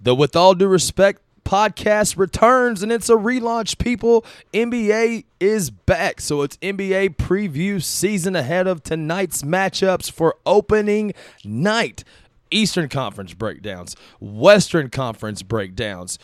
[0.00, 4.24] The With All Due Respect podcast returns and it's a relaunch, people.
[4.52, 6.20] NBA is back.
[6.20, 11.14] So it's NBA preview season ahead of tonight's matchups for opening
[11.44, 12.04] night.
[12.50, 16.18] Eastern Conference breakdowns, Western Conference breakdowns,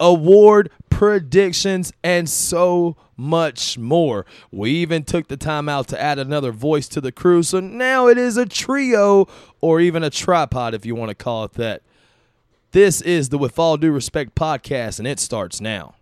[0.00, 4.26] award predictions, and so much more.
[4.50, 8.08] We even took the time out to add another voice to the crew, so now
[8.08, 9.26] it is a trio
[9.60, 11.82] or even a tripod if you want to call it that.
[12.76, 15.94] This is the With All Due Respect podcast, and it starts now.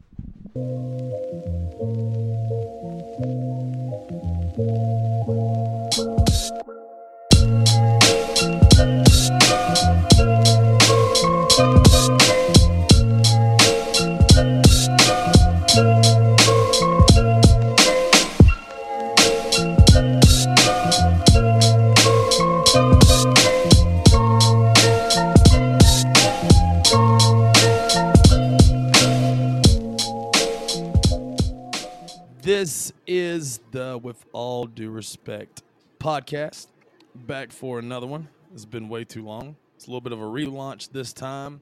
[33.34, 35.64] Is the With All Due Respect
[35.98, 36.68] podcast.
[37.16, 38.28] Back for another one.
[38.52, 39.56] It's been way too long.
[39.74, 41.60] It's a little bit of a relaunch this time.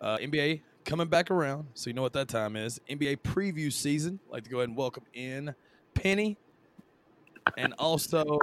[0.00, 2.80] Uh, NBA coming back around, so you know what that time is.
[2.90, 4.18] NBA preview season.
[4.26, 5.54] I'd like to go ahead and welcome in
[5.94, 6.36] Penny
[7.56, 8.40] and also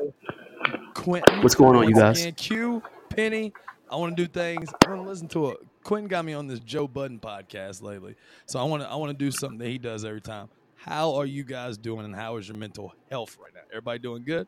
[0.93, 1.41] Quentin.
[1.41, 2.21] What's going on, you guys?
[2.21, 3.51] Again, Q, Penny.
[3.91, 4.69] I want to do things.
[4.85, 5.57] I want to listen to it.
[5.83, 8.89] Quentin got me on this Joe Budden podcast lately, so I want to.
[8.89, 10.47] I want to do something that he does every time.
[10.85, 13.61] How are you guys doing, and how is your mental health right now?
[13.69, 14.47] Everybody doing good?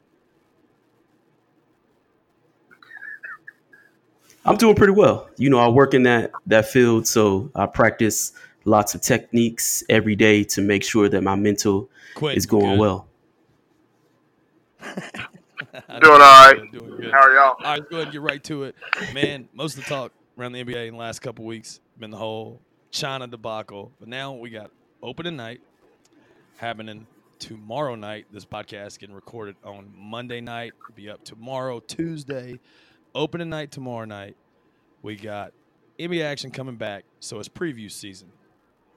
[4.43, 5.29] I'm doing pretty well.
[5.37, 8.33] You know, I work in that that field, so I practice
[8.65, 12.79] lots of techniques every day to make sure that my mental Quentin, is going good?
[12.79, 13.07] well.
[16.01, 16.55] Doing all right.
[16.55, 17.11] Doing Doing good.
[17.11, 17.43] How are y'all?
[17.49, 18.75] All right, let's go ahead and get right to it.
[19.13, 22.17] Man, most of the talk around the NBA in the last couple weeks been the
[22.17, 23.91] whole China debacle.
[23.99, 24.71] But now we got
[25.03, 25.61] opening night
[26.57, 27.07] happening
[27.39, 28.25] tomorrow night.
[28.31, 30.73] This podcast getting recorded on Monday night.
[30.83, 32.59] It'll be up tomorrow, Tuesday.
[33.15, 34.35] Opening night tomorrow night.
[35.01, 35.53] We got
[35.99, 37.05] NBA action coming back.
[37.19, 38.31] So it's preview season.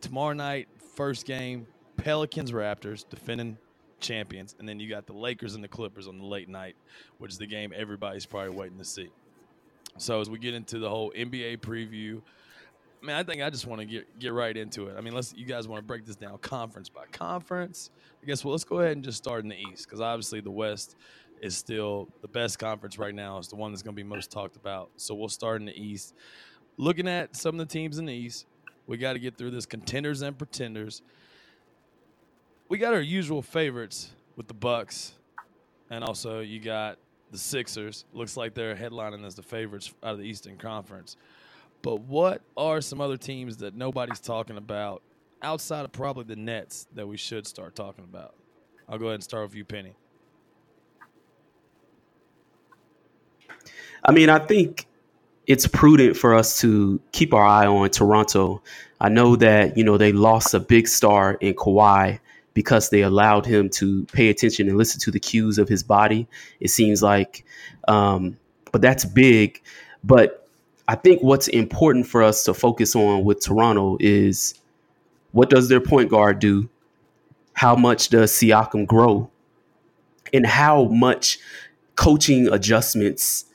[0.00, 1.66] Tomorrow night, first game,
[1.97, 3.59] Pelicans Raptors defending
[4.00, 6.77] champions, and then you got the Lakers and the Clippers on the late night,
[7.19, 9.09] which is the game everybody's probably waiting to see.
[9.99, 12.21] So as we get into the whole NBA preview,
[13.07, 14.97] I I think I just want to get get right into it.
[14.97, 17.91] I mean, let's you guys want to break this down conference by conference.
[18.23, 20.51] I guess well, let's go ahead and just start in the East because obviously the
[20.51, 20.97] West
[21.41, 23.39] is still the best conference right now.
[23.39, 24.91] It's the one that's going to be most talked about.
[24.97, 26.15] So we'll start in the East.
[26.79, 28.47] Looking at some of the teams in the East,
[28.87, 31.03] we got to get through this contenders and pretenders
[32.69, 35.15] we got our usual favorites with the Bucks,
[35.91, 36.99] and also you got
[37.31, 38.05] the Sixers.
[38.13, 41.17] Looks like they're headlining as the favorites out of the Eastern Conference.
[41.83, 45.03] But what are some other teams that nobody's talking about
[45.43, 48.35] outside of probably the Nets that we should start talking about?
[48.89, 49.95] I'll go ahead and start with you, Penny.
[54.05, 54.87] I mean, I think
[55.47, 58.63] it's prudent for us to keep our eye on Toronto.
[59.01, 62.21] I know that, you know, they lost a big star in Kawhi
[62.55, 66.27] because they allowed him to pay attention and listen to the cues of his body.
[66.61, 67.45] It seems like,
[67.87, 68.39] um,
[68.73, 69.61] but that's big.
[70.03, 70.46] But
[70.89, 74.55] I think what's important for us to focus on with Toronto is
[75.33, 76.69] what does their point guard do?
[77.55, 79.31] How much does Siakam grow?
[80.33, 81.39] And how much
[81.95, 83.47] coaching adjustments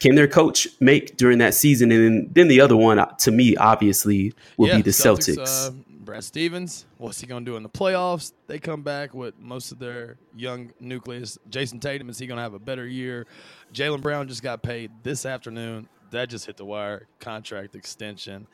[0.00, 1.90] can their coach make during that season?
[1.90, 5.68] And then, then the other one, uh, to me, obviously, will Yeah, be the Celtics.
[5.68, 5.72] Uh,
[6.04, 8.32] Brad Stevens, what's he going to do in the playoffs?
[8.46, 11.38] They come back with most of their young nucleus.
[11.48, 13.26] Jayson Tatum, is he going to have a better year?
[13.72, 15.88] Jaylen Brown just got paid this afternoon.
[16.14, 17.08] That just hit the wire.
[17.20, 18.46] Contract extension.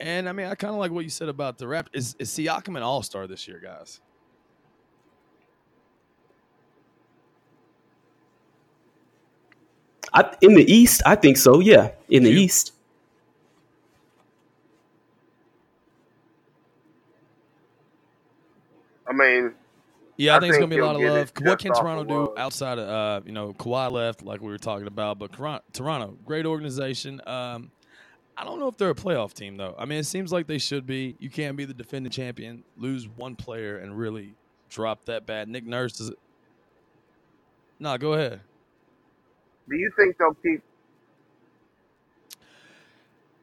[0.00, 1.88] And I mean, I kind of like what you said about the rap.
[1.92, 4.00] Is, is Siakam an all star this year, guys?
[10.12, 11.60] I, in the East, I think so.
[11.60, 12.72] Yeah, in the You- East.
[19.08, 19.54] I mean,
[20.16, 21.32] Yeah, I, I think it's gonna be a lot of love.
[21.42, 22.34] What can Toronto do love.
[22.38, 25.18] outside of uh, you know Kawhi left, like we were talking about?
[25.18, 25.32] But
[25.72, 27.20] Toronto, great organization.
[27.26, 27.70] Um,
[28.36, 29.74] I don't know if they're a playoff team though.
[29.78, 31.16] I mean, it seems like they should be.
[31.18, 34.34] You can't be the defending champion, lose one player, and really
[34.68, 35.48] drop that bad.
[35.48, 36.12] Nick Nurse is.
[37.78, 38.40] Nah, go ahead.
[39.68, 40.62] do you think they'll keep?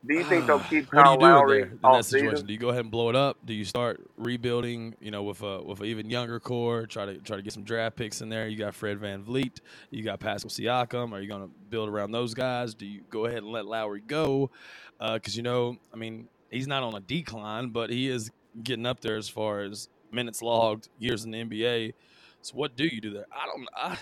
[0.05, 2.31] Do you think ah, they'll keep Kyle Lowry in, that situation?
[2.31, 2.47] season?
[2.47, 3.37] Do you go ahead and blow it up?
[3.45, 4.95] Do you start rebuilding?
[4.99, 7.63] You know, with a with an even younger core, try to try to get some
[7.63, 8.47] draft picks in there.
[8.47, 9.59] You got Fred VanVleet,
[9.91, 11.13] you got Pascal Siakam.
[11.13, 12.73] Are you going to build around those guys?
[12.73, 14.51] Do you go ahead and let Lowry go?
[14.99, 18.29] Uh, because you know, I mean, he's not on a decline, but he is
[18.61, 21.93] getting up there as far as minutes logged, years in the NBA.
[22.41, 23.25] So what do you do there?
[23.31, 23.67] I don't.
[23.73, 23.97] I,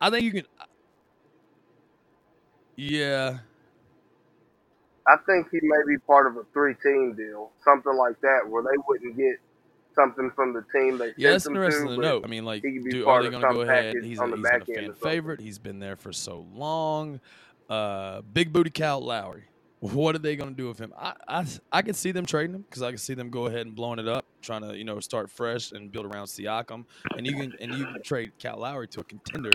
[0.00, 0.44] I think you can.
[2.74, 3.38] Yeah,
[5.08, 8.76] I think he may be part of a three-team deal, something like that, where they
[8.86, 9.36] wouldn't get
[9.94, 11.96] something from the team they Yeah, sent that's interesting to.
[11.96, 12.20] to but know.
[12.22, 13.96] I mean, like, he could be do, are they going to go ahead?
[14.02, 15.40] He's, on a, the he's a fan favorite.
[15.40, 17.20] He's been there for so long.
[17.68, 19.44] Uh, big booty Cal Lowry.
[19.80, 20.92] What are they going to do with him?
[20.98, 23.66] I, I, I can see them trading him because I can see them go ahead
[23.66, 26.84] and blowing it up, trying to you know start fresh and build around Siakam,
[27.16, 29.52] and you can and you can trade Cal Lowry to a contender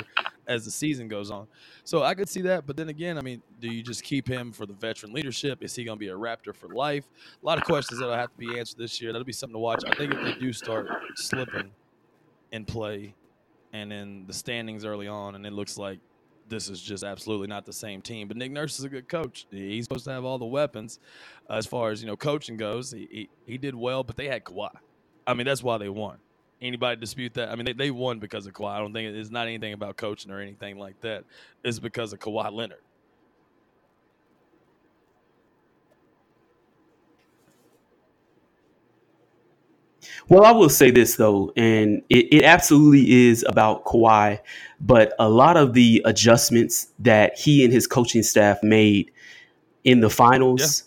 [0.48, 1.48] as the season goes on.
[1.84, 4.54] So I could see that, but then again, I mean, do you just keep him
[4.54, 5.62] for the veteran leadership?
[5.62, 7.06] Is he going to be a Raptor for life?
[7.42, 9.12] A lot of questions that'll have to be answered this year.
[9.12, 9.84] That'll be something to watch.
[9.86, 11.72] I think if they do start slipping
[12.52, 13.14] in play
[13.74, 16.00] and in the standings early on, and it looks like
[16.50, 18.28] this is just absolutely not the same team.
[18.28, 19.48] But Nick Nurse is a good coach.
[19.52, 21.00] He's supposed to have all the weapons
[21.50, 22.92] uh, as far as you know coaching goes.
[22.92, 24.72] He, he he did well, but they had Kawhi.
[25.26, 26.18] I mean, that's why they won.
[26.62, 27.50] Anybody dispute that?
[27.50, 28.72] I mean, they, they won because of Kawhi.
[28.72, 31.26] I don't think it's not anything about coaching or anything like that.
[31.64, 32.80] It's because of Kawhi Leonard.
[40.30, 44.40] Well, I will say this though, and it, it absolutely is about Kawhi,
[44.80, 49.12] but a lot of the adjustments that he and his coaching staff made
[49.84, 50.84] in the finals,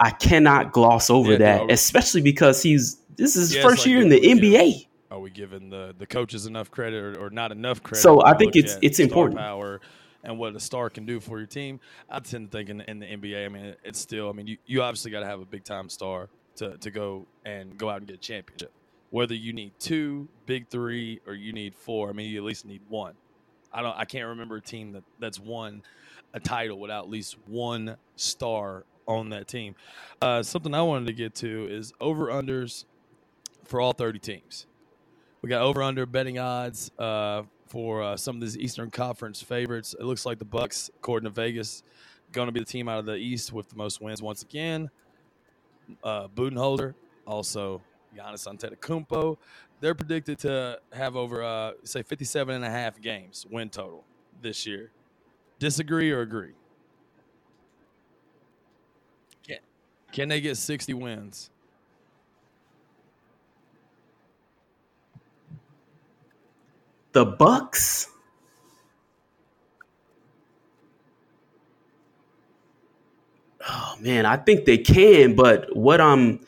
[0.00, 1.72] I cannot gloss over Yeah, that, no.
[1.72, 4.34] especially because he's this is his Yeah, first like year in the- yeah.
[4.34, 4.86] NBA.
[5.10, 8.02] Are we giving the, the coaches enough credit or, or not enough credit?
[8.02, 9.38] So I think it's- it's important.
[9.40, 9.80] Power
[10.22, 11.80] and what a star can do for your team.
[12.10, 14.56] I tend to think in, in the NBA, I mean, it's still, I mean, you,
[14.66, 16.28] you obviously got to have a big time star
[16.58, 18.72] to, to go and go out and get a championship.
[19.10, 22.66] Whether you need two, big three, or you need four, I mean, you at least
[22.66, 23.14] need one.
[23.72, 25.82] I don't, I can't remember a team that, that's won
[26.34, 29.74] a title without at least one star on that team.
[30.20, 32.84] Uh, something I wanted to get to is over unders
[33.64, 34.66] for all 30 teams.
[35.40, 39.94] We got over under betting odds uh, for uh, some of these Eastern Conference favorites.
[39.98, 41.82] It looks like the Bucks, according to Vegas,
[42.32, 44.90] going to be the team out of the East with the most wins once again.
[46.02, 46.94] Uh, Budenholzer,
[47.26, 47.82] also
[48.16, 49.36] Giannis Antetokounmpo.
[49.80, 54.04] They're predicted to have over, uh, say, 57 and a half games win total
[54.42, 54.90] this year.
[55.58, 56.52] Disagree or agree?
[59.46, 59.58] Can,
[60.12, 61.50] can they get 60 wins?
[67.12, 68.10] The Bucks.
[73.66, 76.40] Oh man, I think they can, but what I'm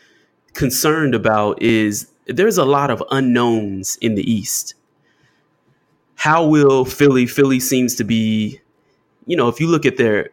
[0.55, 4.75] concerned about is there's a lot of unknowns in the East.
[6.17, 7.27] How will Philly?
[7.27, 8.61] Philly seems to be,
[9.27, 10.31] you know, if you look at their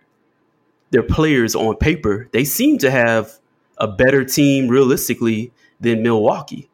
[0.91, 3.39] their players on paper, they seem to have
[3.77, 6.69] a better team realistically than Milwaukee.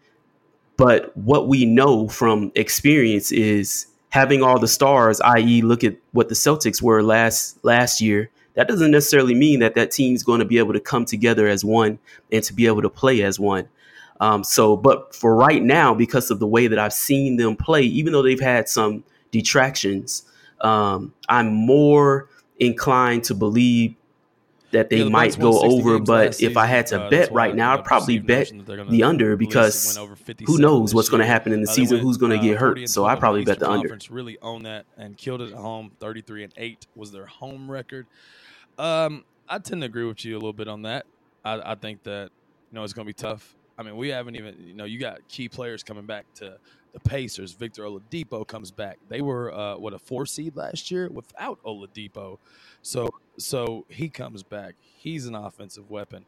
[0.77, 6.29] But what we know from experience is having all the stars, i.e., look at what
[6.29, 8.29] the Celtics were last last year.
[8.55, 11.65] That doesn't necessarily mean that that team's going to be able to come together as
[11.65, 11.99] one
[12.31, 13.67] and to be able to play as one.
[14.19, 17.81] Um, so, but for right now, because of the way that I've seen them play,
[17.81, 20.23] even though they've had some detractions,
[20.61, 22.29] um, I'm more
[22.59, 23.95] inclined to believe
[24.71, 25.99] that they Yeah, the might go over.
[25.99, 28.65] But last if I had to Uh, bet right now, I'd probably bet notion that
[28.65, 29.97] they're gonna the under because
[30.45, 31.97] who knows what's going to happen in the Uh, season?
[31.97, 32.89] went, Who's going to uh, get 40 hurt?
[32.89, 33.87] So I probably bet the under.
[33.87, 35.91] Conference really owned that and killed it at home.
[35.99, 38.07] 33 and 8 was their home record.
[38.77, 41.05] Um, I tend to agree with you a little bit on that.
[41.45, 42.29] I, I think that
[42.71, 43.55] you know it's going to be tough.
[43.77, 46.57] I mean, we haven't even you know you got key players coming back to
[46.93, 47.53] the Pacers.
[47.53, 48.99] Victor Oladipo comes back.
[49.09, 52.37] They were uh, what a four seed last year without Oladipo,
[52.81, 54.75] so so he comes back.
[54.79, 56.25] He's an offensive weapon.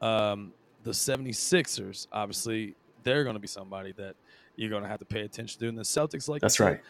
[0.00, 4.16] Um, the 76ers, obviously, they're going to be somebody that
[4.56, 5.68] you're going to have to pay attention to.
[5.68, 6.80] And the Celtics, like That's right.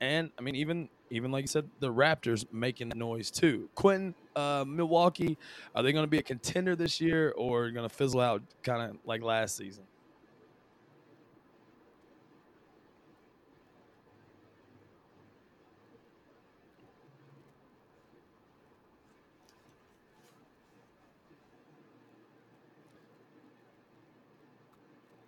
[0.00, 3.68] and I mean, even even like you said, the Raptors making noise too.
[3.74, 5.38] Quentin, uh, Milwaukee,
[5.74, 8.90] are they going to be a contender this year, or going to fizzle out kind
[8.90, 9.84] of like last season?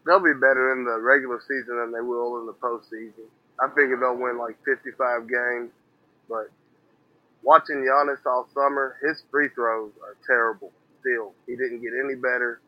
[0.07, 3.29] They'll be better in the regular season than they will in the postseason.
[3.61, 5.71] I figure they'll win like 55 games,
[6.29, 6.51] but
[7.45, 10.73] watching Giannis all summer, his free throws are terrible.
[11.01, 12.61] still, he didn't get any better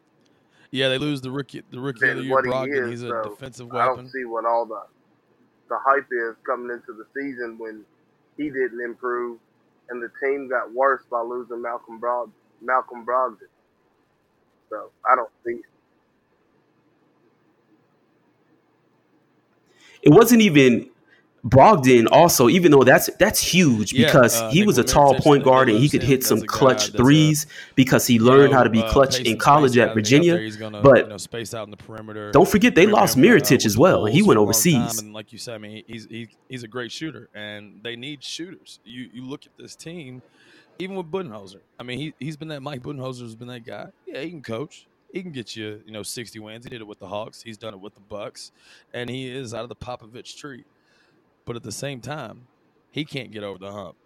[0.70, 2.90] Yeah, they lose the rookie the rookie of the than year what he is.
[2.90, 4.82] He's a so defensive I don't see what all the
[5.68, 7.84] the hype is coming into the season when
[8.36, 9.38] he didn't improve
[9.88, 12.30] and the team got worse by losing Malcolm Brog
[12.60, 13.48] Malcolm Brogdon.
[14.70, 15.60] So I don't see
[20.02, 20.90] It wasn't even
[21.48, 22.06] Brogdon.
[22.10, 25.68] Also, even though that's that's huge Yeah, because uh, he was a tall point guard
[25.68, 28.70] and he could hit some clutch a- threes because he You learned know, how to
[28.70, 30.50] be uh, clutch pace in college at out of the- out Virginia.
[30.58, 32.32] gonna, but you know, space out in the perimeter.
[32.32, 35.00] Don't forget they lost uh, Mirotic as well, and he went a overseas.
[35.00, 38.24] And like you said, I mean, he's he, he's a great shooter, and they need
[38.24, 38.80] shooters.
[38.84, 40.22] You you look at this team,
[40.78, 41.60] even with Budenholzer.
[41.78, 43.88] I mean, he he's been that Mike Budenholzer's been that guy.
[44.06, 44.86] Yeah, he can coach.
[45.12, 46.64] He can get you, you know, 60 wins.
[46.64, 47.40] He did it with the Hawks.
[47.40, 48.50] He's done it with the Bucks,
[48.92, 50.64] and he is out of the Popovich tree.
[51.46, 52.48] But at the same time,
[52.90, 53.96] he can't get over the hump.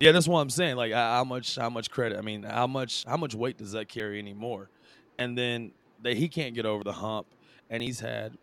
[0.00, 0.76] Yeah, that's what I'm saying.
[0.76, 2.18] Like, how much how much credit?
[2.18, 4.70] I mean, how much how much weight does that carry anymore?
[5.18, 5.72] And then
[6.02, 7.26] that he can't get over the hump,
[7.70, 8.36] and he's had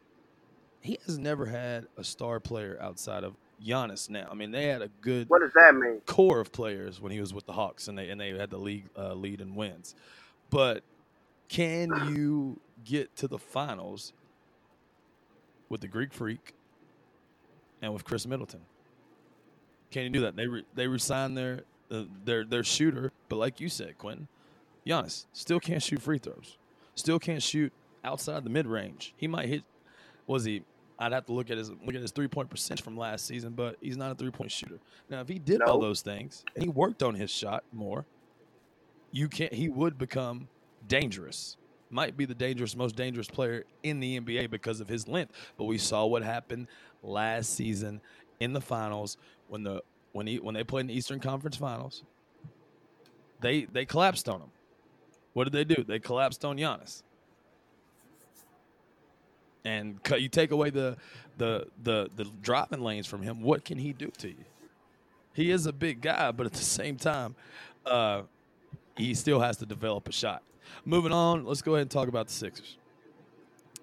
[0.82, 4.10] he has never had a star player outside of Giannis.
[4.10, 6.02] Now, I mean, they had a good what does that mean?
[6.06, 8.58] core of players when he was with the Hawks, and they and they had the
[8.58, 9.96] league uh, lead in wins.
[10.50, 10.84] But
[11.50, 14.14] can you get to the finals
[15.70, 16.54] with the Greek Freak
[17.84, 18.62] and with Khris Middleton?
[19.92, 20.36] Can you do that?
[20.36, 21.62] They re, they resigned their
[21.92, 24.28] uh, their their shooter, but like you said, Quentin,
[24.88, 26.58] Giannis still can't shoot free throws.
[26.96, 27.72] Still can't shoot
[28.04, 29.14] outside the mid range.
[29.18, 29.64] He might hit.
[30.26, 30.64] Was he?
[30.98, 33.54] I'd have to look at his look at his three point percentage from last season,
[33.54, 34.80] but he's not a three point shooter.
[35.10, 38.06] Now, if he did all those things and he worked on his shot more,
[39.12, 39.54] you can't.
[39.54, 40.48] He would become
[40.88, 41.58] dangerous.
[41.90, 45.34] Might be the dangerous, most dangerous player in the NBA because of his length.
[45.58, 46.68] But we saw what happened
[47.04, 48.02] last season
[48.40, 49.18] in the finals
[49.48, 49.82] when the
[50.14, 52.04] when he when they played in the Eastern Conference Finals.
[53.42, 54.52] They they collapsed on him.
[55.34, 55.84] What did they do?
[55.84, 57.04] They collapsed on Giannis.
[59.66, 60.98] And cut, you take away the
[61.38, 63.42] the the the driving lanes from him.
[63.42, 64.46] What can he do to you?
[65.34, 67.36] He is a big guy, but at the same time,
[67.86, 68.24] uh,
[68.96, 70.44] he still has to develop a shot.
[70.86, 72.78] Moving on, let's go ahead and talk about the Sixers.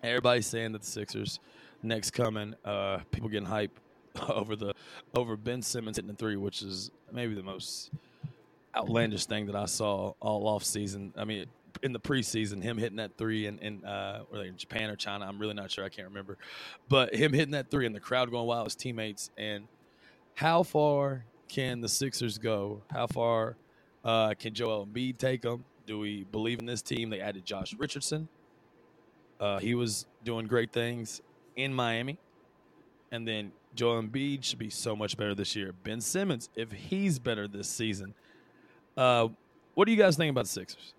[0.03, 1.41] Everybody's saying that the Sixers
[1.83, 2.55] next coming.
[2.65, 3.79] Uh, people getting hype
[4.29, 4.75] over the
[5.15, 7.91] over Ben Simmons hitting the three, which is maybe the most
[8.77, 11.13] outlandish thing that I saw all off season.
[11.17, 11.47] I mean,
[11.83, 15.27] in the preseason, him hitting that three in, in uh, in Japan or China?
[15.27, 15.85] I'm really not sure.
[15.85, 16.39] I can't remember.
[16.89, 19.67] But him hitting that three and the crowd going wild, his teammates, and
[20.35, 22.83] how far can the Sixers go?
[22.91, 23.57] How far
[24.05, 25.65] uh, can Joel Embiid take them?
[25.87, 27.11] Do we believe in this team?
[27.11, 28.29] They added Josh Richardson.
[29.41, 31.23] Uh, he was doing great things
[31.63, 32.19] in Miami.
[33.13, 35.73] And then Joel Embiid should be so much better this year.
[35.85, 38.15] Ben Simmons, if he's better this season.
[38.97, 39.29] Uh,
[39.75, 40.95] what do you guys think about the Sixers?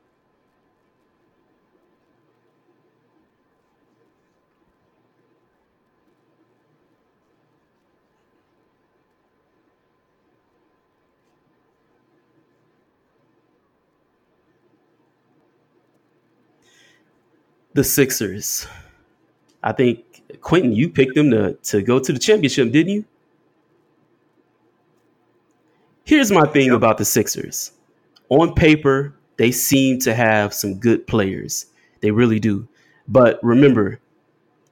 [17.74, 18.68] The Sixers.
[19.64, 20.11] I think
[20.42, 23.06] Quentin, you picked them to to go to the championship, didn't you?
[26.04, 27.72] Here's my thing about the Sixers.
[28.30, 31.68] On paper, they seem to have some good players.
[32.02, 32.68] They really do.
[33.08, 34.00] But remember,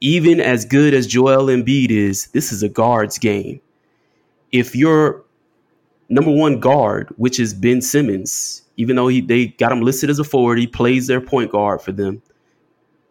[0.01, 3.61] even as good as Joel Embiid is, this is a guards game.
[4.51, 5.23] If your
[6.09, 10.19] number one guard, which is Ben Simmons, even though he they got him listed as
[10.19, 12.21] a forward, he plays their point guard for them.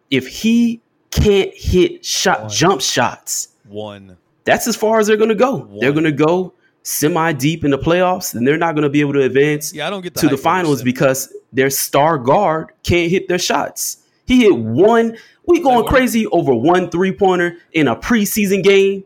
[0.09, 2.49] If he can't hit shot One.
[2.49, 4.17] jump shots, One.
[4.43, 5.69] that's as far as they're going to go.
[5.79, 9.01] They're going to go semi deep in the playoffs, and they're not going to be
[9.01, 12.71] able to advance Yeah, I don't get the to the finals because their star guard
[12.83, 13.97] can't hit their shots.
[14.25, 15.17] He hit one.
[15.45, 19.03] We going crazy over one three pointer in a preseason game.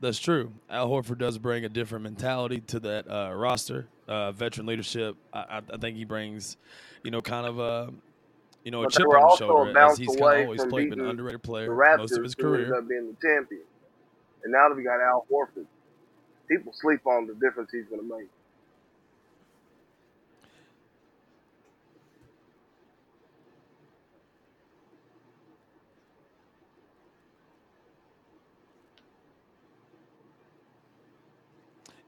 [0.00, 0.52] That's true.
[0.70, 3.88] Al Horford does bring a different mentality to that uh, roster.
[4.06, 5.16] Uh, veteran leadership.
[5.32, 6.56] I, I, I think he brings,
[7.02, 7.92] you know, kind of a,
[8.68, 11.06] you know, a chip on his shoulder as he's kind of always played, been an
[11.06, 12.78] underrated player Raptors, most of his who ended career.
[12.78, 13.62] up being the champion.
[14.44, 15.64] And now that we got Al Horford,
[16.48, 18.28] people sleep on the difference he's going to make.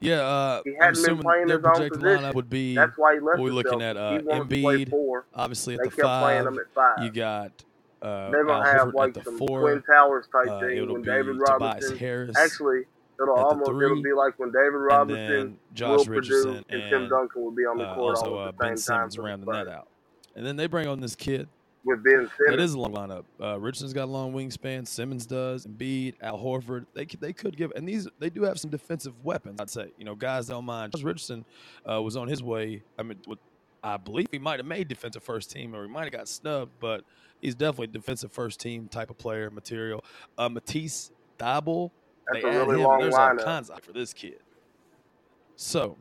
[0.01, 2.33] Yeah, uh, He hadn't been playing his own position.
[2.33, 3.37] would be That's why he left.
[3.39, 5.25] what we the looking at, uh, he wanted to play Embiid, four.
[5.33, 6.45] obviously at They the five.
[6.47, 7.03] at five.
[7.05, 7.51] You got
[8.01, 9.61] uh, They're gonna have like the some four.
[9.61, 11.97] twin towers type Uh, thing when David Robinson.
[11.97, 12.35] Harris.
[12.35, 12.85] Actually,
[13.21, 16.65] it'll almost three, it'll be like when David and Robinson, then will Josh Purdue, Richardson
[16.69, 18.77] and Tim Duncan will be on the uh, court also all uh, at the Ben
[18.77, 19.87] same time Simmons the rounding that out.
[20.35, 21.47] And then they bring on this kid.
[21.83, 22.61] With Ben That Simmons.
[22.61, 23.23] is a long lineup.
[23.41, 24.87] Uh, Richardson's got a long wingspan.
[24.87, 25.65] Simmons does.
[25.65, 26.85] Embiid, Al Horford.
[26.93, 29.59] They could, they could give, and these they do have some defensive weapons.
[29.59, 30.93] I'd say you know guys don't mind.
[30.93, 31.45] Josh Richardson
[31.89, 32.83] uh, was on his way.
[32.99, 33.39] I mean, with,
[33.83, 36.71] I believe he might have made defensive first team, or he might have got snubbed,
[36.79, 37.03] but
[37.41, 40.03] he's definitely defensive first team type of player material.
[40.37, 41.89] Uh, Matisse Thybulle,
[42.31, 42.83] That's they a really him.
[42.87, 43.43] long There's all lineup.
[43.43, 44.37] kinds for this kid.
[45.55, 45.97] So,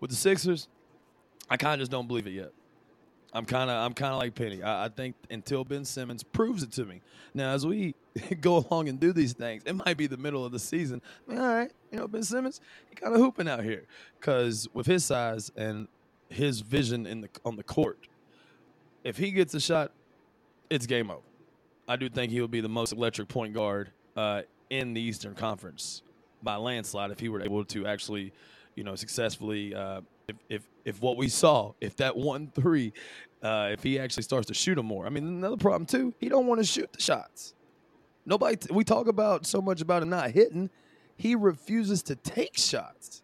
[0.00, 0.68] with the Sixers,
[1.50, 2.52] I kind of just don't believe it yet.
[3.32, 4.62] I'm kind of I'm kind of like Penny.
[4.62, 7.02] I, I think until Ben Simmons proves it to me.
[7.34, 7.94] Now, as we
[8.40, 11.02] go along and do these things, it might be the middle of the season.
[11.26, 13.84] I mean, all right, you know, Ben Simmons, he kind of hooping out here
[14.18, 15.88] because with his size and
[16.28, 18.08] his vision in the on the court,
[19.04, 19.92] if he gets a shot,
[20.70, 21.20] it's game over.
[21.88, 25.34] I do think he will be the most electric point guard uh, in the Eastern
[25.34, 26.02] Conference
[26.42, 28.32] by landslide if he were able to actually,
[28.74, 29.74] you know, successfully.
[29.74, 32.92] Uh, if, if if what we saw, if that one three,
[33.42, 35.06] uh, if he actually starts to shoot them more.
[35.06, 37.54] I mean, another problem too, he don't want to shoot the shots.
[38.24, 38.58] Nobody.
[38.72, 40.70] we talk about so much about him not hitting.
[41.16, 43.22] He refuses to take shots.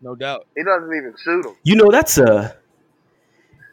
[0.00, 0.46] No doubt.
[0.56, 1.54] He doesn't even shoot him.
[1.64, 2.56] You know, that's a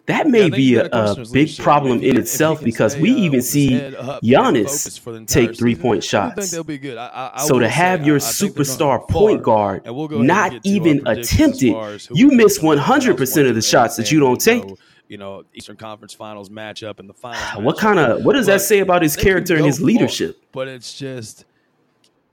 [0.08, 1.64] that may Yeah, be a, a big leadership.
[1.64, 5.12] problem If in he itself because stay, we uh, even see head Giannis focused for
[5.12, 6.68] the entire take three point season, I do think shots.
[6.68, 6.98] be good.
[6.98, 10.08] I, I, I So to have I- your I think superstar point guard and we'll
[10.08, 12.28] go ahead and not get to our even attempt as attempted, far as who you
[12.32, 14.64] miss think will win 100% of the shots that you don't take.
[15.08, 17.64] You know, Eastern Conference Finals matchup and the finals.
[17.64, 20.38] What kind of what does that say about his character and go his far, leadership?
[20.52, 21.46] But it's just,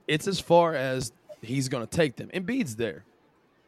[0.07, 2.29] it's as far as he's going to take them.
[2.33, 3.03] Embiid's there,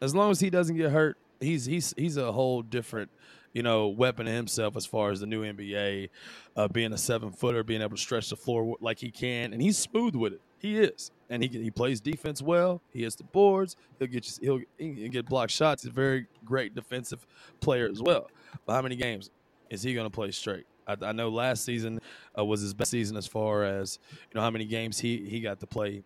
[0.00, 1.16] as long as he doesn't get hurt.
[1.40, 3.10] He's he's he's a whole different,
[3.52, 6.08] you know, weapon himself as far as the new NBA,
[6.56, 9.60] uh, being a seven footer, being able to stretch the floor like he can, and
[9.60, 10.40] he's smooth with it.
[10.58, 12.80] He is, and he he plays defense well.
[12.92, 13.76] He hits the boards.
[13.98, 14.64] He'll get you.
[14.78, 15.82] He'll, he'll get block shots.
[15.82, 17.26] He's a very great defensive
[17.60, 18.30] player as well.
[18.64, 19.30] But how many games
[19.68, 20.64] is he going to play straight?
[20.86, 22.00] I, I know last season
[22.38, 25.40] uh, was his best season as far as you know how many games he he
[25.40, 26.02] got to play,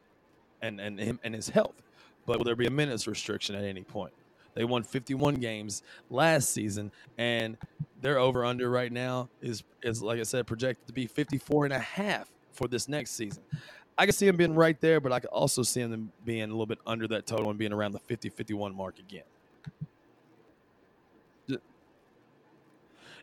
[0.60, 1.74] and and him and his health.
[2.30, 4.12] But will there be a minutes restriction at any point?
[4.54, 7.56] They won 51 games last season, and
[8.00, 11.74] their over under right now is is like I said projected to be 54 and
[11.74, 13.42] a half for this next season.
[13.98, 16.46] I can see them being right there, but I could also see them being a
[16.46, 19.24] little bit under that total and being around the 50 51 mark again.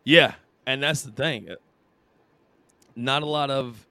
[0.04, 1.48] Yeah, and that's the thing.
[2.94, 3.87] Not a lot of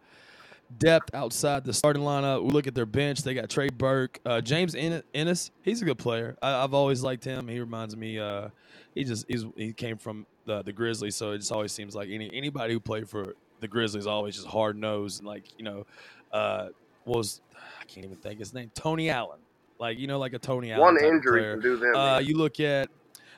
[0.79, 2.43] depth outside the starting lineup.
[2.43, 3.23] We look at their bench.
[3.23, 5.51] They got Trey Burke, uh, James En- Ennis.
[5.63, 6.37] He's a good player.
[6.43, 7.49] I, I've always liked him.
[7.49, 8.19] He reminds me.
[8.19, 8.49] Uh,
[8.95, 12.09] he just he's, he came from the, the Grizzlies, so it just always seems like
[12.11, 15.87] any anybody who played for the Grizzlies always just hard nosed and like you know
[16.33, 16.69] uh,
[17.05, 17.41] was
[17.81, 19.41] I can't even think his name Tony Allen.
[19.79, 20.83] Like you know like a Tony Allen.
[20.83, 21.95] One injury can do them.
[21.95, 22.89] Uh, you look at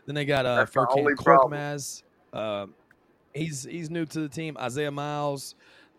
[0.06, 1.04] then they got uh, Furkan.
[1.16, 2.02] Korkmaz.
[2.32, 2.74] Um,
[3.34, 4.56] he's he's new to the team.
[4.58, 5.54] Isaiah Miles.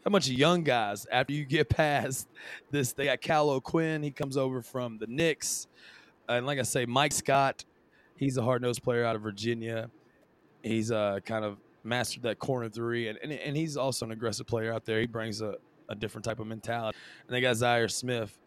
[0.06, 1.06] A bunch of young guys.
[1.12, 2.28] After you get past
[2.72, 4.04] this, they got Cal O'Quinn.
[4.04, 5.68] He comes over from the Knicks,
[6.28, 7.66] and like I say, Mike Scott.
[8.16, 9.90] He's a hard nosed player out of Virginia.
[10.62, 14.46] He's uh, kind of mastered that corner three, and, and and he's also an aggressive
[14.46, 15.00] player out there.
[15.00, 15.56] He brings a,
[15.88, 16.98] a different type of mentality.
[17.28, 18.38] And they got Zhaire Smith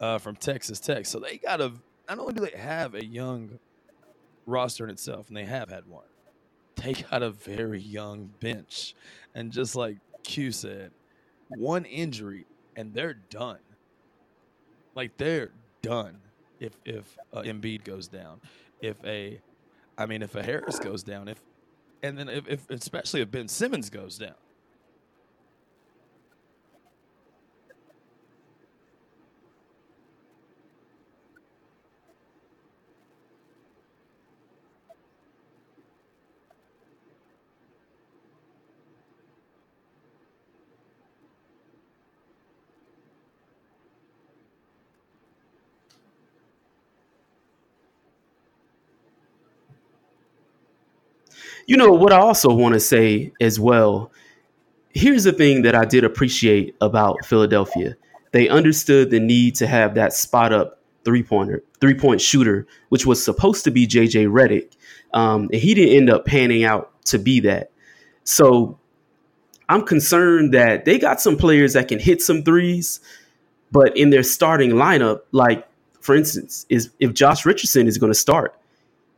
[0.00, 1.06] uh, from Texas Tech.
[1.06, 1.72] So they got a.
[2.08, 3.60] Not only do they have a young
[4.46, 6.04] roster in itself, and they have had one,
[6.76, 8.94] they got a very young bench.
[9.34, 10.90] And just like Q said,
[11.50, 13.58] one injury and they're done.
[14.94, 15.50] Like they're
[15.82, 16.18] done
[16.60, 18.40] if if uh, Embiid goes down,
[18.80, 19.40] if a,
[19.98, 21.40] I mean if a Harris goes down, if,
[22.02, 24.34] and then if, if especially if Ben Simmons goes down.
[51.66, 54.12] You know what I also want to say as well.
[54.90, 57.96] Here's the thing that I did appreciate about Philadelphia.
[58.32, 63.06] They understood the need to have that spot up three pointer, three point shooter, which
[63.06, 64.72] was supposed to be JJ Redick,
[65.12, 67.70] um, and he didn't end up panning out to be that.
[68.24, 68.78] So
[69.68, 73.00] I'm concerned that they got some players that can hit some threes,
[73.70, 75.66] but in their starting lineup, like
[76.00, 78.58] for instance, is if Josh Richardson is going to start,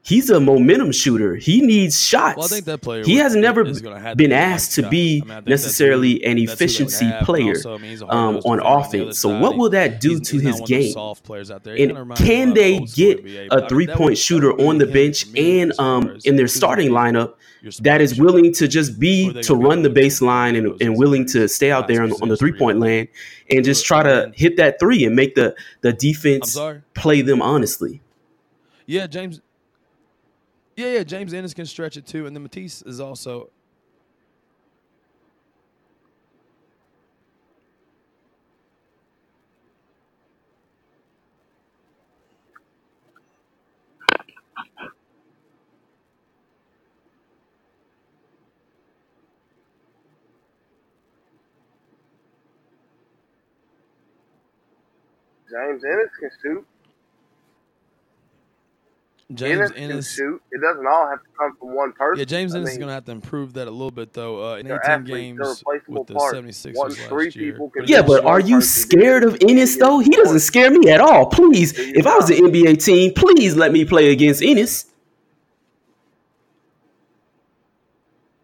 [0.03, 1.37] he's a momentum shooter.
[1.37, 2.37] He needs shots.
[2.37, 3.05] Well, I think that player.
[3.05, 6.15] he has never is gonna have to been asked to be I mean, I necessarily
[6.15, 8.65] who- an that's who they would efficiency player also, I mean, um, on defender the
[8.69, 9.19] other offense.
[9.19, 10.93] So what will that do He's- to he's his one of those game?
[10.93, 11.77] Soft players out there.
[11.77, 14.79] And can they get NBA, a but I mean, three that would- point shooter on
[14.79, 17.35] the bench and um in their starting lineup
[17.83, 20.97] that is willing to just be to run the able to do baseline and, and
[20.99, 23.07] willing to stay out there on, on the three point land
[23.51, 26.59] and just try to hit that three and make the the defense
[26.95, 28.01] play them honestly.
[28.87, 29.41] Yeah, James.
[30.77, 31.03] Yeah, yeah.
[31.05, 33.51] James Ennis can stretch it too, and then Matisse is also.
[55.51, 56.67] James Ennis can shoot.
[59.33, 60.15] James Ennis can Ennis.
[60.15, 60.43] shoot.
[60.51, 62.19] It doesn't all have to come from one person.
[62.19, 64.53] Yeah, James I Ennis is going to have to improve that a little bit, though.
[64.53, 65.39] Uh, in They're 18 athletes.
[65.39, 66.37] Games with the parts.
[66.37, 67.55] 76ers One- last three year.
[67.75, 69.39] can Yeah, but are you scared of.
[69.41, 70.01] Ennis though?
[70.01, 71.27] He doesn't scare me at all.
[71.27, 74.87] Please, if I was an NBA team, please let me play against Ennis.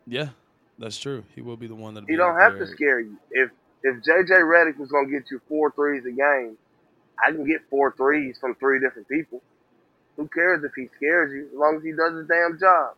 [0.06, 0.28] Yeah,
[0.78, 1.24] that's true.
[1.34, 2.04] He will be the one that.
[2.08, 3.18] He don't have to scare you.
[3.30, 3.50] If
[3.82, 6.56] if JJ Redick was gonna get you four threes a game,
[7.22, 9.42] I can get four threes from three different people.
[10.18, 11.46] Who cares if he scares you?
[11.46, 12.94] As long as he does his damn job.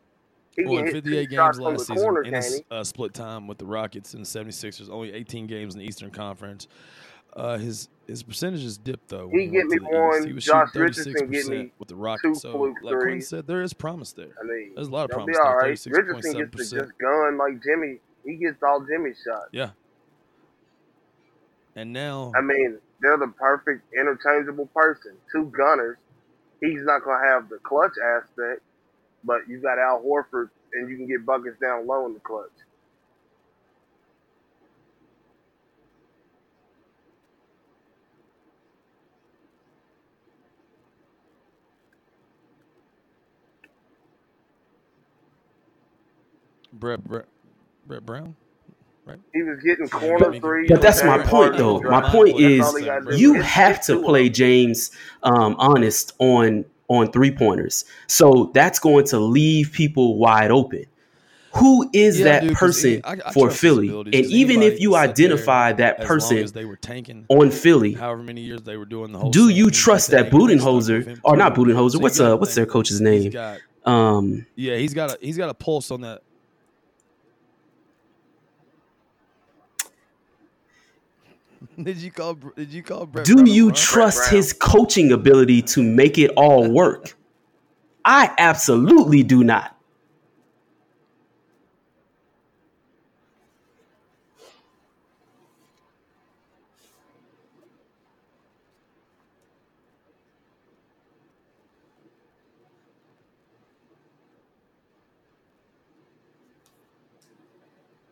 [0.56, 2.64] He Well, in 58 games last season, corner, Ennis he?
[2.72, 4.90] uh, split time with the Rockets and the 76ers.
[4.90, 6.66] Only 18 games in the Eastern Conference.
[7.37, 9.28] Uh, his his percentages dipped though.
[9.33, 12.40] He get me one, He was Josh shooting Richardson 36% get me with the Rockets.
[12.42, 14.30] So, like Quinn said, there is promise there.
[14.40, 15.56] I mean, There's a lot of promise be all there.
[15.59, 15.87] right.
[15.87, 17.98] Richardson gets to just gun like Jimmy.
[18.24, 19.50] He gets all Jimmy's shots.
[19.52, 19.70] Yeah.
[21.76, 25.12] And now, I mean, they're the perfect interchangeable person.
[25.30, 25.96] Two gunners.
[26.60, 28.62] He's not gonna have the clutch aspect,
[29.24, 32.50] but you got Al Horford, and you can get buckets down low in the clutch.
[46.72, 47.26] Brett, Brett,
[47.86, 48.36] Brett Brown.
[49.32, 50.68] He was getting corner but- threes.
[50.70, 51.80] But that's my point, though.
[51.80, 53.16] My point is all he gotta do.
[53.16, 54.28] you have to play.
[54.28, 54.90] James
[55.22, 57.84] um, honest on on three pointers.
[58.08, 60.86] So that's going to leave people wide open.
[61.54, 63.88] Who is Yeah, that dude, 'cause person he- I- I for Philly?
[63.88, 66.76] And And 'cause even if you can sit there identify that person as they were
[66.76, 69.30] tanking, on Philly, however many years they were doing the whole.
[69.30, 72.14] do you trust that he would've stuck with Budenholzer or not Budenholzer?
[72.14, 73.30] So you uh what's their coach's name?
[73.30, 76.22] got- Um, yeah, he's got a he's got a pulse on that.
[81.82, 83.26] did you call Did you call Brett?
[83.26, 84.34] do Brown you trust Brown.
[84.36, 87.16] his coaching ability to make it all work?
[88.04, 89.76] I absolutely do not.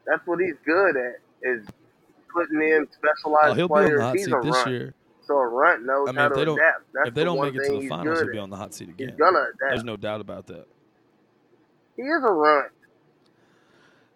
[0.07, 1.67] That's what he's good at is
[2.33, 4.01] putting in Oh, specialized he'll be on the players.
[4.03, 4.95] hot He's seat a this runt, year.
[5.27, 6.85] so a runt knows I mean, how if to they don't- adapt.
[6.95, 8.75] That's if they the don't make it to the finals, he'll be on the hot
[8.75, 9.09] seat again.
[9.11, 9.59] He's gonna adapt.
[9.71, 10.67] There's no doubt about that.
[11.97, 12.73] He is a runt.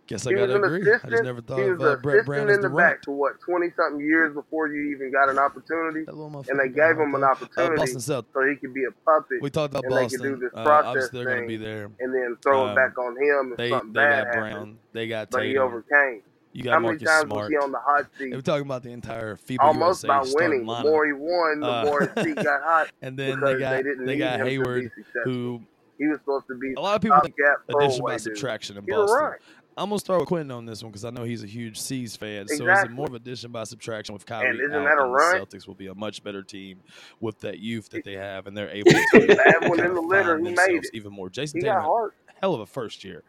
[0.09, 0.83] Guess I gotta agree.
[0.92, 3.68] I just never thought of uh, Brett Brown as the the back for what twenty
[3.77, 7.22] something years before you even got an opportunity, and they gave him an.
[7.22, 8.25] Uh, opportunity Boston Celtics.
[8.35, 10.40] so he could be a puppet We talked about and they could do Boston.
[10.40, 11.85] this Uh, process obviously, they're going to be there.
[12.01, 14.53] and then throw Um, it back on him if They something they bad got happened.
[14.55, 14.79] Brown.
[14.92, 16.22] They got But he overcame.
[16.52, 17.50] You How got many Marcus times was Smart.
[17.50, 18.34] he on the hot They seat?
[18.36, 20.66] were talking about the entire FIBA Almost USA by winning.
[20.66, 23.70] The more he won, the Uh, more his seat got hot and then they got
[23.76, 24.90] they didn't they got Hayward,
[25.24, 25.62] who
[25.98, 27.34] he was supposed to be a lot of people think
[27.68, 29.16] addition by subtraction in Boston.
[29.16, 29.40] runt.
[29.74, 32.14] I'm gonna start with Quentin on this one because I know he's a huge C's
[32.14, 32.46] fan.
[32.46, 34.84] So is it more of addition by subtraction with Kyrie And isn't out?
[34.84, 35.40] that a then the?
[35.58, 36.80] Celtics will be a much better team
[37.20, 40.36] with that youth that they have, and they're able to Bad one in the litter,
[40.36, 40.94] he made themselves it.
[40.94, 41.30] even more.
[41.30, 42.10] Jayson He Tatum
[42.42, 43.22] hell of a first year.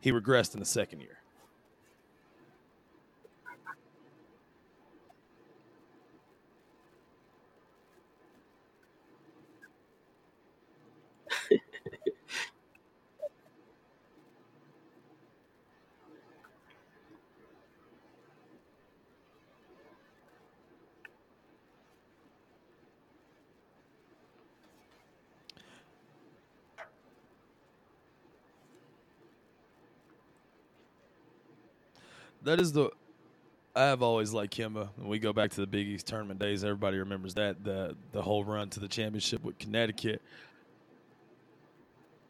[0.00, 1.18] He regressed in the second year.
[32.46, 32.90] That is the.
[33.74, 34.90] I've always liked Kemba.
[34.94, 38.22] When we go back to the Big East tournament days, everybody remembers that the the
[38.22, 40.22] whole run to the championship with Connecticut.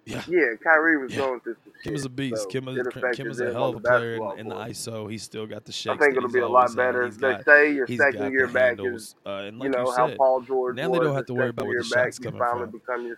[0.06, 1.18] Yeah, Yeah, Kyrie was Yeah.
[1.18, 1.92] going through some shit.
[1.92, 2.36] Kemba's a beast.
[2.42, 4.54] so it affected Kemba's them a hell of a player in, in the.
[4.54, 5.10] ISO.
[5.10, 5.96] He's still got the shakes.
[5.96, 7.10] I think it'll be a lot better.
[7.10, 9.02] They got, say your second year back handles.
[9.02, 11.48] is, Uh, and you know, you how Paul George now they don't have to worry
[11.48, 12.72] about where the shots coming from.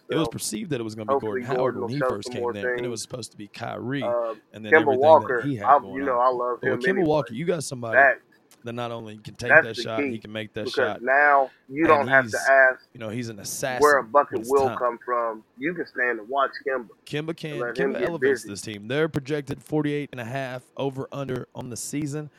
[0.08, 2.32] it was perceived that it was going to be Hopefully Gordon Hayward when he first
[2.32, 2.76] came there.
[2.76, 5.82] Then it was supposed to be Kyrie, Uh, and then everything Walker, that he had
[5.84, 6.18] you know.
[6.18, 7.04] I love him Kemba.
[7.04, 7.98] Walker, you got somebody
[8.64, 11.02] That not only can take that's that shot, he can make that because shot.
[11.02, 13.82] now you And don't have to ask You know, he's an assassin.
[13.82, 14.76] where a bucket will time.
[14.78, 15.44] come from.
[15.56, 16.88] You can stand and watch Kemba.
[17.06, 18.48] Kemba can Kemba elevates busy.
[18.48, 18.88] this team.
[18.88, 22.30] They're projected 48 and a half over under on the season.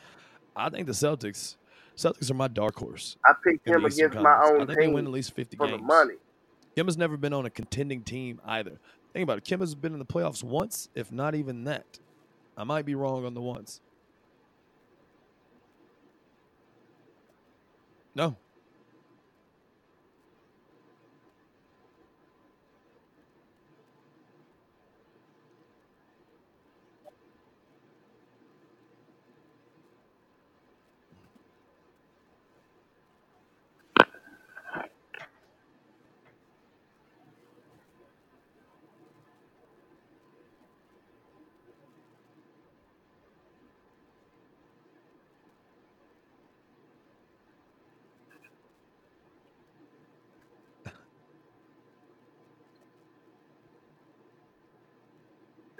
[0.55, 1.55] I think the Celtics
[1.95, 4.41] Celtics are my dark horse I picked him against my Conference.
[4.43, 5.79] I own think they win at least 50 for games.
[5.79, 6.15] the money.
[6.75, 8.79] Kemba's never been on a contending team either.
[9.13, 9.43] Think about it.
[9.45, 11.99] Kemba's been in the playoffs once, if not even that.
[12.57, 13.81] I might be wrong on the once.
[18.15, 18.37] No.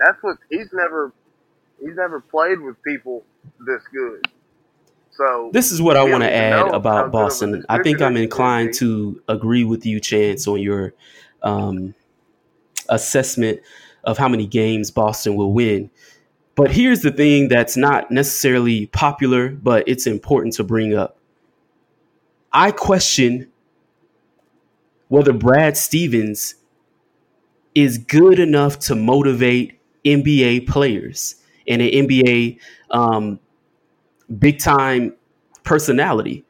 [0.10, 1.13] That's what he's never
[1.80, 3.24] he's never played with people
[3.60, 4.28] this good.
[5.12, 7.63] So This is what I want to add know how good about Boston.
[7.69, 10.93] I think I'm inclined to agree with you, Chance, on your
[11.43, 11.93] um,
[12.88, 13.60] assessment
[14.04, 15.91] of how many games Boston will win.
[16.56, 21.17] But here's the thing that's not necessarily popular, but it's important to bring up.
[22.52, 23.52] I question
[25.08, 26.56] whether Brad Stevens
[27.76, 29.79] is good enough to motivate
[30.10, 31.36] NBA players
[31.67, 32.60] and an NBA
[32.91, 33.39] um,
[34.38, 35.15] big time
[35.63, 36.45] personality.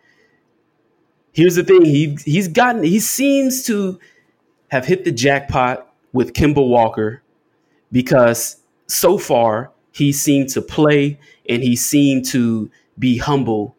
[1.31, 3.99] Here's the thing: he he's gotten he seems to
[4.69, 7.21] have hit the jackpot with Kimball Walker
[7.91, 13.75] because so far he seemed to play and he seemed to be humble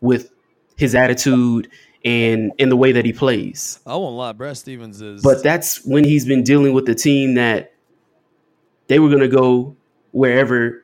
[0.00, 0.30] with
[0.76, 1.68] his attitude
[2.04, 3.80] and in the way that he plays.
[3.86, 4.32] I won't lie.
[4.32, 5.22] Brad Stevens is.
[5.22, 7.72] But that's when he's been dealing with the team that
[8.88, 9.76] they were going to go
[10.12, 10.82] wherever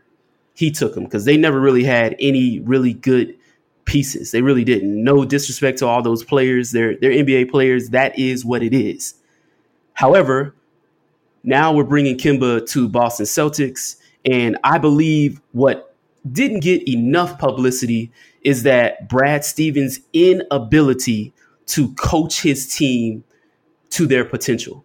[0.55, 3.37] he took them because they never really had any really good
[3.85, 4.31] pieces.
[4.31, 5.03] They really didn't.
[5.03, 6.71] No disrespect to all those players.
[6.71, 7.91] They're they're NBA players.
[7.91, 9.15] That is what it is.
[9.95, 10.55] However,
[11.43, 15.95] now we're bringing Kemba to Boston Celtics, and I believe what
[16.31, 18.11] didn't get enough publicity
[18.43, 21.33] is that Brad Stevens' inability
[21.67, 23.25] to coach his team
[23.91, 24.85] to their potential.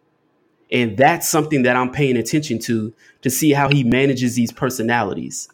[0.72, 5.50] And that's something that I'm paying attention to to see how he manages these personalities.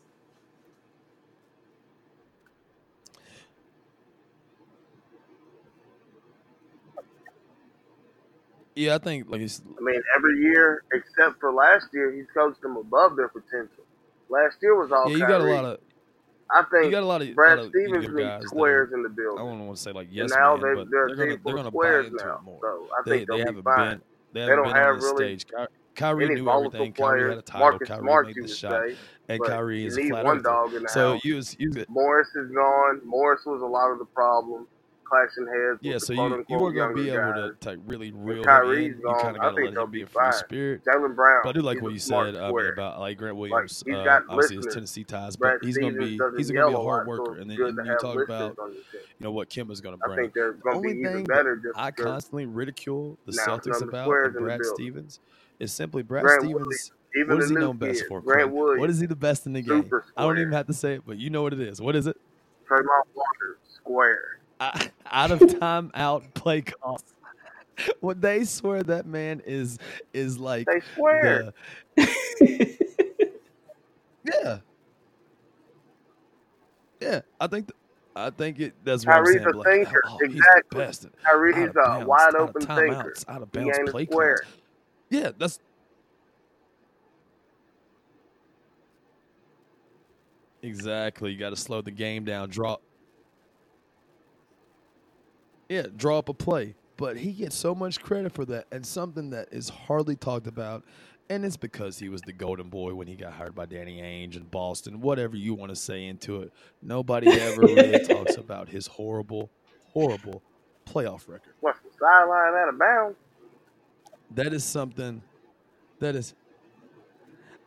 [8.75, 12.61] yeah, I think like he's, I mean, every year except for last year, he's coached
[12.61, 13.83] them above their potential.
[14.29, 15.79] Last year was all yeah, you got a lot of
[16.51, 18.41] I think you think got a lot of Brad lot of Stevens younger needs guys
[18.41, 19.37] that squares in the building.
[19.37, 19.59] I building.
[19.59, 21.43] don't want to say like yes and now man, they, but they're they're gonna team
[21.45, 22.35] they're gonna buy squares into now.
[22.35, 22.59] it more.
[22.61, 23.89] So I They think they they'll be haven't fine.
[23.99, 24.01] been
[24.35, 25.47] they They don't have really stage.
[25.47, 26.91] Ky- Kyrie Any knew everything.
[26.91, 27.39] Kyrie had players.
[27.39, 27.59] a title.
[27.61, 28.95] Marcus Kyrie Smart, made the shot, say.
[29.29, 31.23] and Kyrie is a flat one dog in the So house.
[31.25, 32.99] you was you was, Morris is gone.
[33.05, 34.67] Morris was a lot of the problem,
[35.05, 35.97] clashing heads yeah.
[35.97, 37.51] So you you weren't gonna be able guys.
[37.61, 38.99] to like really him Kyrie's in.
[39.01, 40.83] You kind of gotta let him be a free spirit.
[40.85, 41.41] Jaylen Brown.
[41.43, 42.35] But I do like what you said.
[42.35, 43.83] I mean about like Grant Like Williams.
[43.85, 44.67] he's uh, obviously his.
[44.73, 47.39] Tennessee ties, Brad but he's gonna be he's gonna be a hard lot, so worker.
[47.39, 49.01] And then and you talk about on your team.
[49.19, 50.17] you know what Kim is gonna bring.
[50.17, 53.67] think they're The going to be only thing better just I constantly ridicule the Celtics
[53.67, 54.65] none of the about squares and in the Brad.
[54.65, 55.19] Stevens
[55.59, 56.91] is simply Brad Stevens.
[57.17, 59.61] Even What is he known best for, Grant Williams, is he the best in the
[59.61, 59.89] game?
[60.17, 61.79] I don't even have to say it, but you know what it is.
[61.79, 62.17] What is it?
[62.69, 62.83] Trayvon
[63.15, 64.39] Walker, square.
[64.59, 67.03] I, out of time out play calls.
[67.99, 69.77] When they swear that man is
[70.13, 71.51] is like They swear.
[71.97, 72.03] the
[74.23, 74.59] yeah
[77.01, 77.21] yeah.
[77.39, 77.75] I think th-
[78.15, 78.73] I think it.
[78.83, 79.45] That's what I'm saying.
[79.45, 80.01] a Like, thinker.
[80.07, 80.79] oh, he's the Exactly.
[80.79, 81.05] best.
[81.27, 83.13] Out of a bounds, wide out open thinker.
[83.13, 84.37] timeouts, out of bounds play square.
[84.37, 84.53] calls.
[85.09, 85.59] Yeah, that's
[90.63, 91.31] exactly.
[91.31, 92.49] You got to slow the game down.
[92.49, 92.77] Draw.
[95.69, 96.75] Yeah, draw up a play.
[96.97, 100.83] but he gets so much credit for that, and something that is hardly talked about.
[101.27, 104.35] And it's because he was the golden boy when he got hired by Danny Ainge
[104.35, 105.01] in Boston.
[105.01, 109.49] Whatever you want to say into it, nobody ever really talks about his horrible,
[109.91, 110.43] horrible
[110.85, 111.53] playoff record.
[111.61, 113.17] What's the sideline out of bounds?
[114.35, 115.23] That is something
[115.99, 116.35] that is.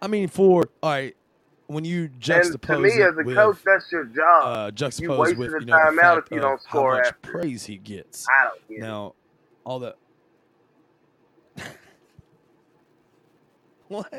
[0.01, 1.17] I mean, for all right,
[1.69, 4.45] when you And juxtapose to me, as a with, coach, that's your job.
[4.47, 7.09] uh, juxtapose wasted with a you know the timeout if you don't how score much
[7.09, 7.19] after.
[7.23, 8.27] praise he gets.
[8.29, 8.83] I don't get it.
[8.83, 9.15] Now,
[9.65, 9.97] all the
[13.89, 14.11] what?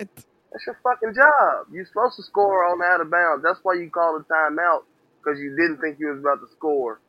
[0.51, 1.67] That's your fucking job.
[1.71, 3.43] You're supposed to score on out of bounds.
[3.43, 4.81] That's why you called a timeout
[5.23, 7.01] because you didn't think you was about to score,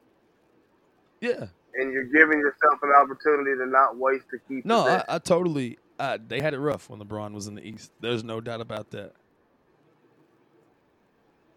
[1.20, 4.64] Yeah, and you're giving yourself an opportunity to not waste to keep.
[4.64, 5.05] no, I.
[5.09, 5.79] I totally.
[5.98, 7.92] I, they had it rough when LeBron was in the East.
[8.00, 9.12] There's no doubt about that.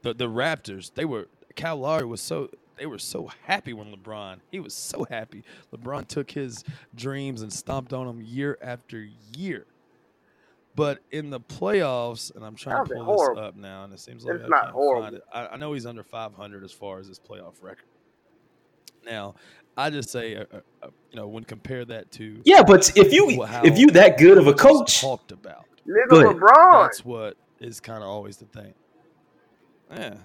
[0.03, 4.37] The the Raptors, they were Kyle Lowry was so they were so happy when LeBron.
[4.51, 5.43] He was so happy.
[5.75, 6.63] LeBron took his
[6.95, 9.65] dreams and stomped on them year after year.
[10.75, 13.41] But in the playoffs, and I'm trying That to pull horrible.
[13.43, 15.03] this up now, and it seems like It's I not can't horrible.
[15.03, 15.23] find it.
[15.31, 17.85] I, I know he's under 500 as far as his playoff record.
[19.05, 19.35] Now,
[19.77, 23.13] I just say, uh, uh, uh, you know, when compare that to Yeah, but if
[23.13, 26.33] you if you that good of a coach, talked about, Nigga, Go.
[26.33, 26.83] LeBron.
[26.87, 28.73] that's what is kind of always the thing.
[29.95, 30.15] Yeah,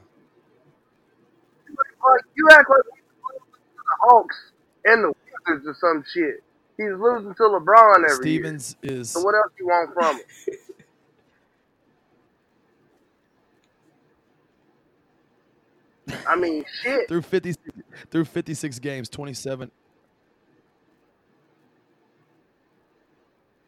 [1.71, 4.37] Like, you act like he's losing to the Hawks
[4.85, 5.13] and the
[5.47, 6.43] Wizards or some shit.
[6.77, 9.01] He's losing to LeBron every Stevens year.
[9.01, 10.23] is So what else you want from him?
[16.27, 17.09] I mean, shit.
[17.09, 17.55] through 50
[18.11, 19.71] through 56 games 27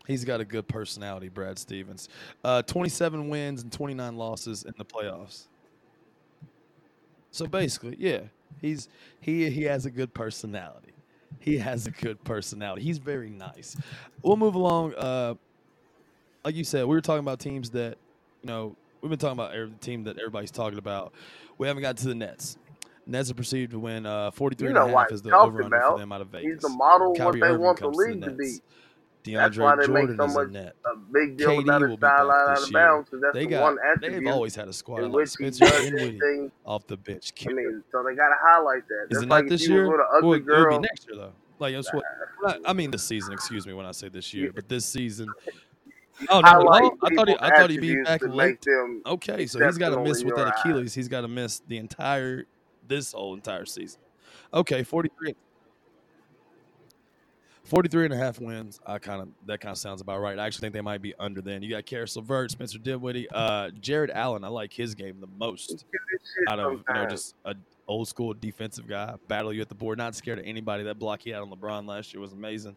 [0.06, 2.08] he's got a good personality brad stevens
[2.44, 5.48] uh, 27 wins and 29 losses in the playoffs
[7.30, 8.20] so basically yeah
[8.60, 8.88] he's
[9.20, 10.92] he he has a good personality.
[11.38, 12.82] He has a good personality.
[12.82, 13.76] He's very nice.
[14.22, 15.34] We'll move along uh,
[16.44, 17.98] like you said we were talking about teams that
[18.42, 21.12] you know we've been talking about every team that everybody's talking about.
[21.58, 22.56] We haven't got to the nets.
[23.06, 25.80] Nets are perceived to win uh, 43 You and a half is the over under
[25.80, 26.54] for them out of Vegas.
[26.54, 28.58] He's the model of what they Irving want the to league to be.
[29.26, 29.56] Nets.
[29.56, 30.76] That's why they Jordan make so much a net.
[30.84, 32.72] a big deal KD about will his be back sideline out of year.
[32.72, 35.30] bounds because that's They the got one they've always had a squad in like which
[35.38, 37.32] he Spencer does Dinwiddie off the bench.
[37.48, 39.02] I mean, so they got to highlight that.
[39.02, 39.88] is That's it like not this year?
[39.88, 40.78] was Well, ugly it will girl.
[40.78, 41.32] be next year though.
[41.58, 42.04] Like that's what
[42.42, 43.32] not- I mean this season.
[43.34, 45.28] Excuse me when I say this year, but this season.
[46.28, 48.64] Oh no, highlight no, I thought he, I thought he'd be back late.
[49.06, 50.52] Okay, so he's got to miss with that eyes.
[50.60, 50.94] Achilles.
[50.94, 52.44] He's got to miss the entire
[52.86, 54.00] this whole entire season.
[54.52, 55.34] Okay, 43.
[57.70, 58.80] 43 and a half wins.
[58.84, 60.36] I kind of that kind of sounds about right.
[60.36, 61.62] I actually think they might be under then.
[61.62, 64.42] You got Caris LeVert, Spencer Dinwiddie, uh, Jarrett Allen.
[64.42, 67.54] I like his game the most do this shit out of you know just a
[67.86, 70.82] old school defensive guy, battle you at the board, not scared of anybody.
[70.82, 72.76] That block he had on LeBron last year was amazing.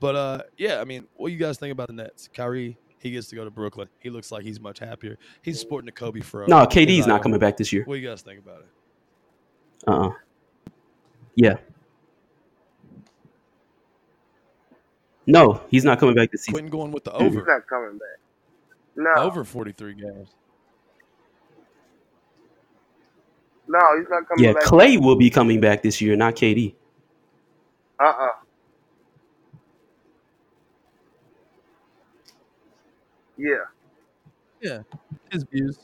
[0.00, 2.28] But uh, yeah, I mean, what do you guys think about the Nets?
[2.34, 3.88] Kyrie, he gets to go to Brooklyn.
[4.00, 5.18] He looks like he's much happier.
[5.42, 6.46] He's sporting a Kobe fro.
[6.46, 7.84] no, His KD's not coming back this year.
[7.84, 8.68] What do you guys think about it?
[9.86, 10.10] Uh, uh
[11.36, 11.54] yeah,
[15.26, 16.54] no, he's not coming back this season.
[16.54, 17.24] Quentin going with the over.
[17.24, 18.18] He's over, not coming back.
[18.96, 20.30] No, over 43 games.
[23.68, 24.62] no, he's not coming Yeah, back.
[24.62, 26.74] Clay will be coming back this year, not KD.
[28.00, 28.28] Uh uh
[33.36, 33.64] Yeah.
[34.60, 34.82] Yeah,
[35.30, 35.78] his views.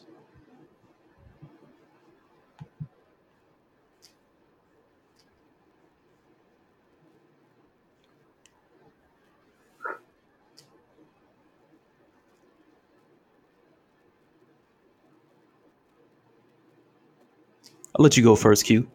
[17.97, 18.87] I'll let you go first, Q.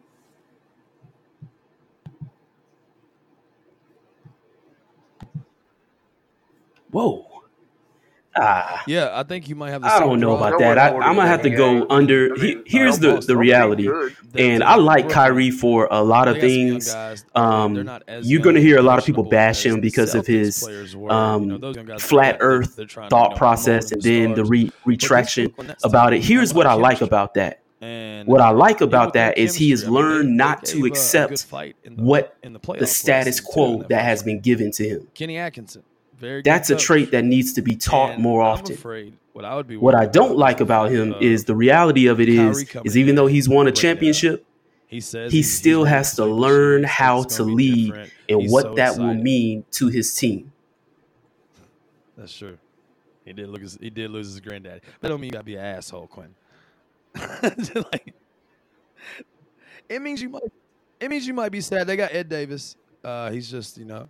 [6.90, 7.24] Whoa.
[8.40, 9.82] Ah, Yeah, I think you might have.
[9.82, 10.78] The I don't know about No that.
[10.78, 11.86] I, I'm gonna have to go game.
[11.90, 12.32] under.
[12.34, 13.88] I he- mean, here's the the reality,
[14.36, 17.24] and I like Brooklyn, Kyrie for a lot of they got some young things.
[17.34, 20.24] Um, They're not as you're gonna hear a lot of people bash him because of
[20.24, 20.62] his,
[21.08, 24.00] um, You know, those young guys are flat earth They're trying to, thought process, and
[24.02, 26.22] then the re- retraction about it.
[26.22, 27.62] Here's what I like about that.
[27.80, 30.74] And What I like about that is he has chemistry, I mean, learned not to
[30.74, 33.86] gave a- a good accept fight in the- what in the the status quo in
[33.88, 35.06] that has been given to him.
[35.14, 35.82] Kenny Atkinson,
[36.18, 36.42] very.
[36.42, 38.76] That's a trait that needs to be taught And more often.
[39.32, 39.76] what I would be.
[39.76, 43.14] What I don't like about him of is the reality of it is is even
[43.14, 44.44] though he's won a championship,
[44.88, 48.12] he says he still has to gonna play this learn how to lead different.
[48.28, 50.50] and He's what so that will mean to his team.
[52.16, 52.58] That's true.
[53.24, 53.60] He did look.
[53.80, 54.80] He did lose his granddaddy.
[55.00, 56.34] That don't mean you gotta be an asshole, Quinn.
[57.74, 58.14] like,
[59.88, 60.42] it means you might.
[61.00, 61.86] It means you might be sad.
[61.86, 62.76] They got Ed Davis.
[63.02, 64.08] Uh, he's just you know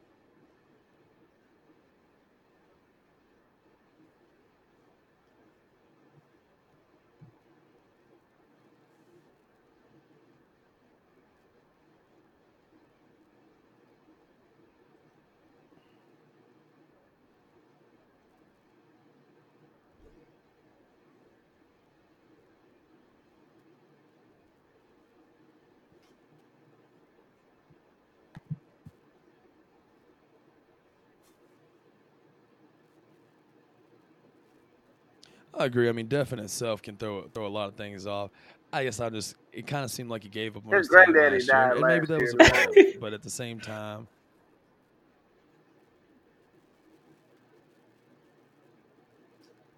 [35.59, 35.89] I agree.
[35.89, 38.31] I mean, Definite itself can throw throw a lot of things off.
[38.73, 41.39] I guess I just it kind of seemed like he gave up on His granddaddy
[41.39, 43.01] year, died and maybe that was a it.
[43.01, 44.07] But at the same time,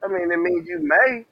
[0.05, 1.25] I mean, it means you may.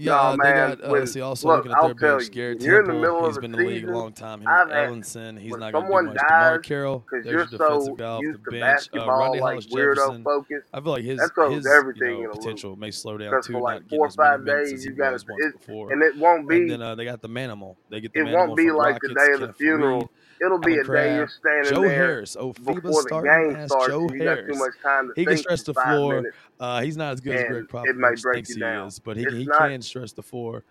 [0.00, 0.84] Yeah, No, they man, got.
[0.84, 3.18] Uh, let's see, also look, looking at their bench, you, Garrett you're in the middle
[3.18, 4.42] of he's a been in the league a long time.
[4.46, 6.16] I've Ellenson, he's not going to do much.
[6.16, 8.62] dies DeMarre Carroll, because there's you're your so defensive off used the bench.
[8.62, 10.24] Uh, basketball, Rodney like Hollis weirdo Jefferson.
[10.24, 10.62] focus.
[10.72, 11.20] I feel like his
[11.50, 14.10] his everything you know, potential may slow down too, for not like getting four or
[14.10, 15.92] five days, you got to, once it, before.
[15.92, 16.62] and it won't be.
[16.62, 17.76] And then uh, they got the Manimal.
[17.90, 20.10] They get the it won't be like the day of the funeral.
[20.44, 22.34] It'll be a day you're standing Joe there Harris.
[22.38, 23.86] Oh, FIBA before the game starts.
[23.88, 26.32] Joe you got too much time to He can stretch the floor.
[26.58, 28.98] Uh, he's not as good as Greg And it might break thinks you he is,
[28.98, 30.64] but he, It's he not- can stretch the floor.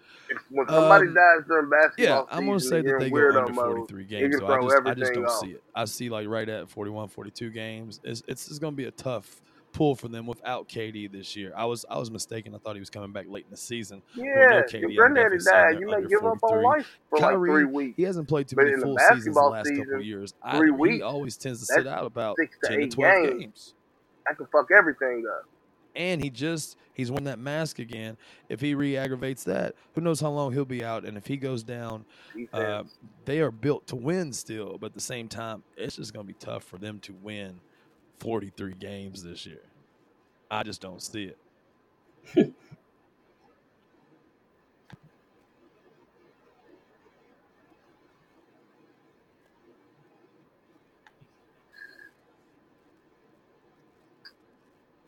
[0.50, 3.40] When somebody Um, dies during basketball Yeah, I'm going to season, say that they go
[3.40, 4.38] under 43 you games.
[4.38, 5.40] So I just, I just don't off.
[5.40, 5.64] see it.
[5.76, 8.00] I see like right at 41, 42 games.
[8.04, 9.42] It's it's, it's going to be a tough
[9.72, 11.54] pull for them without KD this year.
[11.56, 12.56] I was I was mistaken.
[12.56, 14.02] I thought he was coming back late in the season.
[14.16, 15.80] Yeah, KD, your granddaddy died.
[15.80, 17.98] You may give up on life for like three weeks.
[17.98, 20.34] He hasn't played too But many full seasons in the last couple season, of years.
[20.42, 23.40] I, three he always tends to sit out about six to ten to twelve games.
[23.40, 23.74] games.
[24.28, 25.46] I can fuck everything up.
[25.96, 28.18] And he just he's won that mask again.
[28.48, 31.04] If he re-aggravates that, who knows how long he'll be out?
[31.04, 32.06] And if he goes down,
[32.54, 32.84] uh,
[33.26, 36.28] they are built to win still, but at the same time, it's just going to
[36.28, 37.60] be tough for them to win
[38.20, 39.62] 43 games this year.
[40.52, 41.38] I just don't see it.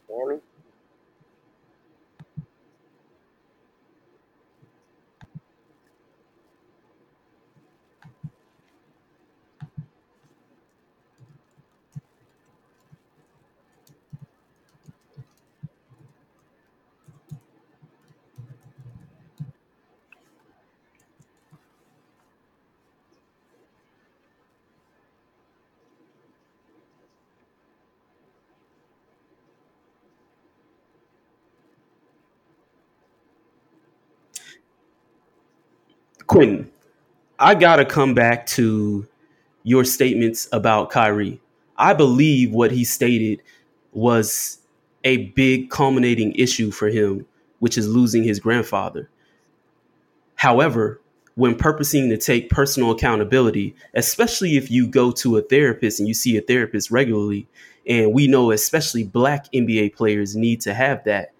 [0.07, 0.41] Danny?
[36.31, 36.71] Quentin,
[37.39, 39.05] I gotta come back to
[39.63, 41.41] your statements about Kyrie.
[41.77, 43.41] I believe what he stated
[43.91, 44.59] was
[45.03, 47.25] a big culminating issue for him,
[47.59, 49.09] which is losing his grandfather.
[50.35, 51.01] However,
[51.35, 56.13] when purposing to take personal accountability, especially if you go to a therapist and you
[56.13, 57.45] see a therapist regularly,
[57.85, 61.33] and we know especially black NBA players need to have that.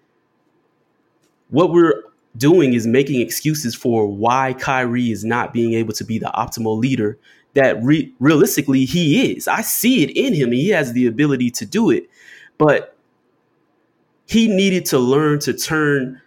[1.48, 6.18] What we're doing is making excuses for why Kyrie is not being able to be
[6.18, 7.18] the optimal leader
[7.54, 9.46] that re- realistically he is.
[9.46, 10.52] I see it in him.
[10.52, 12.08] He has the ability to do it,
[12.58, 12.96] but
[14.26, 16.20] he needed to learn to turn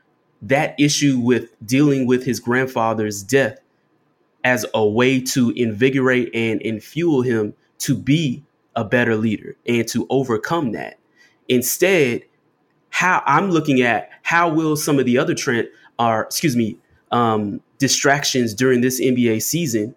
[0.44, 3.58] that issue with dealing with his grandfather's death
[4.44, 8.44] as a way to invigorate and infuel him to be
[8.76, 11.00] a better leader and to overcome that.
[11.50, 12.24] Instead,
[12.90, 15.68] how I'm looking at how will some of the other trend
[16.00, 16.78] are excuse me
[17.12, 19.96] um, distractions during this NBA season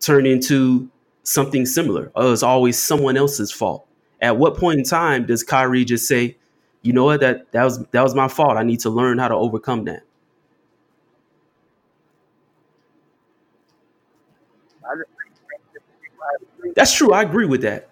[0.00, 0.90] turn into
[1.22, 2.10] something similar?
[2.14, 3.86] Oh, it's always someone else's fault.
[4.20, 6.36] At what point in time does Kyrie just say,
[6.82, 7.20] "You know what?
[7.20, 8.56] That that was that was my fault.
[8.56, 10.02] I need to learn how to overcome that."
[16.74, 17.12] That's true.
[17.12, 17.90] I agree with that.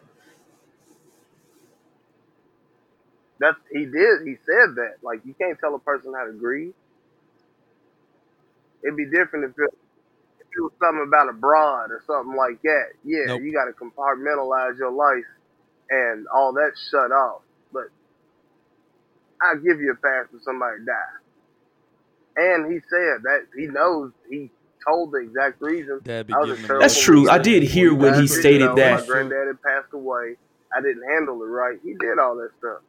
[3.39, 4.23] that's he did.
[4.25, 4.97] He said that.
[5.03, 6.75] Like you can't tell a person how to grieve.
[8.85, 9.75] It'd be different if it,
[10.41, 12.87] if it was something about a broad or something like that.
[13.05, 13.43] Yeah, Nope.
[13.43, 15.27] you got to compartmentalize your life
[15.91, 17.43] and all that shut off.
[17.73, 17.89] But
[19.43, 21.19] I give you a pass if somebody die.
[22.37, 24.51] And he said that he knows he
[24.87, 26.01] told the exact reason.
[26.05, 27.29] Dad be I was giving a him terrible That's true.
[27.29, 29.01] I did hear when he stated you know, that.
[29.01, 30.37] My granddad had passed away.
[30.77, 31.79] I didn't handle it right.
[31.83, 32.83] He did all that stuff.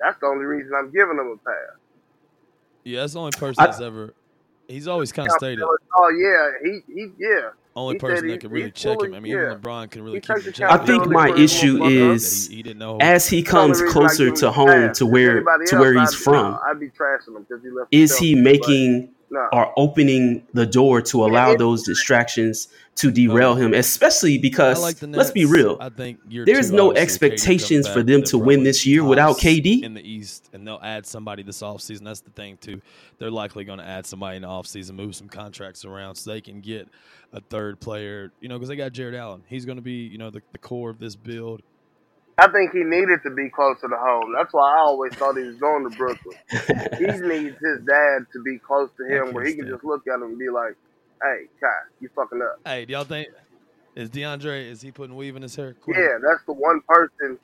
[0.00, 1.78] That's the only reason I'm giving him a pass.
[2.84, 4.14] Yeah, that's the only person I- that's ever.
[4.68, 7.48] He's always kind of stated Oh yeah, he he yeah.
[7.74, 9.14] only he person he- that can really he's check him.
[9.14, 9.46] I mean, yeah.
[9.52, 10.70] even LeBron can really He keep him check.
[10.70, 14.50] I think my issue is he, he as he That's the only comes closer to
[14.50, 17.88] home to where to where he's from, I'd be trashing him because he left.
[17.90, 23.10] is he but making No, or opening the door to allow it- those distractions to
[23.10, 25.16] derail him, especially because like Nets.
[25.16, 25.76] let's be real.
[25.80, 28.86] I think year There's no obviously, if KD comes expectations for them to win this
[28.86, 29.82] year without KD.
[29.84, 32.04] in the East, and they'll add somebody this offseason.
[32.04, 32.80] That's the thing too.
[33.18, 36.40] They're likely going to add somebody in the offseason, move some contracts around so they
[36.40, 36.88] can get
[37.32, 38.32] a third player.
[38.40, 39.42] You know, because they got Jarrett Allen.
[39.46, 41.62] He's going to be you know the, the core of this build.
[42.38, 44.32] I think he needed to be closer to home.
[44.36, 46.36] That's why I always thought he was going to Brooklyn.
[46.98, 50.14] he needs his dad to be close to him, where he can just look at
[50.14, 50.76] him and be like,
[51.20, 53.28] "Hey, Kai, you fucking up." Hey, do y'all think
[53.96, 54.70] is DeAndre?
[54.70, 55.74] Is he putting weave in his hair?
[55.74, 55.98] Quinn?
[55.98, 57.38] Yeah, that's the one person.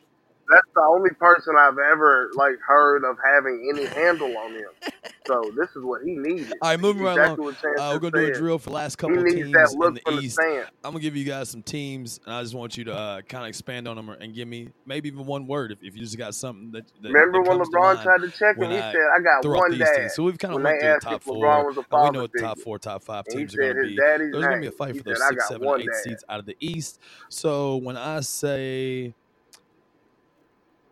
[0.48, 4.92] That's the only person I've ever like heard of having any handle on him.
[5.26, 6.52] So this is what he needed.
[6.60, 7.54] All right, moving right along.
[7.78, 10.02] Uh, we're gonna do a drill for the last couple of needs teams in the
[10.20, 10.34] East.
[10.34, 10.66] stand.
[10.84, 13.44] I'm gonna give you guys some teams, and I just want you to uh, kind
[13.44, 16.18] of expand on them and give me maybe even one word if, if you just
[16.18, 16.86] got something that.
[17.02, 19.22] that Remember that when to LeBron mind tried to check when He I said, "I
[19.22, 22.22] got one dad." So we've kind of went through the top four, and we know
[22.22, 23.96] what the top four, top five teams are gonna be.
[23.96, 25.66] There's going to be a fight for those six, seven, eight "I six, got seven,
[25.66, 27.00] one eight dad." seeds out of the East.
[27.28, 29.14] So when I say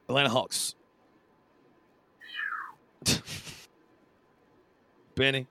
[0.09, 0.75] Atlanta Hawks,
[5.15, 5.47] Benny,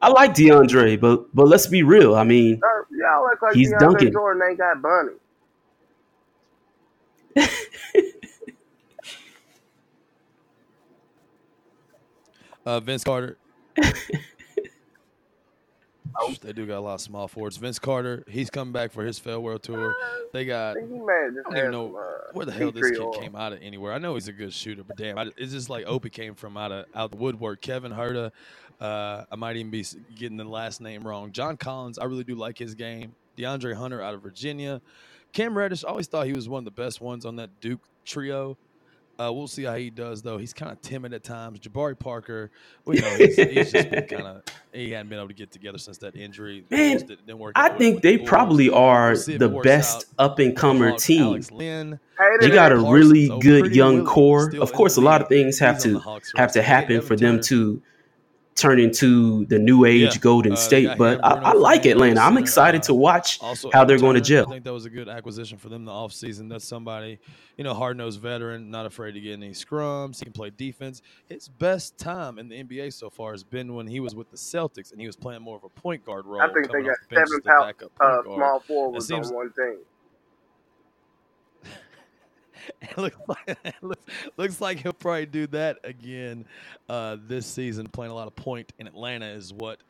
[0.00, 2.14] I like DeAndre, but but let's be real.
[2.14, 4.12] I mean, Uh, Y'all act like He's DeAndre dunking.
[4.12, 5.12] Jordan ain't got Bunny.
[12.66, 13.38] uh, Vince Carter.
[16.40, 17.56] they do got a lot of small forwards.
[17.56, 19.94] Vince Carter, he's coming back for his farewell tour.
[20.32, 22.72] They got I he may have just I don't even know uh, where the hell
[22.72, 23.92] this kid came out of anywhere.
[23.92, 26.56] I know he's a good shooter, but damn, I, it's just like Opie came from
[26.56, 27.60] out of out the woodwork.
[27.60, 28.30] Kevin Huerter,
[28.80, 29.84] uh, I might even be
[30.14, 31.32] getting the last name wrong.
[31.32, 33.14] John Collins, I really do like his game.
[33.36, 34.80] DeAndre Hunter out of Virginia.
[35.32, 37.80] Cam Reddish, I always thought he was one of the best ones on that Duke
[38.04, 38.58] trio.
[39.18, 40.38] Uh, we'll see how he does, though.
[40.38, 41.60] He's kind of timid at times.
[41.60, 42.50] Jabari Parker,
[42.84, 44.42] we know he's, he's just been kind of
[44.72, 46.64] he hadn't been able to get together since that injury.
[46.70, 50.38] Man, Bulls didn't, didn't work I think they the probably are We'll the best up
[50.38, 51.42] and comer team.
[51.52, 52.00] Len,
[52.40, 54.54] They got a Parsons, really good young core.
[54.56, 56.60] Of course, a lot of things have He's on the to Hawks have to roster.
[56.60, 57.82] They get happen for them to
[58.62, 60.96] turn into the new age Yeah, Golden uh, State.
[60.96, 62.20] But I, I like Atlanta.
[62.20, 64.48] I'm excited uh, to watch Also, how they're going to Turner, gel.
[64.48, 66.48] I think that was a good acquisition for them the offseason.
[66.48, 67.18] That's somebody,
[67.56, 70.18] you know, hard nosed veteran, not afraid to get any scrums.
[70.20, 71.02] He can play defense.
[71.26, 74.36] His best time in the NBA so far has been when he was with the
[74.36, 76.40] Celtics and he was playing more of a point guard role.
[76.40, 79.08] I think they got off the seven as the pound, backup point uh, small forwards
[79.08, 79.78] seems- on one team.
[82.80, 83.74] It looks like it
[84.36, 86.46] looks, like he'll probably do that again
[86.88, 87.86] uh, this season.
[87.88, 89.80] Playing a lot of point in Atlanta is what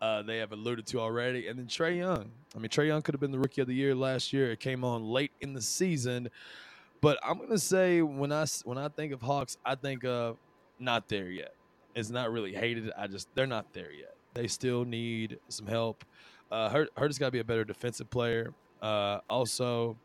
[0.00, 1.48] uh, they have alluded to already.
[1.48, 2.30] And then Trae Young.
[2.54, 4.50] I mean, Trae Young could have been the rookie of the year last year.
[4.52, 6.28] It came on late in the season,
[7.00, 10.36] but I'm gonna say when I when I think of Hawks, I think of
[10.78, 11.54] not there yet.
[11.94, 12.90] It's not really hated.
[12.96, 14.14] I just they're not there yet.
[14.34, 16.04] They still need some help.
[16.50, 18.52] Uh, Hurt Hurt's got to be a better defensive player.
[18.82, 19.96] Uh, also,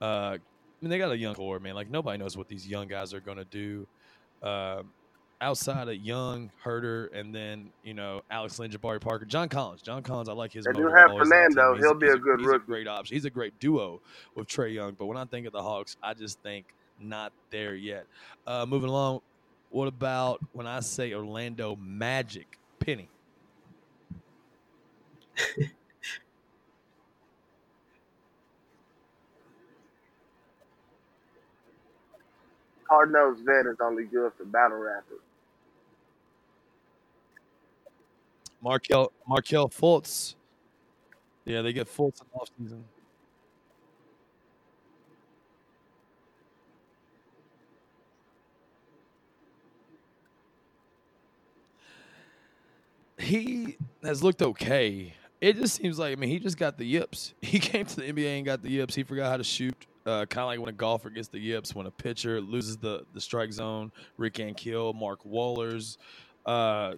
[0.00, 0.38] uh,
[0.84, 1.74] mean, they got a young core, man.
[1.74, 3.86] Like nobody knows what these young guys are going to do.
[4.42, 4.90] Um,
[5.40, 9.82] outside of Young, Huerter, and then you know Alex Len, Jabari Parker, John Collins.
[9.82, 10.64] John Collins, I like his.
[10.64, 11.54] They do have I've always liked him.
[11.54, 11.76] Fernando.
[11.78, 12.62] He'll be he's a good he's rookie.
[12.62, 13.14] a great option.
[13.14, 14.00] He's a great duo
[14.34, 14.94] with Trae Young.
[14.98, 16.66] But when I think of the Hawks, I just think
[17.00, 18.06] not there yet.
[18.46, 19.20] Uh, moving along,
[19.70, 22.58] what about when I say Orlando Magic?
[22.78, 23.08] Penny.
[32.90, 35.20] Nosed vet is only good for battle rappers.
[38.62, 40.34] Markelle Markelle Fultz.
[41.44, 42.82] Yeah, they get Fultz in offseason.
[53.18, 55.14] He has looked okay.
[55.40, 57.34] It just seems like I mean he just got the yips.
[57.42, 58.94] He came to the NBA and got the yips.
[58.94, 59.74] He forgot how to shoot.
[60.06, 63.06] Uh, kind of like when a golfer gets the yips, when a pitcher loses the
[63.14, 63.90] the strike zone.
[64.18, 65.96] Rick Ankiel, Mark Wohlers.
[66.44, 66.94] Uh,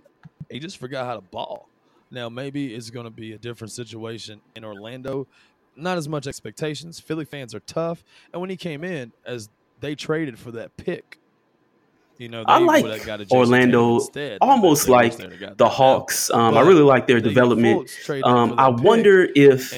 [0.50, 1.68] he just forgot how to ball.
[2.10, 5.26] Now maybe it's going to be a different situation in Orlando.
[5.76, 6.98] Not as much expectations.
[6.98, 8.02] Philly fans are tough,
[8.32, 9.50] and when he came in, as
[9.80, 11.20] they traded for that pick,
[12.18, 14.00] you know, they I like Orlando
[14.40, 15.68] almost like they'd have got the.
[15.68, 16.30] Hawks.
[16.30, 17.90] Um, I really like their development.
[18.24, 19.72] Um, I wonder if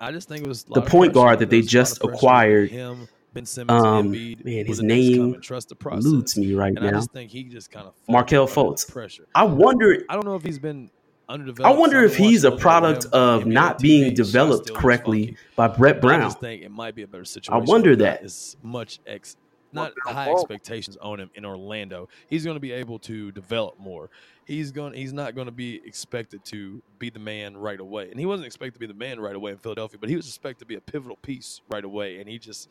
[0.00, 2.04] I just think it was the point guard that they was a lot of just
[2.04, 5.40] acquired, Him, Ben Simmons, um, man, his name coming.
[5.40, 6.04] Trust the process.
[6.06, 6.98] eludes me right and I now.
[6.98, 8.88] just think he just kind of Markelle Fultz.
[8.90, 9.26] pressure.
[9.34, 10.02] I wonder.
[10.08, 10.90] I don't know if he's been
[11.28, 15.68] I wonder if he's a watching little bit product of not being developed correctly by
[15.68, 16.20] Brett I Brown.
[16.22, 18.22] just think it might be a better I wonder that.
[18.22, 19.36] As much ex,
[19.72, 20.40] not high Fultz.
[20.40, 22.08] expectations on him in Orlando.
[22.28, 24.10] He's going to be able to develop more.
[24.46, 24.94] He's going.
[24.94, 28.10] He's not going to be expected to be the man right away.
[28.10, 30.26] And he wasn't expected to be the man right away in Philadelphia, but he was
[30.26, 32.18] expected to be a pivotal piece right away.
[32.18, 32.68] And he just,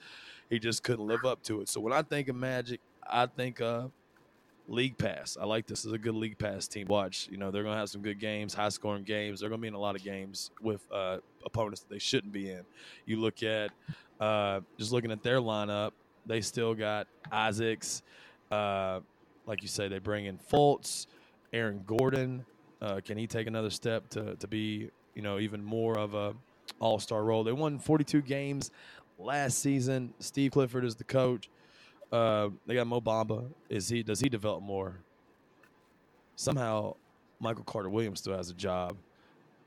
[0.49, 1.69] he just couldn't live up to it.
[1.69, 3.91] So when I think of Magic, I think of
[4.67, 5.37] league pass.
[5.39, 5.81] I like this.
[5.81, 6.87] This is a good league pass team.
[6.87, 9.39] Watch, you know, they're going to have some good games, high scoring games.
[9.39, 12.33] They're going to be in a lot of games with uh, opponents that they shouldn't
[12.33, 12.61] be in.
[13.05, 13.71] You look at
[14.19, 15.91] uh, just looking at their lineup,
[16.25, 18.03] they still got Isaacs.
[18.49, 18.99] Uh,
[19.45, 21.07] like you say, they bring in Fultz,
[21.53, 22.45] Aaron Gordon.
[22.81, 26.33] Uh, can he take another step to, to be, you know, even more of a
[26.79, 27.43] all star role?
[27.43, 28.71] They won 42 games
[29.19, 30.13] last season.
[30.19, 31.49] Steve Clifford is the coach.
[32.11, 33.45] Uh, they got Mo Bamba.
[33.69, 34.03] Is he?
[34.03, 34.97] Does he develop more?
[36.35, 36.95] Somehow,
[37.39, 38.97] Michael Carter Williams still has a job,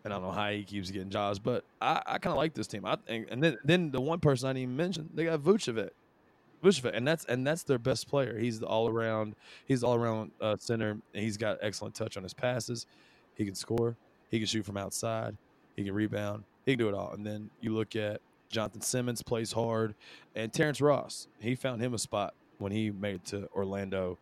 [0.05, 1.39] and I don't know how he keeps getting jobs.
[1.39, 2.85] But I, I kind of like this team.
[2.85, 5.91] I think, and then then the one person I didn't even mention, they got Vucevic.
[6.65, 8.39] Vucevic, and that's and that's their best player.
[8.39, 9.37] He's the all around.
[9.67, 10.99] He's all around uh, center.
[11.13, 12.87] he's got excellent touch on his passes.
[13.35, 13.97] He can score.
[14.31, 15.37] He can shoot from outside.
[15.77, 16.45] He can rebound.
[16.65, 17.13] He can do it all.
[17.13, 19.95] And then you look at Jonathan Simmons plays hard,
[20.35, 21.29] and Terrence Ross.
[21.39, 24.19] He found him a spot when he made it to Orlando,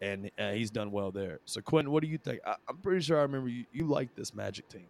[0.00, 1.40] and uh, he's done well there.
[1.44, 2.40] So Quentin, what do you think?
[2.46, 4.86] I, am pretty sure I remember you, you like this Magic team.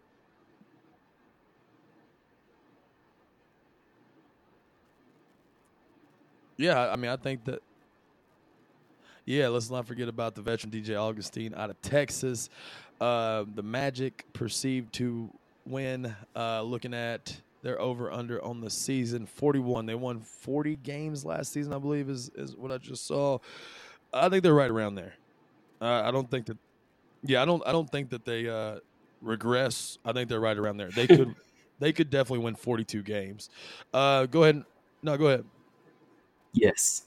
[6.56, 7.62] Yeah, I mean, I think that.
[9.26, 12.50] Yeah, let's not forget about the veteran DJ Augustin out of Texas.
[13.00, 15.30] Uh, the Magic perceived to
[15.66, 16.14] win.
[16.36, 19.86] Uh, looking at their over under on the season 41.
[19.86, 23.38] They won 40 games last season, I believe, is, is what I just saw.
[24.12, 25.14] I think they're right around there.
[25.80, 26.58] Uh, I don't think that.
[27.22, 27.62] Yeah, I don't.
[27.66, 28.80] I don't think that they uh,
[29.22, 29.98] regress.
[30.04, 30.90] I think they're right around there.
[30.90, 31.34] They could.
[31.80, 33.50] they could definitely win 42 games.
[33.92, 34.62] Uh, go ahead.
[35.02, 35.44] No, go ahead.
[36.54, 37.04] Yes.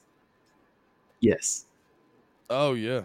[1.20, 1.66] Yes.
[2.50, 3.02] Oh yeah.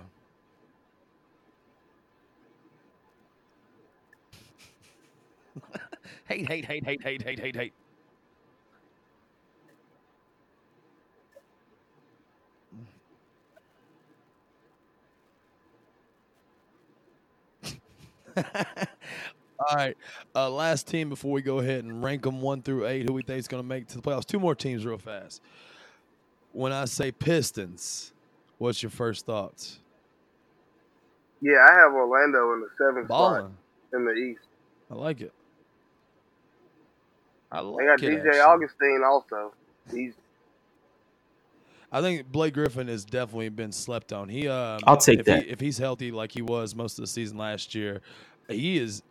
[6.28, 7.74] hate, hate, hate, hate, hate, hate, hate, hate.
[18.38, 19.96] All right.
[20.36, 23.22] Uh, last team before we go ahead and rank them one through eight, who we
[23.22, 24.26] think is going to make to the playoffs.
[24.26, 25.42] Two more teams, real fast.
[26.54, 28.14] When I say Pistons,
[28.58, 29.80] what's your first thoughts?
[31.42, 33.52] Yeah, I have Orlando in the seventh spot
[33.94, 34.40] in the East.
[34.90, 35.34] I like it.
[37.52, 38.40] I like they got it, DJ actually.
[38.40, 39.54] Augustin also.
[39.92, 40.14] He's.
[41.92, 44.30] I think Blake Griffin has definitely been slept on.
[44.30, 47.04] He, um, I'll take if that He, if he's healthy like he was most of
[47.04, 48.02] the season last year,
[48.48, 49.04] he is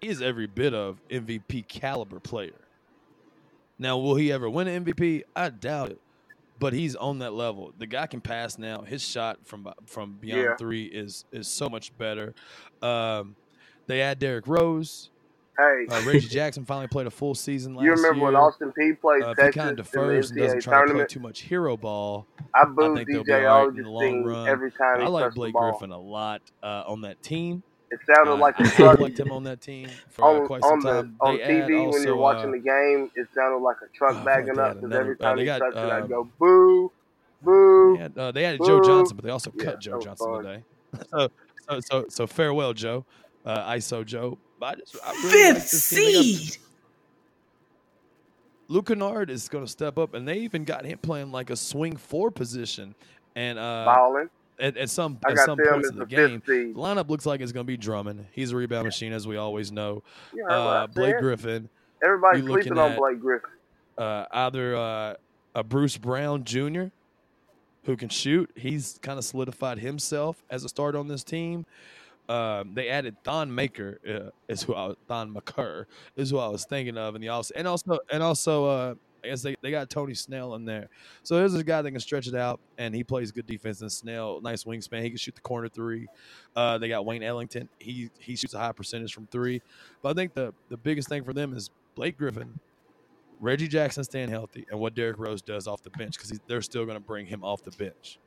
[0.00, 2.52] he is every bit of MVP caliber player.
[3.78, 5.22] Now, will he ever win an MVP?
[5.34, 6.00] I doubt it,
[6.58, 7.72] but he's on that level.
[7.78, 8.82] The guy can pass now.
[8.82, 10.56] His shot from from beyond Yeah.
[10.56, 12.34] three is is so much better.
[12.82, 13.36] Um,
[13.86, 15.10] they add Derrick Rose.
[15.58, 17.92] Hey, Uh, Reggie Jackson finally played a full season last year.
[17.92, 18.24] you remember year.
[18.26, 20.60] when Austin P played Uh, if he Texas kind in of the defers and doesn't
[20.60, 21.10] try to play tournament?
[21.10, 24.24] too much hero ball, I booed think they'll be DJ all right in the long
[24.24, 24.48] run.
[24.48, 25.54] every time I like Blake.
[25.54, 27.62] Griffin a lot uh, on that team.
[27.90, 30.46] It sounded Uh, like a I truck liked him on that team for uh, on,
[30.46, 31.16] quite some on the time.
[31.20, 33.10] on They add TV when you're watching uh, the game.
[33.14, 35.46] It sounded like a truck Oh, backing up because another- every uh, time they he
[35.46, 36.92] got, touched it, I'd um, go boo,
[37.42, 37.94] boo.
[37.96, 40.42] They, had, uh, they added Joe Johnson, but they also Yeah, cut Joe Johnson fun.
[40.44, 40.62] today.
[41.10, 41.28] so,
[41.68, 43.04] so, so, so farewell, Joe.
[43.44, 44.36] Uh, ISO Joe.
[44.60, 45.98] I just, I really Fifth this team.
[46.06, 46.56] They got- seed.
[48.68, 51.56] Luke Kennard is going to step up, and they even got him playing like a
[51.56, 52.96] swing four position.
[53.36, 54.28] And uh, balling.
[54.58, 56.74] At, at some at some points in the the game, seed.
[56.74, 58.26] the lineup looks like it's going to be Drummond.
[58.32, 60.02] He's a rebound machine, as we always know.
[60.34, 61.20] You Uh, Blake said.
[61.22, 61.68] Griffin,
[62.02, 63.50] Everybody's sleeping on at- Blake Griffin.
[63.98, 65.14] uh, either uh,
[65.54, 66.84] a Bruce Brown Jr.
[67.84, 68.50] who can shoot.
[68.56, 71.66] He's kind of solidified himself as a starter on this team.
[72.28, 75.84] Um, they added Thon Maker uh, is who I was, Thon McCurr
[76.16, 78.94] is who I was thinking of, in the office, and also and also uh,
[79.26, 80.88] I guess they, they got Tony Snell in there.
[81.22, 83.80] So there's a guy that can stretch it out, and he plays good defense.
[83.80, 86.06] And Snell, nice wingspan, he can shoot the corner three.
[86.54, 87.68] Uh, they got Wayne Ellington.
[87.78, 89.60] He he shoots a high percentage from three.
[90.02, 92.58] But I think the the biggest thing for them is Blake Griffin
[93.40, 96.84] Reggie Jackson staying healthy and what Derrick Rose does off the bench because they're still
[96.84, 98.18] going to bring him off the bench.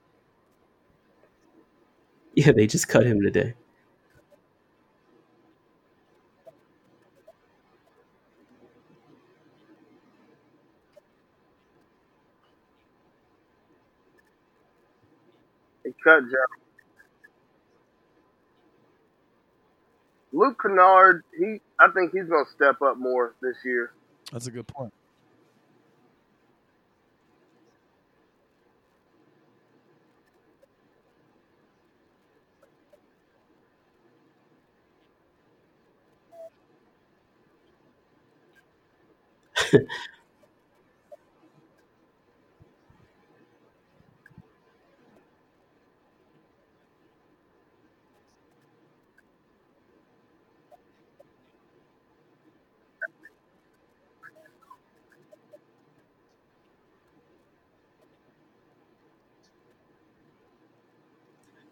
[2.35, 3.55] Yeah, they just cut him today.
[16.03, 16.57] cut Joe.
[20.31, 23.91] Luke Kennard, he I think he's gonna step up more this year.
[24.31, 24.93] That's a good point.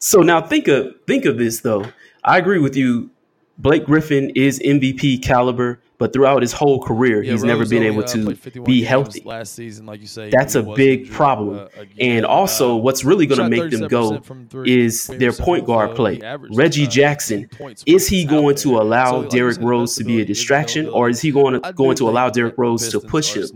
[0.08, 1.84] So now think of think of this though.
[2.24, 3.10] I agree with you.
[3.58, 7.80] Blake Griffin is MVP caliber, but throughout his whole career, Yeah, he's Rose never been
[7.80, 9.22] only, able uh, to played 51 be healthy.
[9.26, 10.30] last season, like you say.
[10.30, 11.58] That's a big problem.
[11.60, 11.98] uh, again.
[12.00, 15.96] And also, Uh, what's really going to make them go three, is their point guard
[15.96, 16.22] play.
[16.54, 17.50] Reggie uh, Jackson,
[17.86, 21.32] is he going to allow So, Derrick Rose to be a distraction, or is he
[21.32, 23.50] going to going to allow Derrick Rose to push him?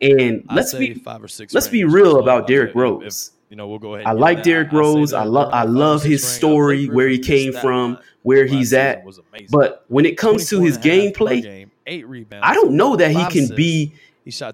[0.00, 3.32] And let's be five or six let's be real about uh, Derrick Rose.
[3.48, 4.06] You know, we'll go ahead.
[4.06, 4.42] I like.
[4.42, 5.12] Derrick Rose.
[5.12, 6.24] I love I love his.
[6.24, 9.04] Uh, story, where he came from, where he's at.
[9.50, 11.70] But when it comes to his and a half per gameplay, game,
[12.42, 13.94] I don't know that he can be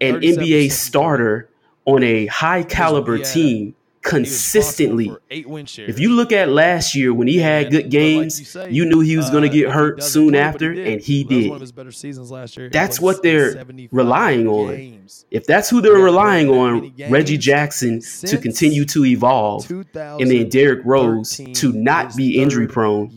[0.01, 1.49] an NBA starter
[1.85, 3.75] on a high caliber team
[4.05, 4.19] three.
[4.19, 5.09] He was responsible consistently.
[5.09, 5.89] for eight win shares.
[5.89, 8.85] If you look at last year when he had good like games, you say, you
[8.85, 11.49] knew he was going uh, to get hurt soon after, and he did.
[11.49, 12.69] one of his better seasons last year.
[12.69, 15.09] That's what they're 75 relying on.
[15.31, 20.31] If that's who they're He relying on, games Reggie Jackson to continue to evolve, and
[20.31, 23.11] then Derrick Rose to not be injury prone.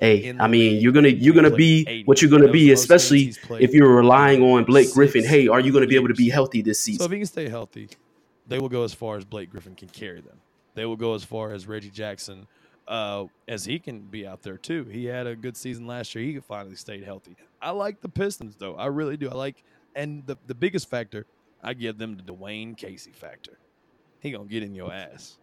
[0.00, 2.88] Hey, in I mean, you're gonna you're gonna be what you're gonna be, the most
[2.88, 5.24] games especially if you're relying on Blake Griffin.
[5.24, 7.00] Hey, are you gonna be able to be healthy this season?
[7.00, 7.90] So if he can stay healthy,
[8.50, 10.36] they will go as far as Blake Griffin can carry them.
[10.74, 12.48] They will go as far as Reggie Jackson,
[12.88, 14.84] uh, as he can be out there too.
[14.84, 16.24] He had a good season last year.
[16.24, 17.36] He finally stayed healthy.
[17.62, 18.74] I like the Pistons though.
[18.74, 19.30] I really do.
[19.30, 19.62] I like,
[19.94, 21.26] and the the biggest factor
[21.62, 23.58] I give them the Dwane Casey factor.
[24.18, 25.38] He gonna get in your ass.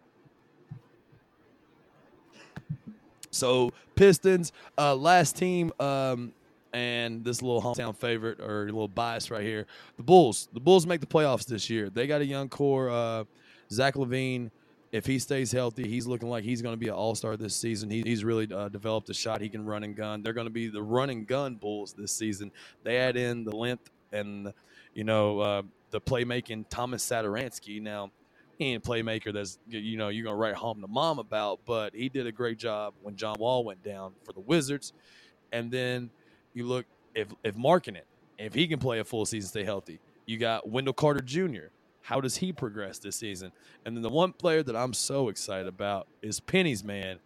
[3.30, 6.32] So Pistons, uh, last team, um,
[6.72, 9.66] and this little hometown favorite or a little bias right here.
[9.96, 10.48] The Bulls.
[10.52, 11.90] The Bulls make the playoffs this year.
[11.90, 12.90] They got a young core.
[12.90, 13.24] Uh,
[13.70, 14.50] Zach LaVine,
[14.92, 17.56] if he stays healthy, he's looking like he's going to be an all star this
[17.56, 17.90] season.
[17.90, 19.40] He, he's really uh, developed a shot.
[19.40, 20.22] He can run and gun.
[20.22, 22.50] They're going to be the run and gun Bulls this season.
[22.84, 24.52] They add in the length and
[24.94, 27.80] you know uh, the playmaking Thomas Satoransky.
[27.80, 28.10] Now
[28.58, 31.94] he ain't a playmaker that's you know you're gonna write home to mom about, but
[31.94, 34.92] he did a great job when John Wall went down for the Wizards.
[35.52, 36.10] And then
[36.54, 38.06] you look if if marking it,
[38.38, 40.00] if he can play a full season, stay healthy.
[40.26, 41.68] You got Wendell Carter Jr.
[42.02, 43.52] How does he progress this season?
[43.84, 47.18] And then the one player that I'm so excited about is Penny's man,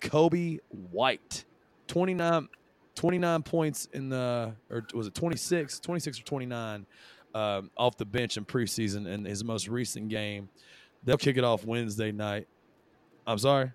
[0.00, 0.60] Coby
[0.90, 1.44] White.
[1.88, 2.48] 29,
[2.94, 6.86] 29 points in the, or was it 26, 26 or 29
[7.34, 10.48] um, off the bench in preseason in his most recent game.
[11.04, 12.46] They'll kick it off Wednesday night.
[13.26, 13.72] I'm sorry.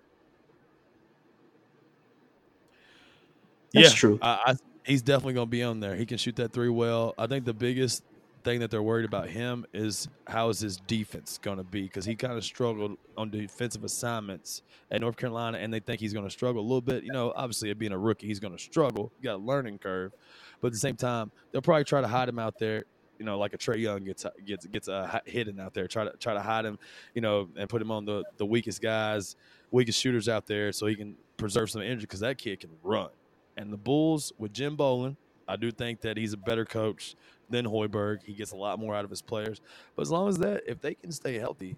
[3.72, 4.18] That's yeah, true.
[4.22, 4.54] I, I,
[4.86, 5.94] he's definitely going to be on there.
[5.96, 7.14] He can shoot that three well.
[7.18, 8.02] I think the biggest
[8.44, 12.04] thing that they're worried about him is how is his defense going to be because
[12.04, 16.24] he kind of struggled on defensive assignments at North Carolina, and they think he's going
[16.24, 17.02] to struggle a little bit.
[17.02, 19.10] You know, obviously, being a rookie, he's going to struggle.
[19.20, 20.12] You got a learning curve,
[20.60, 22.84] but at the same time, they'll probably try to hide him out there.
[23.18, 25.88] You know, like a Trae Young gets gets gets uh, hidden out there.
[25.88, 26.78] Try to try to hide him.
[27.14, 29.34] You know, and put him on the the weakest guys,
[29.72, 33.08] weakest shooters out there, so he can preserve some energy because that kid can run.
[33.56, 35.16] And the Bulls with Jim Boylen,
[35.48, 37.14] I do think that he's a better coach
[37.48, 38.18] than Hoiberg.
[38.24, 39.60] He gets a lot more out of his players.
[39.94, 41.76] But as long as that, if they can stay healthy,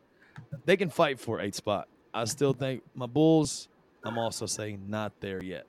[0.64, 1.88] they can fight for eighth spot.
[2.12, 3.68] I still think my Bulls.
[4.04, 5.66] I'm also saying not there yet.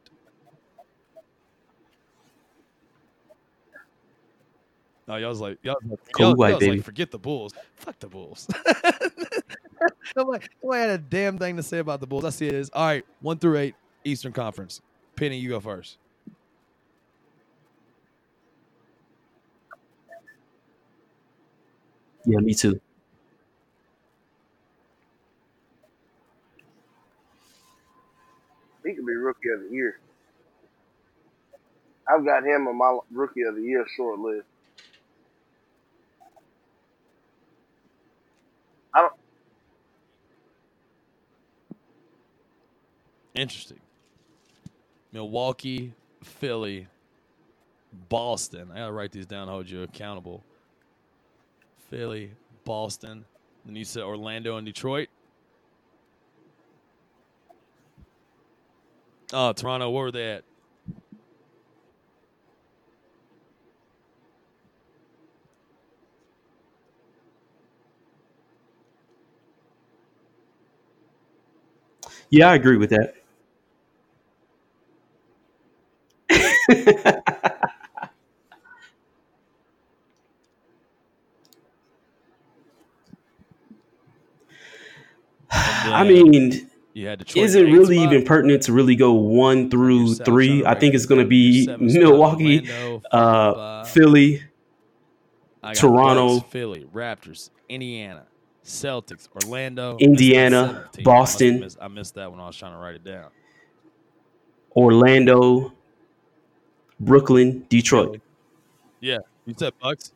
[5.07, 7.17] No, y'all was like, y'all, was like, Coby y'all, White, y'all was like, forget the
[7.17, 7.51] Bulls.
[7.75, 8.47] Fuck the Bulls.
[10.15, 12.25] nobody, nobody had a damn thing to say about the Bulls.
[12.25, 12.69] I see it is.
[12.71, 14.81] All right, one through eight, Eastern Conference.
[15.19, 15.97] Penny, you go first.
[22.25, 22.79] Yeah, me too.
[28.85, 29.99] He could be rookie of the year.
[32.07, 34.47] I've got him on my rookie of the year short list.
[38.93, 39.13] I don't.
[43.35, 43.79] Interesting.
[45.11, 45.93] Milwaukee,
[46.23, 46.87] Philly,
[48.09, 48.71] Boston.
[48.71, 50.43] I gotta write these down, hold you accountable.
[51.89, 52.31] Philly,
[52.65, 53.25] Boston.
[53.65, 55.09] Then you said Orlando and Detroit.
[59.33, 60.43] Oh, Toronto, where were they at?
[72.29, 73.15] Yeah, I agree with that.
[76.29, 76.58] And
[85.51, 87.45] I mean, you had Detroit.
[87.45, 88.13] is it in the eighth really spot.
[88.13, 90.63] even pertinent to really go one through three?
[90.65, 94.43] I think it's going to be Milwaukee, Orlando, uh, Philly.
[95.75, 96.39] Toronto.
[96.39, 98.23] Bucks, Philly, Raptors, Indiana,
[98.63, 101.01] Celtics, Orlando, Indiana, Missed that seventh team.
[101.01, 101.59] I Boston.
[101.59, 103.29] missed- I missed that when I was trying to write it down.
[104.75, 105.73] Orlando,
[106.99, 108.21] Brooklyn, Detroit.
[108.99, 110.11] Yeah, you said Bucks.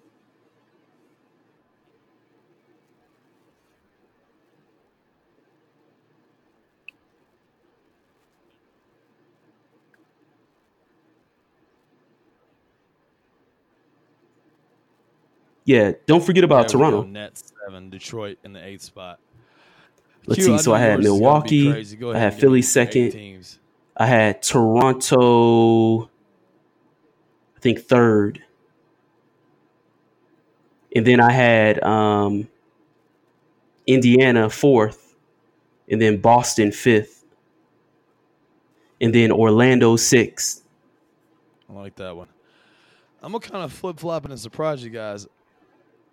[15.66, 17.04] Yeah, don't forget about There Toronto.
[17.04, 19.20] Nets seven, Detroit in the eighth spot.
[20.26, 20.64] Let's Q, see.
[20.64, 22.16] So I had yours is gonna be Milwaukee.
[22.16, 23.58] I had Philly me your eight second.
[23.96, 26.10] I had Toronto,
[27.64, 28.44] think third,
[30.96, 32.48] and then I had um,
[33.88, 35.16] Indiana fourth,
[35.90, 37.24] and then Boston fifth,
[39.02, 40.64] and then Orlando sixth.
[41.70, 42.28] I like that one.
[43.22, 45.26] I'm gonna kind of flip flop and surprise you guys.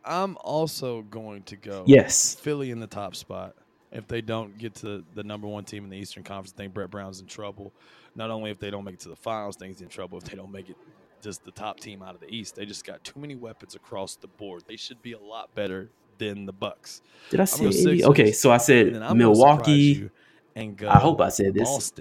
[0.05, 3.55] I'm also going to go Yes, Philly in the top spot.
[3.93, 6.73] If they don't get to the number one team in the Eastern Conference, I think
[6.73, 7.73] Brett Brown's in trouble.
[8.15, 10.37] Not only if they don't make it to the finals, things in trouble if they
[10.37, 10.77] don't make it
[11.23, 12.57] just the top team out of the East.
[12.57, 14.63] They just got too many weapons across the board.
[14.67, 17.03] They should be a lot better than the Bucks.
[17.31, 17.83] did I say gonna go Indy?
[17.99, 20.11] Sixers, Okay, so I said then I'm gonna surprise Milwaukee.
[20.55, 20.89] and go.
[20.89, 21.93] I hope I said this.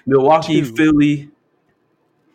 [0.06, 0.74] Milwaukee, Two.
[0.76, 1.30] Philly.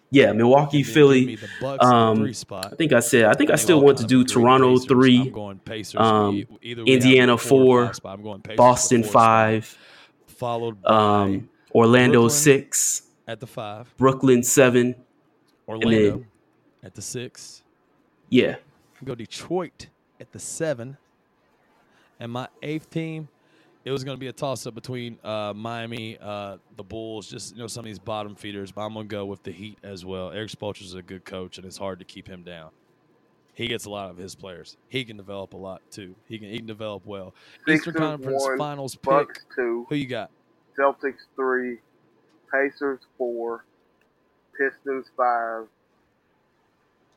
[0.09, 1.25] Yeah, Milwaukee, and then give Philly.
[1.25, 2.23] me the Bucks in Um.
[2.23, 3.25] I think I said.
[3.25, 4.23] I think I, still want to do.
[4.23, 5.33] Toronto Pacers, three.
[5.65, 5.99] Pacers.
[5.99, 8.13] um, either we have Indiana four four, spot.
[8.17, 9.77] I'm going Pacers Boston four five,
[10.27, 12.39] followed by um, Orlando Brooklyn.
[12.39, 14.95] six, at the five, Brooklyn seven.
[15.67, 16.25] Orlando
[16.83, 17.63] at the six.
[18.29, 18.55] Yeah,
[19.03, 19.87] Go Detroit
[20.19, 20.97] at the seven,
[22.19, 23.29] and my eighth team.
[23.85, 27.55] It was going to be a toss up between uh, Miami, uh, the Bulls, just
[27.55, 28.69] you know some of these bottom feeders.
[28.69, 30.31] But I'm going to go with the Heat as well.
[30.31, 32.71] Erik Spoelstra is a good coach, and it's hard to keep him down.
[33.53, 34.77] He gets a lot of his players.
[34.89, 36.15] He can develop a lot too.
[36.27, 37.33] He can he can develop well.
[37.67, 39.03] Eastern Conference one, Finals pick.
[39.03, 40.31] Bucks two, Who you got?
[40.77, 41.77] Celtics three,
[42.51, 43.65] Pacers four,
[44.57, 45.65] Pistons five,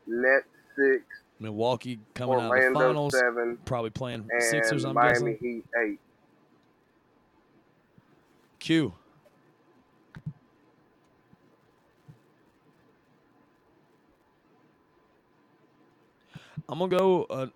[0.07, 1.03] Nets six,
[1.39, 4.83] Milwaukee coming out of the finals, seven, probably playing Sixers.
[4.85, 5.37] I'm Miami guessing.
[5.41, 5.99] Heat eight.
[8.59, 8.93] Q.
[16.69, 17.47] I'm gonna go uh,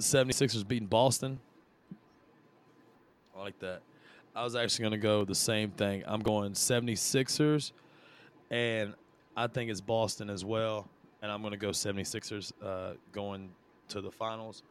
[0.00, 1.38] 76ers beating Boston.
[3.36, 3.82] I like that.
[4.34, 6.02] I was actually gonna go the same thing.
[6.06, 7.72] I'm going 76ers,
[8.50, 8.94] and
[9.36, 10.88] I think it's Boston as well.
[11.22, 13.50] And I'm gonna go 76ers uh, going
[13.88, 14.62] to the finals.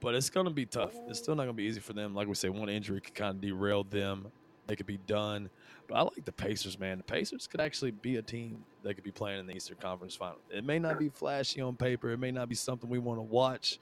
[0.00, 0.92] But it's gonna be tough.
[1.08, 2.14] It's still not gonna be easy for them.
[2.14, 4.26] Like we say, one injury could kind of derail them.
[4.66, 5.48] They could be done.
[5.88, 6.98] But I like the Pacers, man.
[6.98, 10.16] The Pacers could actually be a team that could be playing in the Eastern Conference
[10.16, 10.38] Final.
[10.50, 12.10] It may not be flashy on paper.
[12.10, 13.78] It may not be something we want to watch,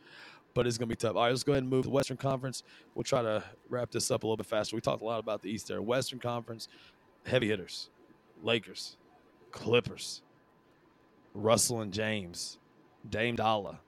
[0.53, 1.17] but it's going to be tough.
[1.17, 2.63] All right, let's go ahead and move to the Western Conference.
[2.95, 4.77] We'll try to wrap this up a little bit faster.
[4.77, 5.81] We talked a lot about the East there.
[5.81, 6.69] Western Conference,
[7.25, 7.89] heavy hitters,
[8.43, 8.97] Lakers,
[9.55, 10.21] Clippers,
[11.33, 12.59] Russell and James,
[13.09, 13.79] Dame Dollar,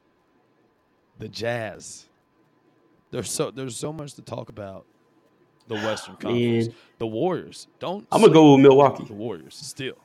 [1.19, 2.07] the Jazz.
[3.11, 4.87] There's so there's so much to talk about.
[5.69, 6.77] The Western Conference, man.
[6.99, 7.67] the Warriors.
[7.81, 9.03] Don't I'm gonna go with Milwaukee.
[9.05, 9.97] the Warriors still.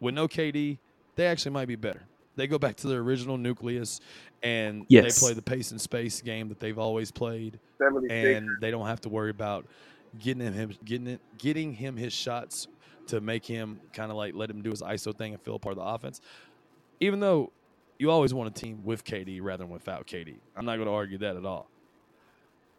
[0.00, 0.76] With no KD,
[1.16, 2.02] they actually might be better.
[2.36, 4.00] They go back to their original nucleus
[4.42, 5.18] and Yes.
[5.18, 7.58] they play the pace and space game that they've always played,
[8.10, 9.66] and they don't have to worry about
[10.18, 12.68] getting him getting it getting him his shots
[13.08, 15.58] to make him kind of like let him do his ISO thing and fill a
[15.58, 16.20] part of the offense.
[17.00, 17.52] Even though
[17.98, 20.92] you always want a team with KD rather than without KD, I'm not going to
[20.92, 21.68] argue that at all.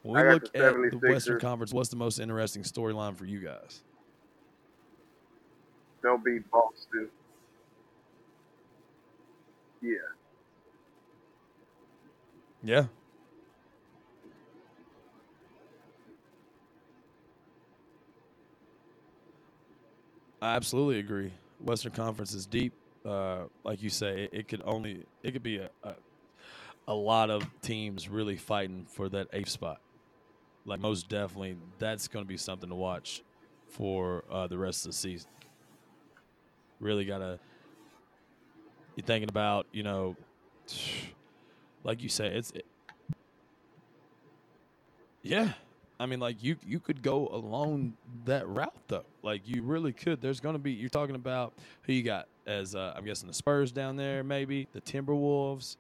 [0.03, 3.39] When we look the at the Western Conference, what's the most interesting storyline for you
[3.39, 3.84] guys?
[6.01, 7.09] they'll beat Boston.
[9.82, 9.97] Yeah.
[12.63, 12.86] Yeah.
[20.42, 21.32] I absolutely agree.
[21.60, 22.74] Western Conference is deep.
[23.06, 25.94] Uh, like you say, it, could only it could be a, a
[26.88, 29.80] a lot of teams really fighting for that eighth spot.
[30.66, 33.24] Like most definitely, that's going to be something to watch
[33.70, 35.30] for uh, the rest of the season.
[36.80, 37.39] Really got to.
[38.96, 40.16] You're thinking about, you know,
[41.84, 42.66] like you say, it's it,
[45.22, 45.54] yeah.
[46.02, 47.93] I mean, like you you could go along
[48.26, 49.06] that route though.
[49.22, 50.20] Like you really could.
[50.20, 50.72] There's going to be.
[50.72, 54.68] You're talking about who you got as uh, I'm guessing the Spurs down there, maybe
[54.74, 55.78] the Timberwolves.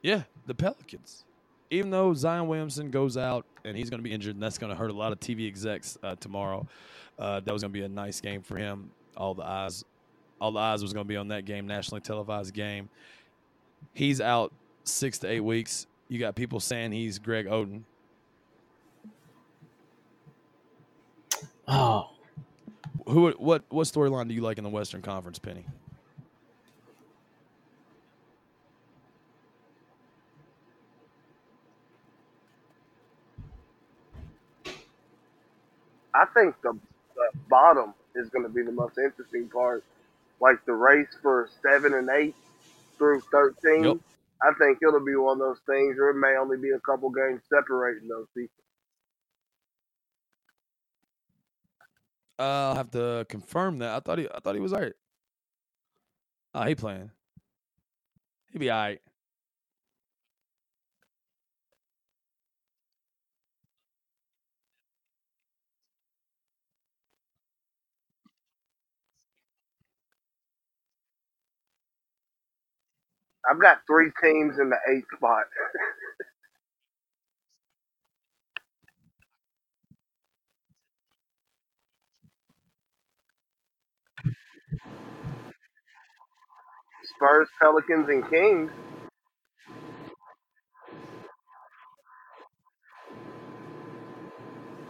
[0.00, 1.24] Yeah, the Pelicans.
[1.70, 4.70] Even though Zion Williamson goes out and he's going to be injured, and that's going
[4.70, 6.68] to hurt a lot of TV execs uh, tomorrow.
[7.18, 8.90] Uh, that was going to be a nice game for him.
[9.16, 9.84] All the eyes,
[10.40, 12.88] all the eyes was going to be on that game, nationally televised game.
[13.92, 14.52] He's out
[14.84, 15.88] six to eight weeks.
[16.08, 17.82] You got people saying he's Greg Oden.
[21.68, 22.10] Oh,
[23.06, 23.30] Who?
[23.32, 23.64] What?
[23.70, 25.64] What storyline do you like in the Western Conference, Penny?
[36.14, 36.72] I think the,
[37.14, 39.84] the bottom is going to be the most interesting part.
[40.40, 42.34] Like the race for seven and eight
[42.98, 43.84] through thirteen.
[43.84, 43.96] Yep.
[44.42, 47.10] I think it'll be one of those things where it may only be a couple
[47.10, 48.50] games separating those people.
[52.38, 53.94] Uh, I'll have to confirm that.
[53.96, 54.28] I thought he.
[54.34, 54.94] I thought he was alright.
[56.54, 57.10] Oh, he playing.
[58.52, 59.00] He be alright.
[73.50, 75.44] I've got three teams in the eighth spot.
[87.04, 88.70] Spurs, Pelicans, and Kings.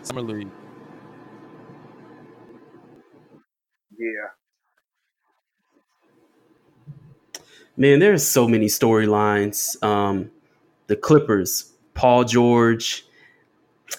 [0.03, 0.51] Summer League.
[3.99, 4.29] Yeah.
[7.77, 9.83] man, there's so many storylines.
[9.83, 10.31] Um,
[10.87, 13.05] the Clippers, Paul George,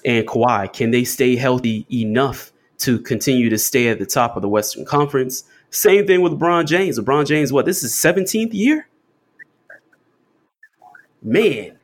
[0.05, 4.41] and Kawhi, can they stay healthy enough to continue to stay at the top of
[4.41, 5.43] the Western Conference?
[5.69, 6.99] Same thing with LeBron James.
[6.99, 8.87] LeBron James, what, this is 17th year?
[11.21, 11.77] Man,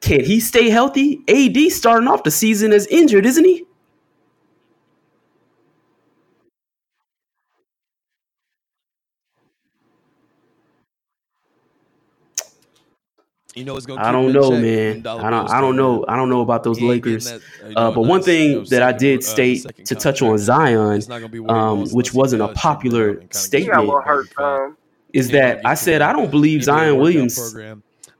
[0.00, 1.22] can he stay healthy?
[1.28, 3.64] AD starting off the season as injured, isn't he?
[13.54, 14.02] You know it's gonna.
[14.02, 15.06] I don't know, man.
[15.06, 15.50] I don't.
[15.50, 16.04] I don't know.
[16.08, 17.24] I don't know about those He ain't getting Lakers.
[17.30, 20.22] that, uh, you Uh, but one thing that I did uh, state second to touch
[20.22, 20.36] on.
[20.38, 23.58] Zion, It's not gonna be what he um, which wasn't a popular down and kinda
[23.58, 24.74] He get got a statement, hurt baby
[25.12, 27.38] is that I said I don't believe Zion Williams.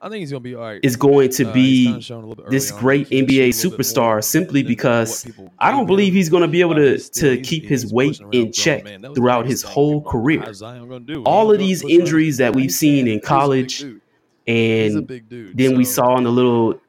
[0.01, 0.81] I think he's gonna be all right.
[0.83, 3.65] is going to Uh, kinda be shown a little bit this on great NBA shoot
[3.65, 5.27] a little bit superstar simply because
[5.59, 8.53] I don't believe he's going to be able Uh, to to keep his weight in
[8.53, 10.41] check Man, that was the throughout his whole People are like, career.
[10.45, 11.23] how's Zion gonna do?
[11.25, 13.89] All of these injuries that we've seen in He's a big college dude.
[13.89, 14.04] He's a
[14.47, 15.57] and dude.
[15.57, 16.81] then we saw in the little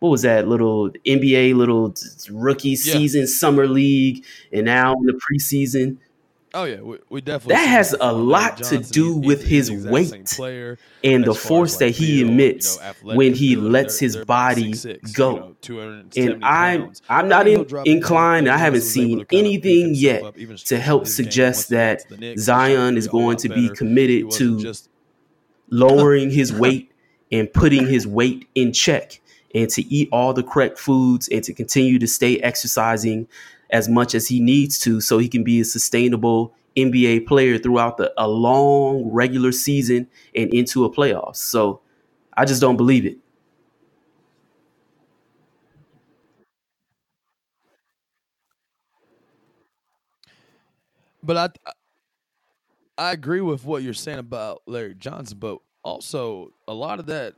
[0.00, 1.94] what was that little NBA little
[2.30, 2.76] rookie yeah.
[2.76, 5.98] season summer league and now in the preseason
[6.54, 9.74] Oh yeah, we, we definitely that has a lot to do he, with his the
[9.74, 13.32] exact same weight player and the force that like he build, you know, emits when
[13.32, 15.36] he lets They're his they're body six six, you go.
[15.36, 16.92] know, two hundred and I'm.
[17.08, 18.50] I'm not in, inclined.
[18.50, 22.04] I haven't Johnson seen to kind of beef anything yet up, to help suggest once
[22.04, 22.38] he got that.
[22.38, 24.74] Zion is going to be committed to
[25.72, 26.92] lowering his weight
[27.32, 29.20] and putting his weight in check
[29.54, 33.26] and to eat all the correct foods and to continue to stay exercising
[33.70, 37.96] as much as he needs to so he can be a sustainable NBA player throughout
[37.96, 41.36] the a long regular season and into a playoffs.
[41.36, 41.80] So
[42.36, 43.18] I just don't believe it.
[51.22, 51.72] But I
[53.02, 57.34] I agree with what you're saying about Larry Johnson, but also a lot of that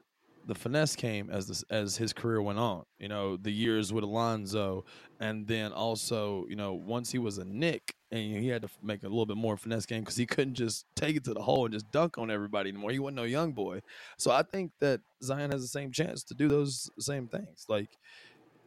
[0.47, 2.85] the finesse came as this as his career went on.
[2.99, 4.85] You know, the years with Alonzo,
[5.21, 9.05] and then also you know once he was a Knick, and he had to make
[9.05, 11.65] a little bit more finesse game because he couldn't just take it to the hole
[11.65, 12.91] and just dunk on everybody anymore.
[12.91, 13.81] He wasn't no young boy,
[14.19, 17.65] so I think that Zion has the same chance to do those same things.
[17.71, 17.97] Like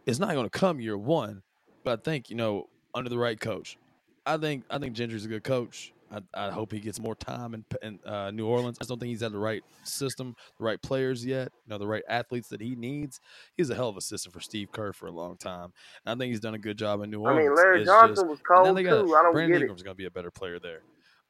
[0.07, 1.43] it's not going to come year one,
[1.83, 3.77] but I think you know under the right coach.
[4.25, 5.93] I think I think Gentry's a good coach.
[6.11, 8.77] I, I hope he gets more time in, in uh, New Orleans.
[8.79, 11.51] I just don't think he's had the right system, the right players yet.
[11.65, 13.19] You know, the right athletes that he needs.
[13.55, 15.73] He's a hell of a system for Steve Kerr for a long time.
[16.05, 17.39] And I think he's done a good job in New Orleans.
[17.39, 19.15] I mean, Larry It's Johnson just- was cold too.
[19.15, 19.61] I don't Brandon get it.
[19.65, 20.81] Ingram's going to be a better player there.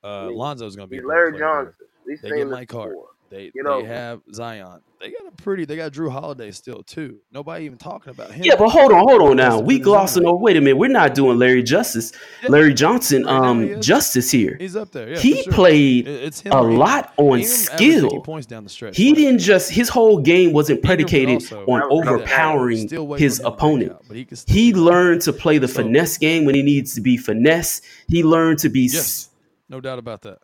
[0.03, 1.39] Uh, Lonzo's going to be a better Larry.
[1.39, 1.73] Johnson.
[2.21, 2.91] They get Mike Hart.
[2.91, 3.07] before.
[3.30, 4.82] They Get they have Zion.
[4.99, 5.65] They got a pretty.
[5.65, 7.19] They got Jrue Holiday still too.
[7.32, 8.43] Nobody even talking about him.
[8.43, 9.59] Yeah, but hold on, hold on now.
[9.59, 10.38] We glossing over.
[10.38, 10.78] Wait a minute.
[10.78, 12.13] We're not doing Larry Justice,
[12.47, 14.55] Larry Johnson, Right he um, justice here.
[14.59, 15.09] He's up there.
[15.11, 15.53] Yeah, he sure.
[15.53, 16.07] played
[16.47, 18.21] a lot on Ingram skill.
[18.21, 18.97] points down the stretch.
[18.97, 22.11] He but didn't just his whole game wasn't predicated on That was do that.
[22.23, 23.91] overpowering his on him to break opponent.
[23.91, 27.17] out, he He learned to play the So- finesse game when he needs to be
[27.17, 27.82] finesse.
[28.07, 29.30] He learned to be s- Yes,
[29.69, 30.39] no doubt about that.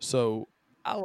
[0.00, 0.48] So
[0.84, 1.00] I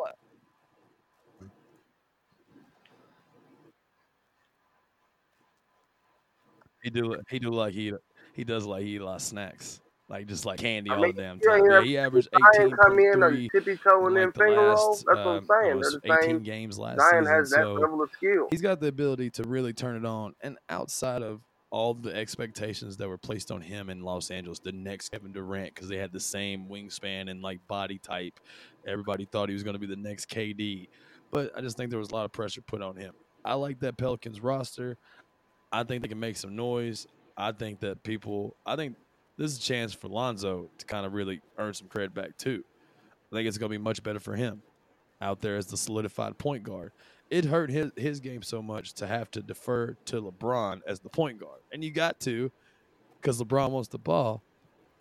[6.86, 7.93] he do he do like he
[8.33, 9.81] he does like he eat a lot of snacks.
[10.09, 11.65] like just like candy I all the damn time.
[11.69, 14.69] Yeah, he averaged Zion come in or tippy toe in and then finger roll.
[14.69, 15.77] last That's what uh, I'm saying.
[15.79, 16.43] what the 18 same.
[16.43, 17.27] games last Zion season.
[17.27, 18.47] has that So level of skill.
[18.51, 20.36] he's got the ability to really turn it on.
[20.41, 24.71] And outside of all the expectations that were placed on him in Los Angeles, the
[24.73, 28.39] next Kevin Durant, because they had the same wingspan and like body type,
[28.88, 30.88] everybody thought he was going to be the next KD.
[31.31, 33.13] But I just think there was a lot of pressure put on him.
[33.43, 34.97] I like that Pelicans roster.
[35.80, 37.07] I think they can make some noise.
[37.38, 38.95] I think that people, I think
[39.38, 42.63] this is a chance for Lonzo to kind of really earn some credit back too.
[43.32, 44.61] I think it's going to be much better for him
[45.21, 46.91] out there as the solidified point guard.
[47.30, 51.09] It hurt his, his game so much to have to defer to LeBron as the
[51.09, 52.51] point guard, and you got to
[53.19, 54.43] because LeBron wants the ball,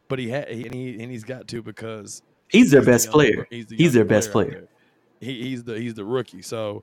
[0.08, 3.12] but he had and he and he's got to because He's their the best young-
[3.12, 3.46] player.
[3.50, 4.68] He's, the He's their younger best player.
[5.20, 6.42] He, he's the he's the rookie.
[6.42, 6.82] So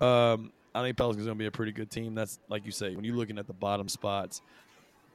[0.00, 2.14] um, I think Pelicans going to be a pretty good team.
[2.14, 4.42] That's like you say when you're looking at the bottom spots.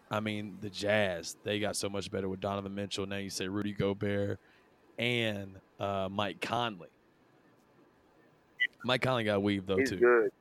[0.10, 3.06] I mean, the Jazz they got so much better with Donovan Mitchell.
[3.06, 4.40] Now you say Rudy Gobert
[4.98, 6.90] and uh, Mike Conley.
[8.84, 9.98] Mike Conley got weaved though He's too.
[9.98, 10.32] good.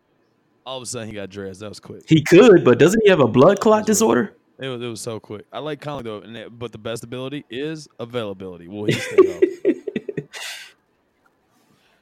[0.64, 1.60] All of a sudden he got dressed.
[1.60, 2.02] That was quick.
[2.08, 4.34] He could, but doesn't he have a blood clot disorder?
[4.58, 5.44] It was, it was so quick.
[5.52, 8.68] I like Conley though, and it, but the best ability is availability.
[8.68, 9.49] Will he stay healthy?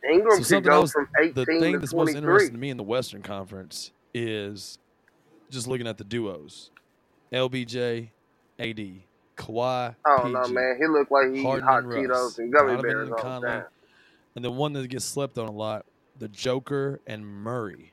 [0.04, 2.76] Ingram So could go else- from the thing to that's most interesting to me in
[2.76, 4.78] the Western Conference is
[5.50, 6.70] just looking at the duos:
[7.32, 8.10] LBJ,
[8.58, 9.02] AD,
[9.36, 11.92] Kawhi, Oh PG, no, man, he looked like he Harden hot and
[12.38, 13.66] and gummy bears and all the
[14.36, 15.84] and the one that gets slept on a lot,
[16.18, 17.92] the Joker and Murray.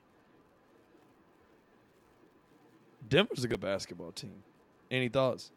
[3.07, 4.43] Denver's a good basketball team.
[4.89, 5.51] Any thoughts?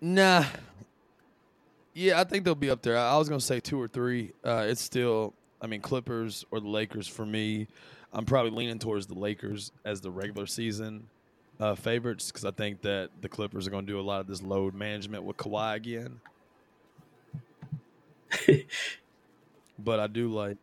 [0.00, 0.44] Nah.
[1.94, 2.96] Yeah, I think they'll be up there.
[2.96, 4.32] I I was gonna say two or three.
[4.44, 7.66] Uh, it's still, I mean, Clippers or the Lakers for me.
[8.12, 11.08] I'm probably leaning towards the Lakers as the regular season
[11.60, 14.42] uh, favorites because I think that the Clippers are gonna do a lot of this
[14.42, 16.20] load management with Kawhi again.
[19.78, 20.56] but I do like.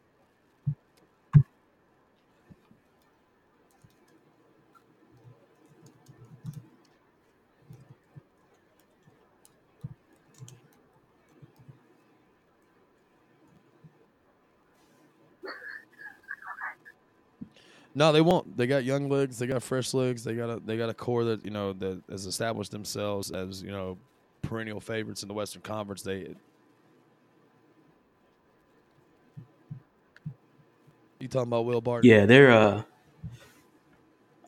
[17.98, 18.58] No, they won't.
[18.58, 19.40] They got young legs.
[19.40, 20.24] They got fresh legs.
[20.24, 23.64] They got a they got a core that you know that has established themselves as
[23.64, 23.98] you know
[24.42, 26.02] perennial favorites in the Western Conference.
[26.02, 26.36] They.
[31.20, 32.10] You talking about Will Barton?
[32.10, 32.52] Yeah, they're.
[32.52, 32.84] uh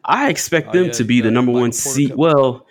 [0.04, 2.10] I expect Oh, them yeah, to be the number one seed.
[2.10, 2.18] Cup.
[2.18, 2.66] Well,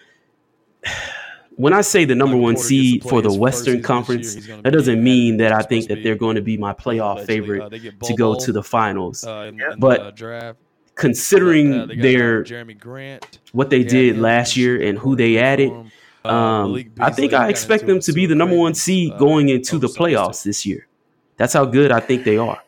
[1.57, 4.47] when I say the number Michael one Porter seed for the Western season this year.
[4.47, 7.63] Conference, that doesn't mean that I think that they're going to be my playoff favorite
[7.63, 9.25] uh, to go to the finals.
[9.25, 9.73] uh, in, Yep.
[9.73, 10.59] in But the uh, draft.
[10.97, 15.15] Considering Uh, uh, their Jerami Grant, what they had did him last year and who
[15.15, 15.93] they added, for him.
[16.25, 19.19] Uh, um, Malik I think I expect them to be the number one seed uh,
[19.19, 20.89] going into the playoffs this year.
[21.37, 22.61] That's how good I think they are.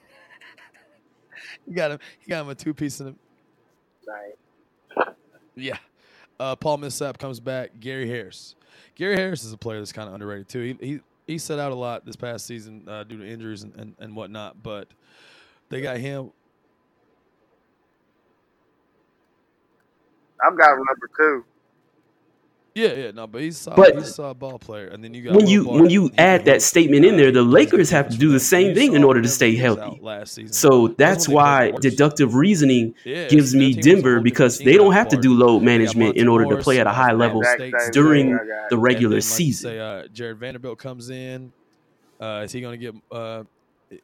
[1.66, 1.98] you got him.
[2.22, 3.14] You got him a two piece in the
[4.06, 5.14] Right.
[5.54, 5.76] Yeah.
[6.40, 7.72] Uh, Paul Millsap comes back.
[7.80, 8.54] Gary Harris.
[8.94, 10.76] Gary Harris is a player that's kind of underrated too.
[10.80, 13.74] He he he set out a lot this past season uh, due to injuries and,
[13.76, 14.88] and, and whatnot, but
[15.68, 16.30] they got him.
[20.44, 21.44] I've got number two.
[22.74, 23.76] Yeah, yeah, no, but he's solid.
[23.76, 24.86] But he's a solid ball player.
[24.86, 25.82] And then you got when you Barton.
[25.82, 28.94] when you add that statement in there, the Lakers have to do the same thing
[28.94, 29.98] in order to stay healthy.
[30.00, 30.52] last season.
[30.52, 34.04] So That's that's when they played why deductive reasoning Yeah, gives me that team was
[34.04, 36.78] a whole Denver because they don't have to do load management in order to play
[36.78, 38.70] at a high level Exact during thing I got.
[38.70, 39.70] the regular then, like season.
[39.70, 41.52] say, uh, Jarred Vanderbilt comes in.
[42.20, 43.02] Uh, is he going to get?
[43.10, 43.44] Uh,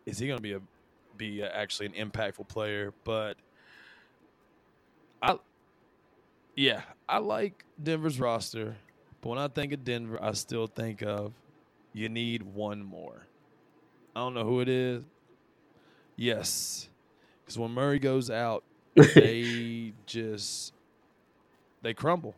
[0.07, 0.61] is he going to be a
[1.17, 2.93] be uh, actually an impactful player?
[3.05, 3.37] But
[5.23, 5.37] I,
[6.57, 8.77] yeah, I like Denver's roster,
[9.21, 11.33] but when I think of Denver, I still think of
[11.93, 13.27] you need one more.
[14.17, 15.05] I don't know who it is.
[16.17, 16.89] Yes,
[17.45, 18.63] because when Murray goes out,
[18.95, 20.73] they just
[21.83, 22.35] they crumble.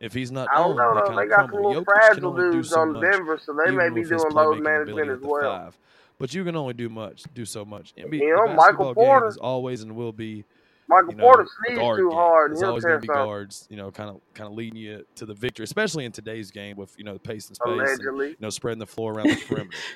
[0.00, 1.06] If he's not I don't on, know they though.
[1.08, 3.70] kind They of got some little Jokic fragile dudes so on much, Denver, so they
[3.70, 5.40] may be doing load playmaking management as well.
[5.58, 5.78] five.
[6.18, 7.94] But you can only do much, do so much.
[7.96, 9.26] NBA, You know, Michael Porter.
[9.28, 10.44] is always and will be
[10.90, 12.50] Michael you know, Porter sneezed guard too hard.
[12.50, 15.24] It's always going to be guards, you know, kind of kind of leading you to
[15.24, 18.28] the victory, especially in today's game with you know the pace and space, and, Allegedly.
[18.30, 19.76] you know, spreading the floor around the perimeter.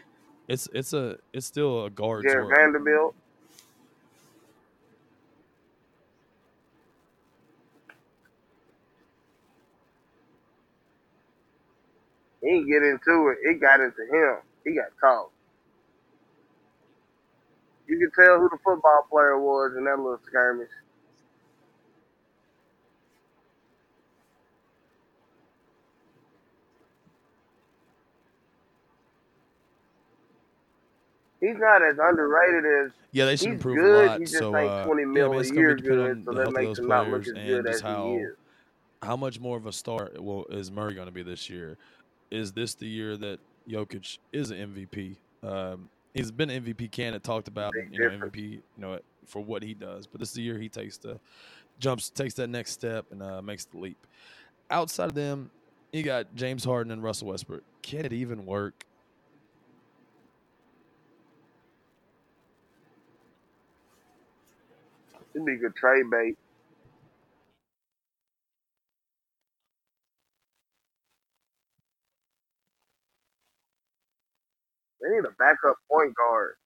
[0.46, 2.26] It's it's a it's still a guard.
[2.28, 2.54] Jarred.
[2.54, 3.14] Vanderbilt.
[12.42, 13.38] He didn't get into it.
[13.42, 14.36] It got into him.
[14.64, 15.30] He got caught.
[17.88, 20.68] You could tell who the football player was in that little skirmish.
[31.46, 34.04] He's not as underrated as Yeah, they should he's improve good.
[34.04, 34.18] a lot.
[34.20, 36.52] He just so ain't uh, 20 yeah, mil a year good, on so the that
[36.52, 38.36] makes those him not look as and good just as he how is.
[39.02, 41.76] how much more of a star will is Murray going to be this year?
[42.30, 43.38] Is this the year that
[43.68, 45.16] Jokic is an MVP?
[45.42, 48.34] Um, he's been an MVP candidate, talked about, Big you know, difference.
[48.34, 50.06] MVP, you know, for what he does.
[50.06, 51.20] But this is the year he takes the
[51.78, 54.06] jumps, takes that next step, and uh, makes the leap.
[54.70, 55.50] Outside of them,
[55.92, 57.62] you got James Harden and Russell Westbrook.
[57.82, 58.84] Can it even work?
[65.34, 66.36] He'd be a trade bait.
[75.02, 76.56] They need a backup point guard.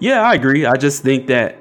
[0.00, 0.66] Yeah, I agree.
[0.66, 1.59] I just think that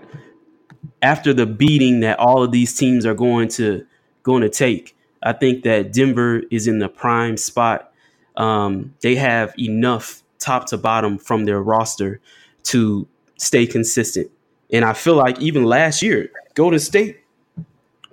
[1.02, 3.86] after the beating that all of these teams are going to
[4.24, 7.92] going to take, I think that Denver is in the prime spot.
[8.36, 12.22] Um, they have enough top to bottom from their roster
[12.64, 13.08] to
[13.38, 14.30] stay consistent,
[14.72, 17.20] and I feel like even last year, Golden State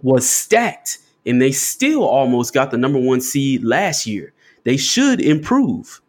[0.03, 4.33] was stacked, and they still almost got the number one seed last year.
[4.65, 6.01] They should improve.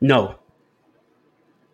[0.00, 0.36] No,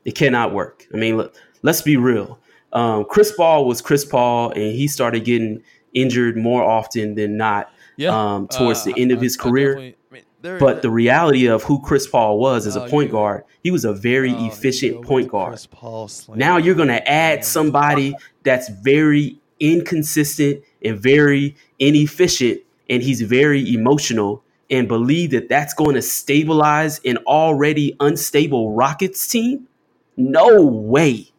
[0.05, 0.87] it cannot work.
[0.93, 1.31] I mean, let,
[1.63, 2.39] let's be real.
[2.73, 7.71] Um, Chris Paul was Chris Paul, and he started getting injured more often than not
[8.09, 9.77] um, towards uh, the end of I- his I career.
[9.79, 9.95] I mean,
[10.43, 13.71] there- But the reality of who Chris Paul was as a Oh, point guard, he
[13.71, 15.51] was a very Oh, here we go efficient point guard.
[15.53, 16.45] Chris Paul slander.
[16.45, 22.61] Now you're going to add somebody that's very inconsistent and very inefficient,
[22.91, 29.27] and he's very emotional, and believe that that's going to stabilize an already unstable Rockets
[29.29, 29.69] team?
[30.17, 31.31] No way.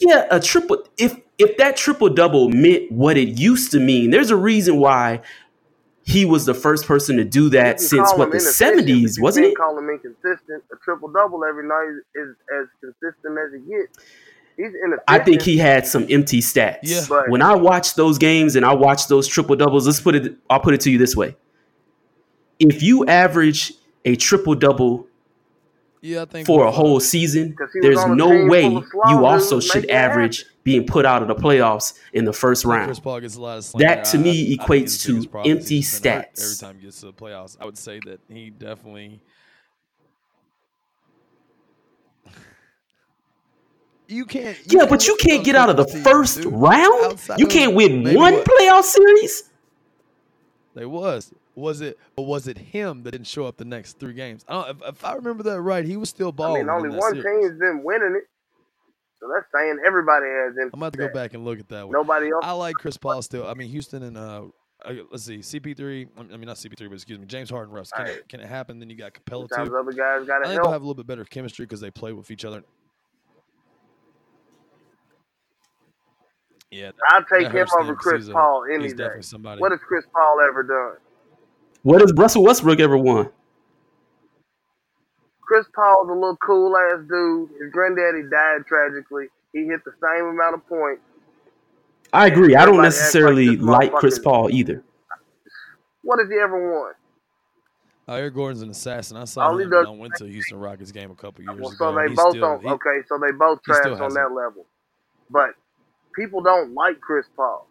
[0.00, 0.84] Yeah, a triple.
[0.96, 5.20] If if that triple double meant what it used to mean, there's a reason why
[6.08, 9.58] he was the first person to do that since what the seventies, wasn't can't it?
[9.58, 10.64] Call him inconsistent.
[10.72, 13.98] A triple double every night is as consistent as it gets.
[14.56, 15.02] He's inefficient.
[15.06, 16.78] I think he had some empty stats.
[16.82, 17.04] Yeah.
[17.08, 20.34] But- When I watched those games and I watched those triple doubles, let's put it.
[20.48, 21.36] I'll put it to you this way:
[22.58, 23.74] If you average
[24.06, 25.06] a triple double
[26.00, 29.94] Yeah, for a whole season, there's on no way full you also should making it
[29.94, 32.86] average being put out of the playoffs in the first round.
[32.88, 35.30] Chris Paul gets a lot of that to me I- I equates his to biggest
[35.30, 36.42] problem is empty he's been hurt stats.
[36.44, 39.20] Every time he gets to the playoffs, I would say that he definitely.
[44.08, 44.56] You can't.
[44.66, 46.52] Yeah, can but you can't get out of the first dude.
[46.52, 47.20] round.
[47.36, 49.50] You can't win one what- playoff series.
[50.74, 51.32] They was.
[51.54, 51.98] Was it?
[52.16, 54.44] Or was it him that didn't show up the next three games?
[54.48, 56.62] I don't, if, if I remember that right, he was still I balling.
[56.66, 57.24] mean, only one series.
[57.48, 58.28] team's been winning it,
[59.20, 60.70] so that's saying everybody has empty.
[60.74, 61.92] I'm about to go back and look at that one.
[61.92, 62.40] Nobody else.
[62.44, 63.46] I like Chris Paul still.
[63.46, 64.44] I mean, Houston and uh,
[64.84, 66.06] uh, let's see, CP3.
[66.16, 67.90] I mean, not CP3, but excuse me, James Harden, Russ.
[67.90, 68.14] Can, Right.
[68.16, 68.78] it, can it happen?
[68.78, 69.76] Then you got Capela Sometimes too.
[69.76, 70.62] other guys got I to think help.
[70.64, 72.62] they'll have a little bit better chemistry because they play with each other.
[76.70, 78.98] Yeah, that, I'll take him over Chris he's a- Paul any he's day.
[79.04, 79.60] definitely somebody.
[79.60, 80.98] What has Chris Paul ever done?
[81.82, 83.30] What has Russell Westbrook ever won?
[85.48, 87.48] Chris Paul's a little cool ass dude.
[87.58, 89.28] His granddaddy died tragically.
[89.54, 91.00] He hit the same amount of points.
[92.12, 92.54] I agree.
[92.54, 94.82] I don't Everybody acts like necessarily like Chris Paul either.
[96.02, 96.92] What has he ever won?
[98.08, 99.16] Oh, Eric Gordon's an assassin.
[99.16, 101.42] I saw All him does- when I went to a Houston Rockets game a couple
[101.44, 101.92] years Well, ago.
[101.92, 102.62] so they both still- don't.
[102.62, 104.66] he- okay, so they both he trash on has that level.
[105.30, 105.50] But
[106.14, 107.66] people don't like Chris Paul.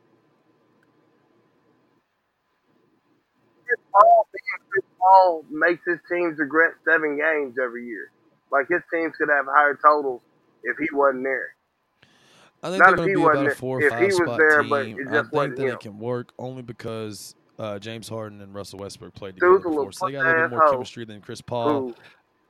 [3.65, 8.11] Chris Paul, being Chris Paul makes his teams regret seven games every year.
[8.51, 10.21] Like his teams could have higher totals
[10.63, 11.55] if he wasn't there.
[12.63, 14.61] I think Not they're going to be about a four or If five spot there,
[14.61, 14.69] team.
[14.69, 15.69] but it I think that him.
[15.69, 20.07] it can work only because uh, James Harden and Russell Westbrook played together before, so
[20.07, 21.89] they got a little more chemistry than Chris Paul.
[21.89, 21.95] Who,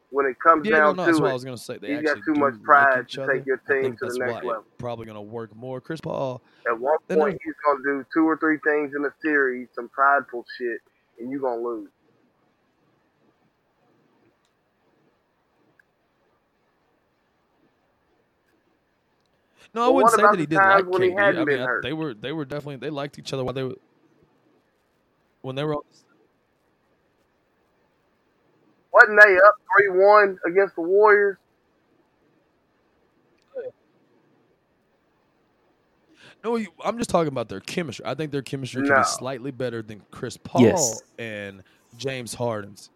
[0.10, 1.78] when it comes Yeah, no, down no, that's to what I was going to say.
[1.78, 4.64] They got too much pride to take your team to the next level.
[4.78, 5.82] probably going to work more.
[5.82, 9.68] Chris Paul, at one point he's gonna do two or three things in a series,
[9.76, 10.80] some prideful shit,
[11.20, 11.90] and you're gonna lose.
[19.78, 21.62] No, I wouldn't say that he didn't like times when he I hadn't mean, been
[21.62, 21.84] I- hurt?
[21.84, 23.76] they were they were definitely they liked each other while they were
[25.42, 25.76] when they were.
[25.76, 25.82] on-
[28.92, 31.38] Wasn't they up three one against the Warriors?
[36.44, 38.06] No, you- I'm just talking about their chemistry.
[38.06, 41.02] I think their chemistry can be slightly better than Chris Paul Yes.
[41.18, 41.64] and
[41.98, 42.90] James Harden's.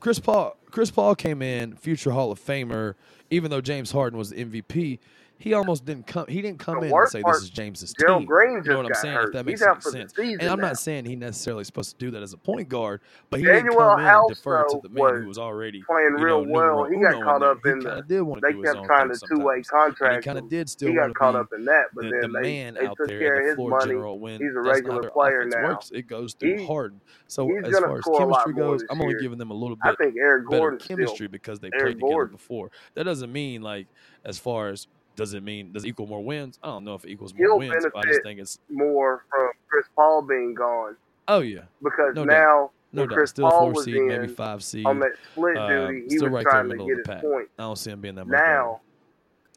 [0.00, 2.94] Chris Paul Chris Paul came in future Hall of Famer,
[3.30, 4.98] even though James Harden was the MVP.
[5.40, 6.26] He almost didn't come.
[6.28, 8.26] He didn't come The in and say this is James's Gerald team.
[8.26, 9.14] Green You know what I'm saying?
[9.14, 9.26] hurt.
[9.28, 10.12] If that makes any sense.
[10.18, 10.68] And I'm now.
[10.68, 13.00] not saying he necessarily supposed to do that as a point guard,
[13.30, 15.38] but he didn't Danuel come in and House, defer to the man was who was
[15.38, 16.84] already playing you real know, well.
[16.84, 18.02] He got caught up in the.
[18.08, 19.62] did want to They do kept trying to two way.
[20.00, 22.32] And he kind of did still He got caught up in that, but the, then
[22.32, 23.86] the man they out took there, care the of his floor money.
[23.86, 24.18] general.
[24.18, 25.68] When He's a regular player now.
[25.68, 27.00] works, it goes through Harden.
[27.28, 29.76] So as far as score a lot chemistry goes, I'm only giving them a little
[29.82, 32.70] I bit think Eric better Gordon's chemistry because they played together before.
[32.94, 33.86] That doesn't mean like
[34.24, 36.58] as far as does it mean does it equal more wins?
[36.62, 37.84] I don't know if it equals more wins.
[37.94, 40.96] I just think it's more from Chris Paul being gone
[41.26, 43.14] oh yeah, because No now no doubt.
[43.16, 44.86] Chris Still Paul four seed, in maybe five seed.
[44.86, 46.86] on that split Uh, duty, he still was right there trying in the to middle
[46.86, 47.22] get of the pack.
[47.22, 47.48] point.
[47.58, 48.80] I don't see him being that much Now.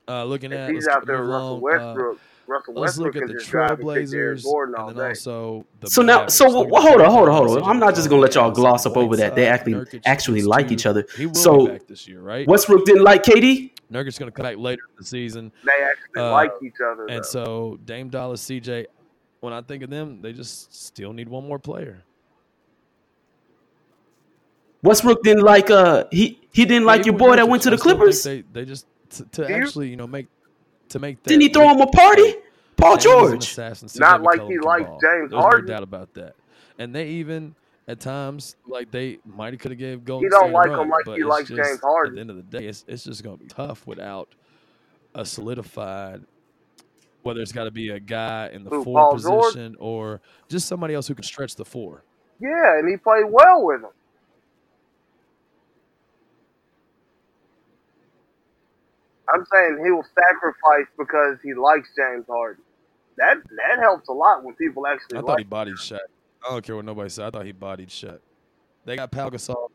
[0.08, 2.20] Uh, looking at he's out there with Russell along, uh, Westbrook,
[2.52, 6.02] Russell Let's look at the just drive and Trailblazers all and then also the So
[6.02, 7.70] now, so well, hold on, hold on, hold on.
[7.70, 9.36] I'm not just gonna let y'all gloss up over that.
[9.36, 10.74] They actually Nurkic actually like two.
[10.74, 11.06] each other.
[11.16, 12.48] He will So be back this year, right?
[12.48, 13.72] Westbrook didn't like KD.
[13.92, 17.08] Nurkic's going to come back later in the season, They actually Uh, like each other.
[17.08, 18.86] and so Dame Dallas, CJ.
[19.42, 22.04] When I think of them, they just still need one more player.
[24.84, 27.78] Westbrook didn't like uh he he didn't like Yeah, your boy that went to the
[27.78, 28.24] Clippers.
[28.24, 30.28] They, they just to, to you- actually you know make
[30.92, 31.30] to make that.
[31.30, 32.36] Didn't he throw him a party?
[32.78, 33.58] Paul Dame's George.
[34.00, 35.00] Not like he liked likes ball.
[35.02, 35.66] James There's Harden.
[35.66, 36.36] no doubt about that.
[36.80, 37.56] And they even
[37.88, 40.28] at times like they might have could have gave Golden.
[40.28, 42.14] He Golden don't State like run, him like but he likes just, James Harden.
[42.14, 44.30] At the end of the day, it's, it's just going to be tough without
[45.14, 46.22] a solidified.
[47.24, 49.54] Whether it's got to be a guy in the Who, four Paul George?
[49.54, 52.04] position or just somebody else who can stretch the four.
[52.40, 53.92] yeah, and he played well with him.
[59.34, 62.64] I'm saying he will sacrifice because he likes James Harden.
[63.18, 65.40] That that helps a lot when people actually I thought like.
[65.40, 66.00] he bodied Shaq.
[66.46, 67.26] I don't care what nobody said.
[67.26, 68.20] I thought he bodied Shaq.
[68.86, 69.70] They got Pau Gasol.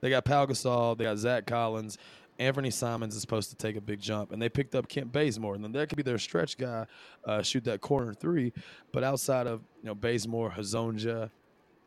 [0.00, 0.98] They got Pau Gasol.
[0.98, 1.96] They got Zach Collins.
[2.38, 5.54] Anfernee Simons is supposed to take a big jump, and they picked up Kent Bazemore,
[5.54, 6.86] and then that could be their stretch guy,
[7.24, 8.52] uh, shoot that corner three.
[8.92, 11.30] But outside of you know Bazemore, Hezonja,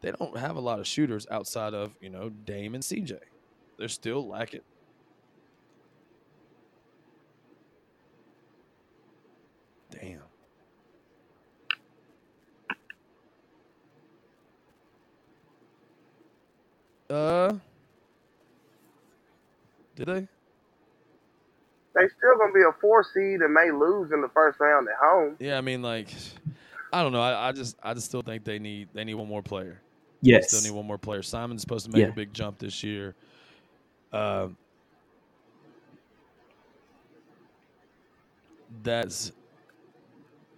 [0.02, 3.20] they don't have a lot of shooters outside of you know Dame and CJ.
[3.78, 4.62] They're still lacking.
[10.00, 10.22] Damn.
[17.10, 17.54] Uh,
[19.96, 20.28] did they?
[21.96, 24.96] They still gonna be a four seed and may lose in the first round at
[25.02, 25.36] home.
[25.40, 26.10] Yeah, I mean, like,
[26.94, 27.22] I don't know.
[27.22, 29.82] I, I just, I just still think they need, they need one more player.
[30.22, 30.50] They Yes.
[30.50, 31.24] Still need one more player.
[31.24, 32.10] Simon's supposed to make Yeah.
[32.10, 33.16] a big jump this year.
[34.12, 34.58] Um,
[38.84, 39.32] that's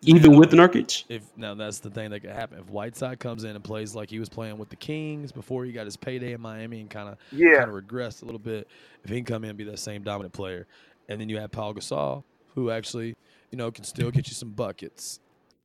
[0.04, 1.04] Even with Nurkic.
[1.10, 2.60] if now that's the thing that could happen.
[2.60, 5.72] If Whiteside comes in and plays like he was playing with the Kings before he
[5.74, 8.68] got his payday in Miami and kind of Yeah, kind of regressed a little bit.
[9.04, 10.68] If he can come in and be that same dominant player,
[11.10, 12.24] and then you have Paul Gasol,
[12.56, 13.16] who actually,
[13.52, 15.20] you know, can still get you some buckets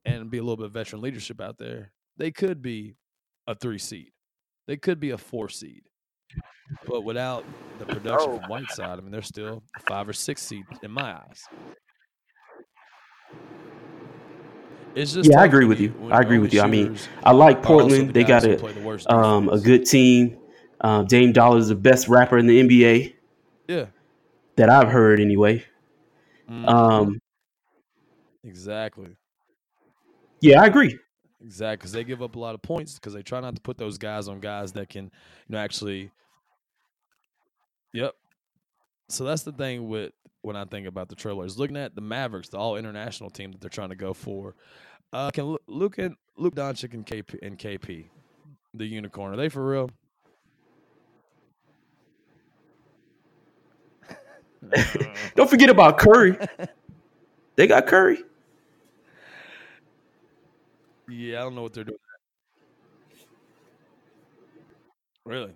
[0.05, 2.97] and be a little bit of veteran leadership out there, they could be
[3.47, 4.11] a three seed.
[4.67, 5.83] They could be a four seed.
[6.87, 7.45] But without
[7.79, 8.39] the production Oh.
[8.41, 11.43] from Whiteside, I mean, they're still a five or six seed in my eyes.
[14.95, 15.93] It's just Yeah, I agree with you.
[16.11, 16.61] I agree with you.
[16.61, 18.11] I mean, I like Portland.
[18.11, 20.39] the They got a the um, a good team.
[20.81, 23.15] Uh, Dame Dollar is the best rapper in the NBA
[23.69, 23.87] Yeah.
[24.57, 25.65] that I've heard anyway.
[26.49, 26.69] Mhm.
[26.69, 27.21] Um,
[28.45, 29.17] exactly.
[30.41, 30.99] yeah, I agree.
[31.43, 33.77] Exactly, because they give up a lot of points because they try not to put
[33.79, 35.11] those guys on guys that can, you
[35.51, 36.11] know, actually.
[37.93, 38.15] Yep.
[39.09, 40.13] So that's the thing with
[40.45, 41.57] when I think about the Trailblazers.
[41.57, 44.55] Looking at the Mavericks, the all international team that they're trying to go for.
[45.13, 48.05] Uh, can Lu- Luke and Luka Doncic and KP and KP,
[48.75, 49.91] the unicorn, are they for real?
[55.35, 56.37] Don't forget about Curry.
[57.57, 58.23] they got Curry.
[61.09, 61.99] Yeah, I don't know what they're doing.
[65.25, 65.55] Really?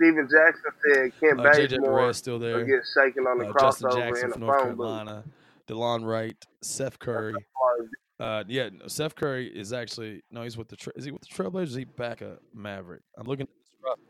[0.00, 2.64] Steven Jackson said Kent Uh, JJ Bazemore still there.
[2.64, 4.86] get shaken on the Uh, Justin crossover Jackson in the from North phone booth.
[4.86, 5.24] Carolina.
[5.68, 7.34] Delon Wright, Seth Curry.
[8.18, 11.22] Uh, yeah, no, Seth Curry is actually no, he's with the Tra- is he with
[11.22, 11.62] the Trailblazers?
[11.68, 13.02] Is he back a Maverick?
[13.16, 13.44] I'm looking.
[13.44, 14.02] At this roster.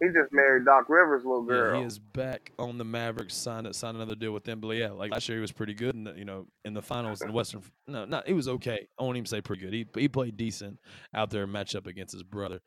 [0.00, 1.80] He just married Doc Rivers' little Yeah, girl.
[1.80, 3.34] he is back on the Mavericks.
[3.34, 4.60] Signed signed another deal with them.
[4.60, 5.94] But yeah, like last year he was pretty good.
[5.94, 7.62] In the, you know, in the finals in the Western.
[7.86, 8.86] No, not he was okay.
[8.98, 9.72] I won't even say pretty good.
[9.72, 10.78] He he played decent
[11.14, 12.60] out there in matchup against his brother.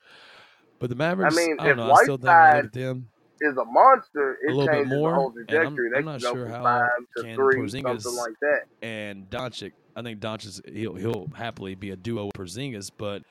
[0.79, 1.91] But the Mavericks, I, mean, don't if know.
[1.91, 3.09] I still think them.
[3.41, 4.37] Is a monster.
[4.45, 7.23] A It little bit more, the whole and I'm- I'm not sure how five to
[7.23, 8.63] can three, Porzingis- something like that.
[8.81, 9.71] and Doncic.
[9.95, 13.23] I think Doncic he'll he'll happily be a duo with Porzingis, but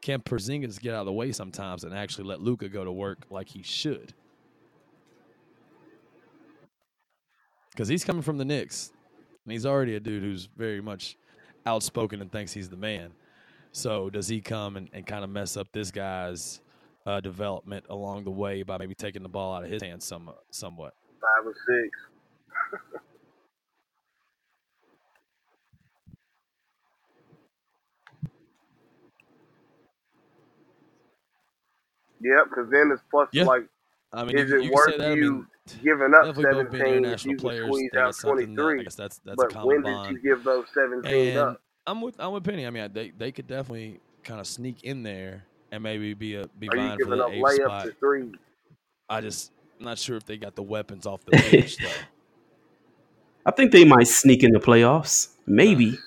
[0.00, 3.18] can Porzingis get out of the way sometimes and actually let Luka go to work
[3.30, 4.14] like he should?
[7.70, 8.92] Because he's coming from the Knicks,
[9.44, 11.16] and he's already a dude who's very much
[11.66, 13.12] outspoken and thinks he's the man.
[13.72, 16.60] So does he come and, and kind of mess up this guy's
[17.08, 20.30] uh, development along the way by maybe taking the ball out of his hands some
[20.50, 20.94] somewhat?
[21.20, 21.98] Five or six.
[32.20, 33.44] Yep, because then it's plus Yeah.
[33.44, 33.62] like
[34.12, 35.12] I mean, Is you, it you worth that.
[35.12, 35.46] I you mean,
[35.84, 37.64] giving up definitely both being 17 if international you can players.
[37.64, 38.88] squeeze out something that I 23.
[38.96, 40.08] that's that's a But common when did bond.
[40.08, 41.62] you give those 17 And up?
[41.86, 42.66] I'm with I'm with Penny.
[42.66, 46.46] I mean, they they could definitely kind of sneak in there and maybe be a
[46.58, 47.84] be Are you vying for giving the up eighth layups spot.
[47.86, 48.32] to three?
[49.08, 51.88] I just I'm not sure if they got the weapons off the bench though.
[53.46, 55.28] I think they might sneak in the playoffs.
[55.46, 55.98] Maybe.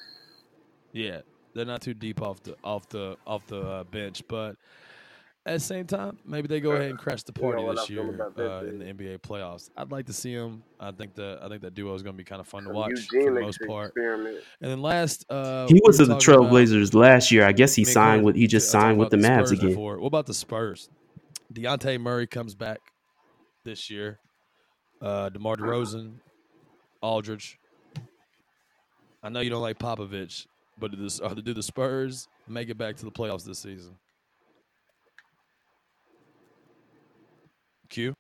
[0.94, 1.22] Yeah,
[1.54, 4.56] they're not too deep off the off the off the uh, bench, but
[5.46, 7.90] at the same time, maybe they go ahead and crash the You know party this
[7.90, 8.02] year
[8.38, 8.86] uh, in the.
[8.86, 9.70] NBA playoffs.
[9.76, 10.62] I'd like to see them.
[10.80, 12.68] I think the I think that duo is going to be kind of fun to
[12.68, 13.88] Some watch for the most part.
[13.88, 14.38] experiment.
[14.62, 17.44] And then last, uh, He was were at the Trailblazers last year.
[17.44, 18.36] I guess he I signed with.
[18.36, 19.70] He just I signed with the about Mavs Spurs again.
[19.70, 20.00] before.
[20.00, 20.90] What about the Spurs?
[21.52, 22.80] Dejounte Murray comes back
[23.64, 24.20] this year.
[25.02, 26.14] Uh, DeMar DeRozan,
[27.02, 27.58] Aldridge.
[29.24, 30.46] I know you don't like Popovich,
[30.80, 33.96] but do, this, uh, do the Spurs make it back to the playoffs this season?
[37.92, 38.16] Q.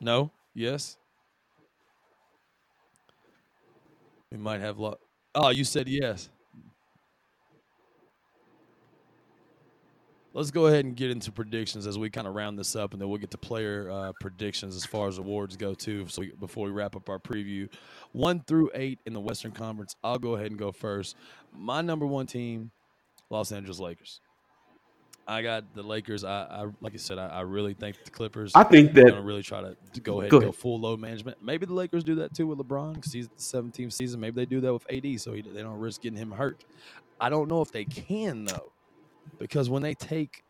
[0.00, 0.30] No.
[0.54, 0.96] Yes.
[4.32, 4.98] We might have luck.
[5.34, 6.28] Oh, you said yes.
[10.32, 13.00] Let's go ahead and get into predictions as we kind of round this up, and
[13.00, 16.06] then we'll get to player uh, predictions as far as awards go too.
[16.08, 17.68] So we, before we wrap up our preview,
[18.12, 21.16] one through eight in the Western Conference, I'll go ahead and go first.
[21.52, 22.70] My number one team,
[23.28, 24.20] Los Angeles Lakers.
[25.30, 26.24] I got the Lakers.
[26.24, 28.52] I, I like I said, I, I really think the Clippers.
[28.54, 30.54] I think that going to really try to, to go ahead Go and go ahead.
[30.60, 31.38] full load management.
[31.42, 34.20] Maybe the Lakers do that too with LeBron because he's the 17th season.
[34.20, 36.64] Maybe they do that with AD, so he, they don't risk getting him hurt.
[37.20, 38.72] I don't know if they can though,
[39.38, 40.42] because when they take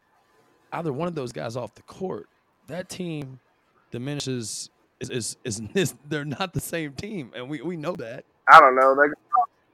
[0.73, 2.29] either one of those guys off the court,
[2.69, 3.39] that team
[3.91, 4.71] diminishes.
[5.01, 8.25] Is is, is, is they're not the same team, and we, we know that.
[8.49, 8.95] I don't know.
[8.95, 9.15] They can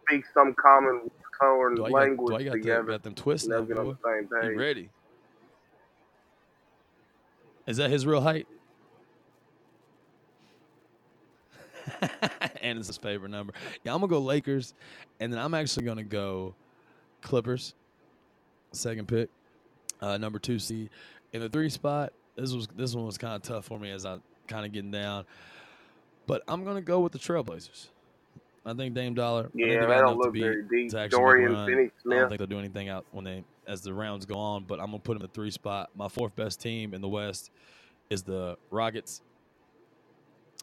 [0.09, 1.11] speak some common
[1.41, 2.83] tone Do I got, language do I got, the, together.
[2.85, 3.51] got them twisted?
[3.51, 4.57] They'll on the same You page.
[4.59, 4.89] ready?
[7.67, 8.47] Is that his real height?
[12.63, 13.53] and it's his favorite number.
[13.85, 14.75] Yeah, I'm gonna go Lakers,
[15.21, 16.55] and then I'm actually gonna go
[17.23, 17.75] Clippers.
[18.73, 19.31] Second pick,
[20.01, 20.91] uh, number two seed
[21.33, 22.13] in the three spot.
[22.37, 24.19] This was this one was kind of tough for me as I
[24.49, 25.25] kind of getting down,
[26.27, 27.89] but I'm gonna go with the Trailblazers.
[28.65, 29.47] I think Dame Dollar.
[29.47, 30.91] I think Yeah, they don't look very deep.
[30.91, 31.67] to actually make a Dorian.
[31.67, 34.65] Finney I don't think they'll do anything out when they as the rounds go on.
[34.65, 35.91] But I'm gonna put them in the three spot.
[35.95, 37.51] My fourth best team in the West
[38.11, 39.23] is the Rockets.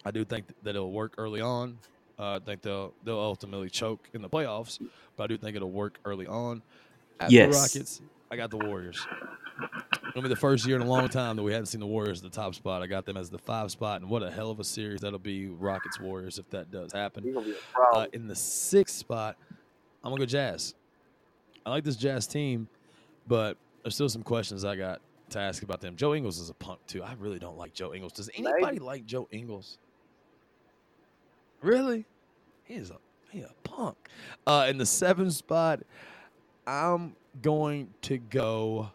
[0.06, 1.78] I do think that it'll work early on.
[2.20, 4.80] Uh, I think they'll they'll ultimately choke in the playoffs,
[5.16, 6.62] but I do think it'll work early on.
[7.20, 7.54] After Yes.
[7.56, 8.02] the Rockets,
[8.32, 9.06] I got the Warriors.
[10.10, 12.24] It'll be the first year in a long time that we haven't seen the Warriors
[12.24, 12.82] at the top spot.
[12.82, 15.20] I got them as the five spot, and what a hell of a series that'll
[15.20, 17.24] be, Rockets Warriors, if that does happen.
[17.24, 19.38] He's gonna be a Uh, in the sixth spot,
[20.04, 20.76] I'm gonna go Jazz.
[21.66, 22.68] I like this Jazz team,
[23.28, 25.96] but there's still some questions I got to ask about them.
[25.96, 27.04] Joe Ingles is a punk too.
[27.04, 28.14] I really don't like Joe Ingles.
[28.14, 29.78] Does anybody like Joe Ingles?
[31.62, 32.06] Really?
[32.64, 32.98] He's a
[33.32, 33.98] he a punk.
[34.46, 35.82] Uh, in the seventh spot,
[36.68, 38.92] I'm going to go.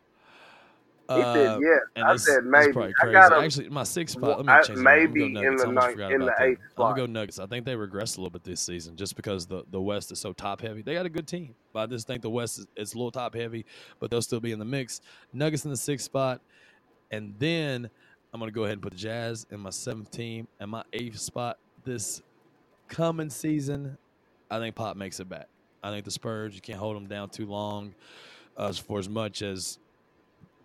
[1.08, 1.80] He Uh, said yes.
[1.96, 2.72] and I said maybe.
[3.02, 3.42] I got him.
[3.42, 4.36] Actually, my sixth spot.
[4.38, 4.66] Let me I- change.
[4.66, 4.72] that.
[4.78, 5.62] I'm gonna maybe go in Nuggets.
[5.62, 6.40] the I ninth- in about the that.
[6.42, 7.38] eighth I'm gonna go Nuggets.
[7.38, 10.18] I think they regressed a little bit this season just because the, the West is
[10.20, 10.82] so top heavy.
[10.82, 13.10] They got a good team, but I just think the West is, is a little
[13.10, 13.64] top heavy,
[14.00, 15.00] but they'll still be in the mix.
[15.32, 16.42] Nuggets in the sixth spot,
[17.10, 17.88] and then
[18.34, 21.18] I'm gonna go ahead and put the Jazz in my seventh team and my eighth
[21.20, 22.22] spot this
[22.88, 23.96] coming season.
[24.50, 25.48] I think Pop makes it back.
[25.82, 27.94] I think the Spurs you can't hold them down too long,
[28.58, 29.78] uh, for as much as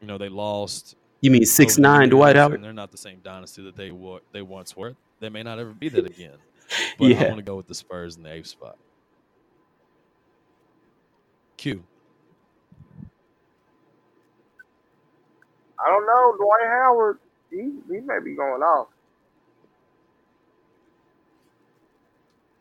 [0.04, 2.62] you know they lost You mean six over the nine Dwight Howard?
[2.62, 4.96] They're not the same dynasty that they were they once were.
[5.22, 6.38] They may not ever be that again.
[7.00, 8.78] But I want to go with the Spurs in the eighth spot.
[11.58, 11.84] Q.
[15.80, 16.36] I don't know.
[16.38, 17.20] Dwight Howard,
[17.52, 17.58] he
[17.88, 18.88] he may be going off.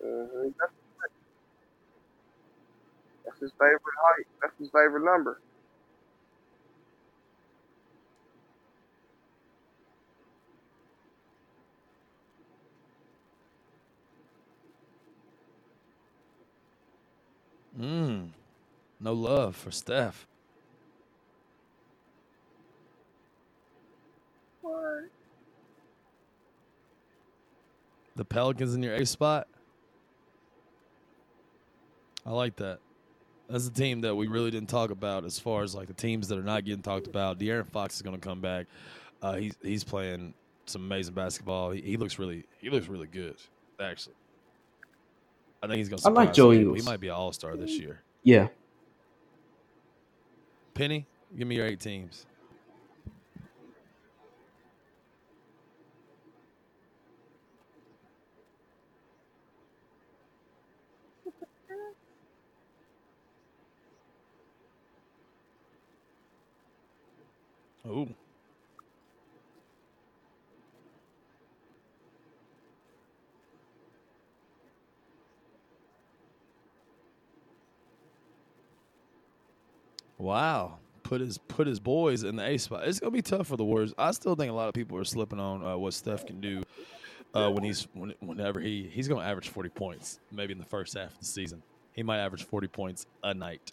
[0.02, 0.72] hmm That's,
[3.24, 4.26] that's his favorite height.
[4.42, 5.40] That's his favorite number.
[17.80, 18.28] Mm.
[19.00, 20.26] No love for Steph.
[24.60, 25.08] What?
[28.16, 29.48] The Pelicans in your eighth spot.
[32.24, 32.78] I like that.
[33.48, 36.28] That's a team that we really didn't talk about as far as like the teams
[36.28, 37.38] that are not getting talked about.
[37.38, 38.66] De'Aaron Fox is going to come back.
[39.20, 40.34] Uh, he's he's playing
[40.66, 41.70] some amazing basketball.
[41.70, 43.36] He, he looks really he looks really good
[43.80, 44.14] actually.
[45.62, 46.08] I think he's going to.
[46.08, 48.02] I like Joe He might be an All Star this year.
[48.22, 48.48] Yeah.
[50.74, 51.06] Penny,
[51.36, 52.26] give me your eight teams.
[80.32, 80.78] Wow.
[81.02, 82.88] Put his put his boys in the A spot.
[82.88, 83.92] It's gonna be tough for the Warriors.
[83.98, 86.62] I still think a lot of people are slipping on uh, what Steph can do
[87.34, 90.94] uh, when he's when, whenever he he's gonna average forty points maybe in the first
[90.94, 91.62] half of the season.
[91.92, 93.72] He might average forty points a night.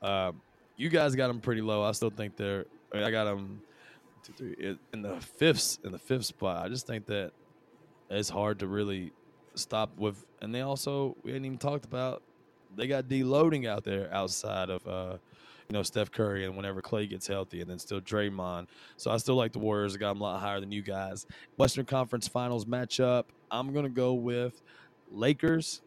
[0.00, 0.40] Um,
[0.78, 1.82] you guys got him pretty low.
[1.82, 2.64] I still think they're.
[2.94, 3.60] I, got him
[4.22, 6.64] two, three, in- in the fifth in the fifth spot.
[6.64, 7.32] I just think that
[8.08, 9.12] it's hard to really
[9.54, 10.24] stop with.
[10.40, 12.22] And they also we hadn't even talked about.
[12.74, 15.18] They got deloading out there outside of uh,
[15.70, 18.66] you know Steph Curry and whenever Clay gets healthy, and then still Draymond.
[18.96, 19.94] So I still like the Warriors.
[19.94, 21.26] I got them a lot higher than you guys.
[21.56, 23.24] Western Conference Finals matchup.
[23.52, 24.62] I'm gonna go with
[25.12, 25.82] Lakers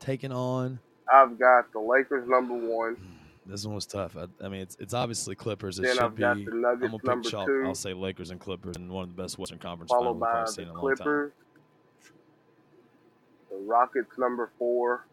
[0.00, 0.80] taking on.
[1.12, 2.96] I've got the Lakers number one.
[2.96, 3.16] Hmm,
[3.46, 4.16] this one was tough.
[4.16, 5.78] I, I mean, it's it's obviously Clippers.
[5.78, 6.20] It Then should I've be.
[6.20, 7.46] got the I'm Nuggets gonna pick chalk.
[7.46, 7.62] two.
[7.64, 10.20] I'll say Lakers and Clippers, and one of the best Western Conference followed finals we've
[10.20, 11.16] by probably the seen in a long time.
[13.50, 15.06] The Rockets number four,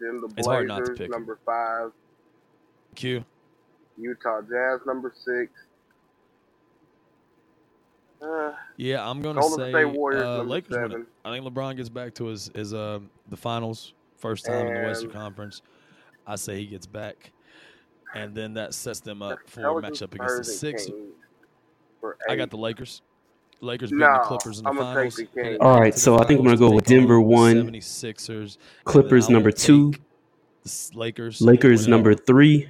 [0.00, 1.92] then the It's hard not to Blazers number five,
[2.94, 3.24] Q.
[3.98, 5.52] Utah Jazz number six.
[8.22, 10.92] Uh, Yeah, I'm gonna Golden say State Warriors uh, Lakers.
[10.92, 14.74] win I think LeBron gets back to his his uh, the finals first time in
[14.74, 15.62] the Western Conference.
[16.26, 17.32] I say he gets back,
[18.14, 20.90] and then that sets them the up for a matchup against the and Sixers.
[22.28, 23.02] I got the Lakers.
[23.60, 25.16] Lakers beating No, the Clippers in the I'm gonna finals.
[25.16, 25.58] the headed Kings.
[25.60, 28.58] All back right, to the so I think I'm gonna go with Denver one, 76ers.
[28.84, 29.92] Clippers number two,
[30.64, 31.40] the Lakers.
[31.40, 32.68] Lakers number three,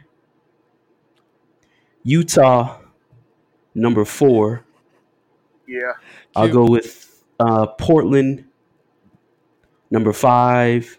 [2.03, 2.79] Utah
[3.75, 4.65] number four.
[5.67, 5.93] Yeah,
[6.37, 6.53] I'll Q.
[6.55, 8.45] go with uh, Portland
[9.91, 10.99] number five,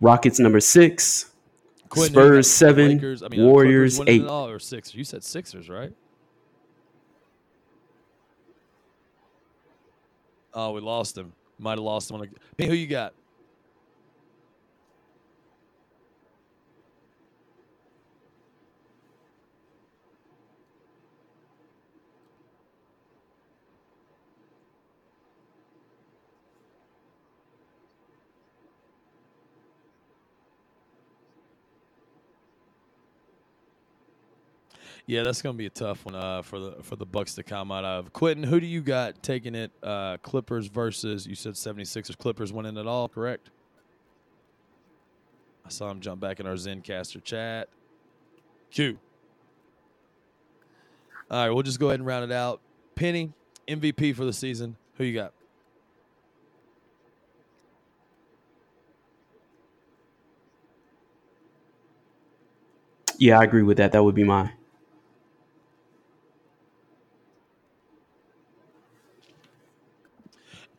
[0.00, 1.30] Rockets number six,
[1.88, 2.32] Quentin, who you got?
[2.34, 4.24] Spurs seven, Lakers, I mean, uh, Warriors eight.
[4.26, 4.94] all or six?
[4.94, 5.92] You said Sixers, right?
[10.60, 11.32] Oh, we lost him.
[11.60, 12.28] Might have lost him on a.
[12.60, 13.14] Hey, who you got?
[35.08, 37.42] Yeah, that's going to be a tough one uh, for the for the Bucks to
[37.42, 38.12] come out of.
[38.12, 39.72] Quentin, who do you got taking it?
[39.82, 42.18] Uh, Clippers versus you said 76ers.
[42.18, 43.48] Clippers winning it all, correct?
[45.64, 47.70] I saw him jump back in our Zencastr chat.
[48.70, 48.98] Q.
[51.30, 52.60] All right, we'll just go ahead and round it out.
[52.94, 53.32] Penny,
[53.66, 54.76] MVP for the season.
[54.98, 55.32] Who you got?
[63.16, 63.92] Yeah, I agree with that.
[63.92, 64.52] That would be my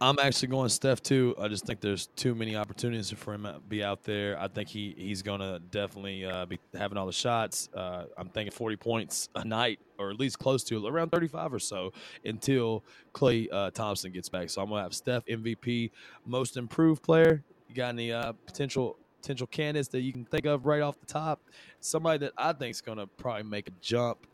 [0.02, 1.36] I'm actually going Steph too.
[1.38, 4.40] I just think there's too many opportunities for him to be out there.
[4.40, 7.68] I think he he's to definitely uh, be having all the shots.
[7.74, 11.60] Uh, I'm thinking 40 points a night, or at least close to around 35 or
[11.60, 11.92] so,
[12.24, 14.50] until Klay uh, Thompson gets back.
[14.50, 15.92] So I'm to have Steph MVP,
[16.26, 17.44] Most Improved Player.
[17.68, 21.08] You got any uh, potential potential candidates that you can think of right off the
[21.08, 21.42] top?
[21.82, 24.28] Somebody that I think is to probably make a jump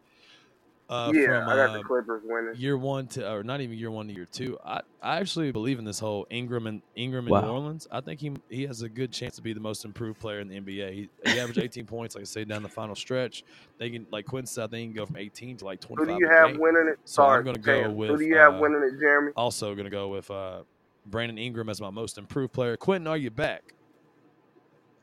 [0.87, 2.53] uh, yeah, from I got the uh, Clippers winning.
[2.55, 4.57] year one to or not even year one to year two.
[4.63, 7.41] I, I actually believe in this whole Ingram and Ingram in Wow.
[7.41, 7.87] New Orleans.
[7.91, 10.47] I think he he has a good chance to be the most improved player in
[10.47, 10.93] the NBA.
[10.93, 13.43] He, he averaged 18 points, like I say, down the final stretch.
[13.79, 16.17] They can like Quinn said, they can go from 18 to like Who 25.
[16.19, 16.59] do you have game.
[16.59, 16.99] winning it?
[17.05, 19.31] So I'm gonna go with, Who do you have uh, winning it, Jeremy?
[19.35, 20.61] Also gonna go with uh,
[21.07, 22.77] Brandon Ingram as my most improved player.
[22.77, 23.73] Quentin, are you back?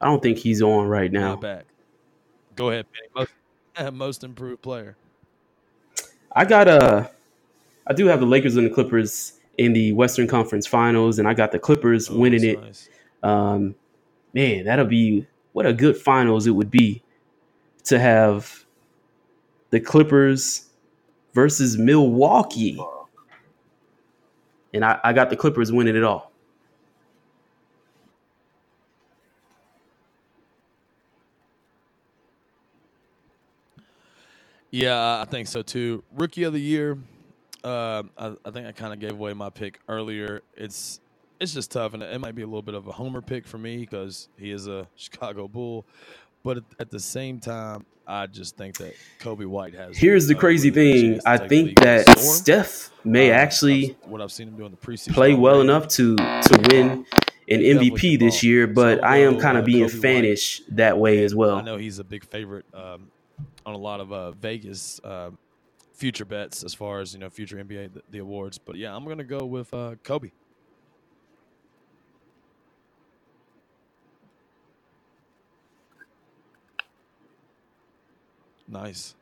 [0.00, 1.36] I don't think he's on right Now now.
[1.36, 1.66] back.
[2.56, 3.28] Go ahead, Penny.
[3.76, 4.96] Most, most improved player.
[6.34, 7.08] I got uh
[7.86, 11.34] I do have the Lakers and the Clippers in the Western Conference Finals, and I
[11.34, 12.60] got the Clippers Oh, winning it.
[12.60, 12.88] nice.
[13.22, 13.74] Um,
[14.32, 17.02] man, that'll be what a good finals it would be
[17.84, 18.64] to have
[19.70, 20.66] the Clippers
[21.34, 22.80] versus Milwaukee,
[24.74, 26.31] and I, I got the Clippers winning it all.
[34.72, 36.02] Yeah, I think so too.
[36.14, 36.98] Rookie of the year.
[37.62, 40.42] Uh, I, I think I kind of gave away my pick earlier.
[40.56, 40.98] It's
[41.38, 43.58] it's just tough, and it might be a little bit of a homer pick for
[43.58, 45.84] me because he is a Chicago Bull.
[46.42, 49.96] But at, the same time, I just think that Coby White has.
[49.96, 52.18] Here's the crazy thing: I think that.
[52.18, 55.68] Steph may Uh, actually what I've seen him do in the preseason play well already.
[55.68, 57.06] enough to to win
[57.48, 60.24] an MVP this year, but I'll I am kind uh, of being Coby White.
[60.24, 61.56] fanish that way as well.
[61.56, 63.10] I know he's a big favorite um,
[63.66, 65.30] on a lot of uh, Vegas uh,
[65.94, 68.58] future bets as far as you know future NBA the, the awards.
[68.58, 70.32] But yeah, I'm gonna go with uh, Coby.
[78.68, 79.14] Nice.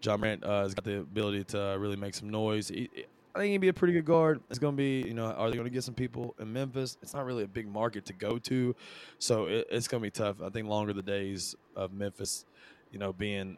[0.00, 2.68] John Morant uh, has got the ability to uh, really make some noise.
[2.68, 2.88] He,
[3.34, 4.40] I think he'd be a pretty good guard.
[4.50, 6.98] It's going to be, you know, are they going to get some people in Memphis?
[7.02, 8.74] It's not really a big market to go to,
[9.18, 10.42] so it, it's going to be tough.
[10.42, 12.44] I think longer the days of Memphis,
[12.92, 13.56] you know, being,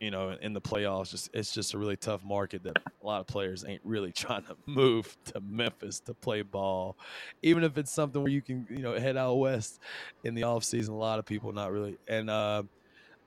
[0.00, 3.20] you know, in the playoffs, just it's just a really tough market that a lot
[3.20, 6.96] of players ain't really trying to move to Memphis to play ball,
[7.42, 9.80] even if it's something where you can, you know, head out west
[10.24, 10.94] in the off season.
[10.94, 12.62] A lot of people not really, and uh,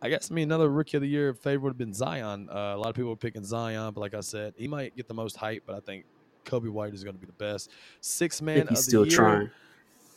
[0.01, 2.49] I guess I mean another rookie of the year favorite would have been Zion.
[2.49, 5.07] Uh, a lot of people were picking Zion, but like I said, he might get
[5.07, 5.63] the most hype.
[5.65, 6.05] But I think
[6.45, 7.71] Coby White is going to be the best
[8.01, 9.15] six I man he's the still year.
[9.15, 9.51] trying.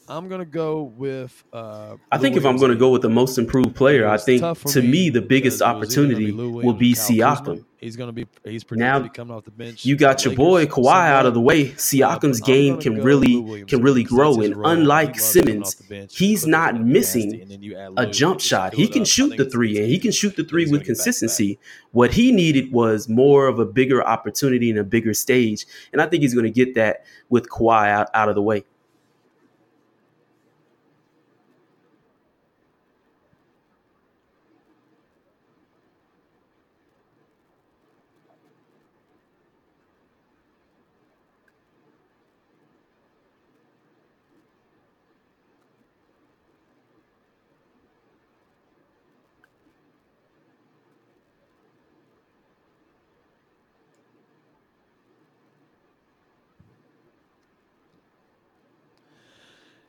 [0.09, 1.45] I'm going to go with.
[1.53, 4.43] Uh, I think if I'm going to go with the most improved player, I think
[4.59, 7.65] to me the biggest because it was either gonna opportunity will be Siakam.
[7.79, 8.27] He's going to be.
[8.45, 9.85] He's Now, be coming off the bench.
[9.85, 11.71] You got your boy Kawhi out of the way.
[11.71, 16.17] Siakam's game can really can really grow, and unlike Simmons, bench.
[16.17, 18.75] he's not gonna missing nasty, and then you add a jump shot.
[18.75, 20.91] He can shoot the three, and he can shoot the three with get back to
[20.91, 20.97] back.
[20.97, 21.59] consistency.
[21.93, 26.07] What he needed was more of a bigger opportunity and a bigger stage, and I
[26.07, 28.65] think he's going to get that with Kawhi out, out of the way.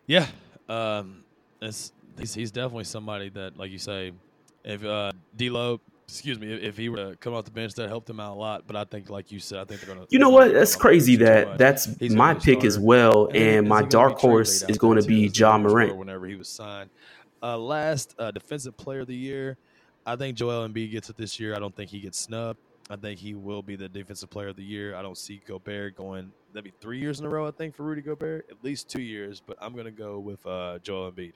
[0.10, 0.26] Yeah,
[0.68, 1.24] um,
[1.62, 4.12] it's he's, he's definitely somebody that, like you say,
[4.64, 7.90] if uh, D'Lo, excuse me, if, if he were to come off the bench, that
[7.90, 8.64] helped him out a lot.
[8.66, 10.08] But I think, like you said, I think they're gonna.
[10.10, 10.52] You know what?
[10.52, 13.28] That's him off the crazy that that's He's my gonna be a pick as well,
[13.28, 15.96] And and my dark horse is going to be Ja Morant.
[15.96, 16.90] Whenever he was signed,
[17.44, 19.58] uh, last uh, defensive player of the year,
[20.08, 21.56] I think Joel Embiid gets it this year.
[21.56, 22.60] I don't think he gets snubbed.
[22.90, 24.96] I think he will be the defensive player of the year.
[24.96, 26.32] I don't see Gobert going.
[26.54, 28.48] That'd be three years in a row, I think, for Rudy Gobert.
[28.50, 31.34] At least two years, but I'm gonna go with uh, Joel Embiid.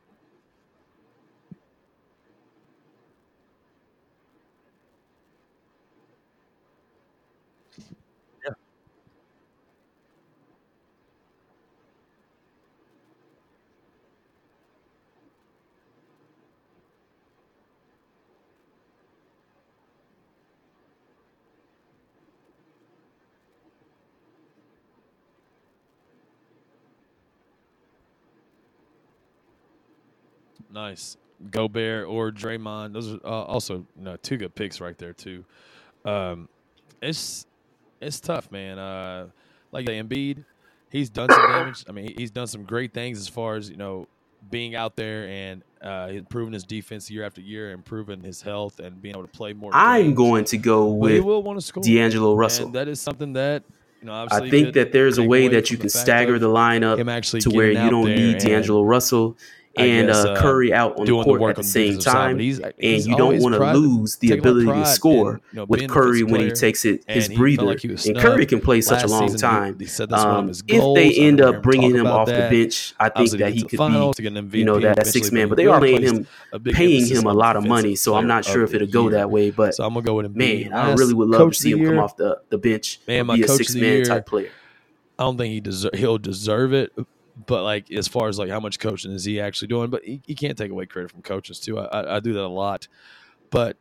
[30.73, 31.17] Nice.
[31.51, 32.93] Gobert or Draymond.
[32.93, 33.85] Those are uh, also
[34.21, 35.45] two good picks right there too.
[36.05, 36.49] Um,
[37.01, 37.45] it's
[38.01, 38.79] it's tough, man.
[38.79, 39.27] Uh,
[39.71, 40.43] like the Embiid,
[40.89, 41.85] he's done some damage.
[41.87, 44.07] I mean, he's done some great things as far as you know
[44.49, 49.01] being out there and uh, improving his defense year after year, improving his health, and
[49.01, 49.71] being able to play more.
[49.73, 50.17] I'm games.
[50.17, 51.83] going to go with will want to score.
[51.83, 52.67] D'Angelo Russell.
[52.67, 53.63] And that is something that
[54.01, 54.27] you know.
[54.31, 57.89] I think that there's a way that you can stagger the lineup to where you
[57.89, 59.37] don't need D'Angelo Russell
[59.75, 62.35] and guess, uh, uh, Curry out on the doing the court at the same time.
[62.37, 64.85] but he's- and you don't want to lose the taking a lot of ability to
[64.93, 67.93] score you know, with Curry when he takes it his and he felt breather.
[67.93, 69.39] like and Curry can play such a long season.
[69.39, 69.79] Time.
[69.79, 73.31] He said that's Um, if they end up bringing him off the bench, I think
[73.31, 75.49] that he could finals be to get an MVP you know, that, that six man,
[75.49, 78.27] but they he are paying him a paying him a lot of money, so I'm
[78.27, 79.49] not sure if it'll go that way.
[79.49, 81.99] But So I'm gonna go with man, I really would love to see him come
[81.99, 84.49] off the, the bench Man, and my be a six man type player.
[85.17, 85.93] I don't think he deserve.
[85.95, 86.91] He'll deserve it,
[87.47, 89.89] but like as far as like how much coaching is he actually doing?
[89.89, 91.79] But he, can't take away credit from coaches too.
[91.79, 92.87] I, I, I do that a lot,
[93.49, 93.77] but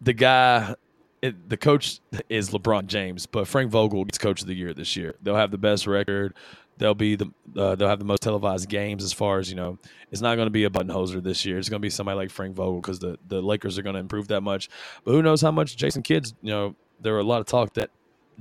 [0.00, 0.74] the guy,
[1.20, 4.96] it, the coach is LeBron James, but Frank Vogel gets coach of the year this
[4.96, 5.14] year.
[5.22, 6.34] They'll have the best record.
[6.78, 9.78] They'll be the uh, they'll have the most televised games as far as you know.
[10.10, 11.58] It's not going to be a Budenholzer this year.
[11.58, 14.00] It's going to be somebody like Frank Vogel because the the Lakers are going to
[14.00, 14.68] improve that much.
[15.04, 16.74] But who knows how much Jason Kidd's you know.
[17.00, 17.90] There were a lot of talk that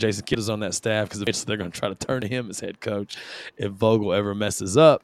[0.02, 2.50] Jason Kidd is on that staff because eventually they're going to try to turn him
[2.50, 3.16] as head coach
[3.58, 5.04] if Vogel ever messes up.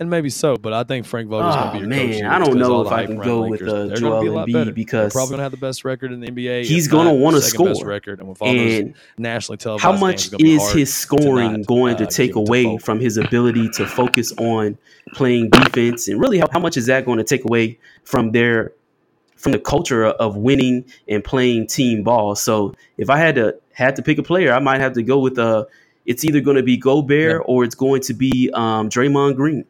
[0.00, 2.14] And maybe so, but I think Frank Vogel's going to Oh be your man, coach.
[2.14, 3.72] here I don't know if I can go the with Lakers.
[3.72, 4.64] uh, They're Joel be a lot Embiid better.
[4.66, 6.64] They're because probably going to have the best record in the NBA.
[6.66, 7.88] he's gonna wanna second best score.
[7.90, 11.66] record, and with all those and nationally televised how much it's is his scoring not,
[11.66, 14.78] going uh, to take it to away from his ability to focus on
[15.14, 18.72] playing defense and really how, how much is that going to take away from their
[19.38, 23.96] from the culture of winning and playing team ball so if i had to had
[23.96, 25.64] to pick a player i might have to go with uh
[26.06, 27.44] it's either going to be Gobert Yeah.
[27.44, 29.66] or it's going to be um, Draymond Green.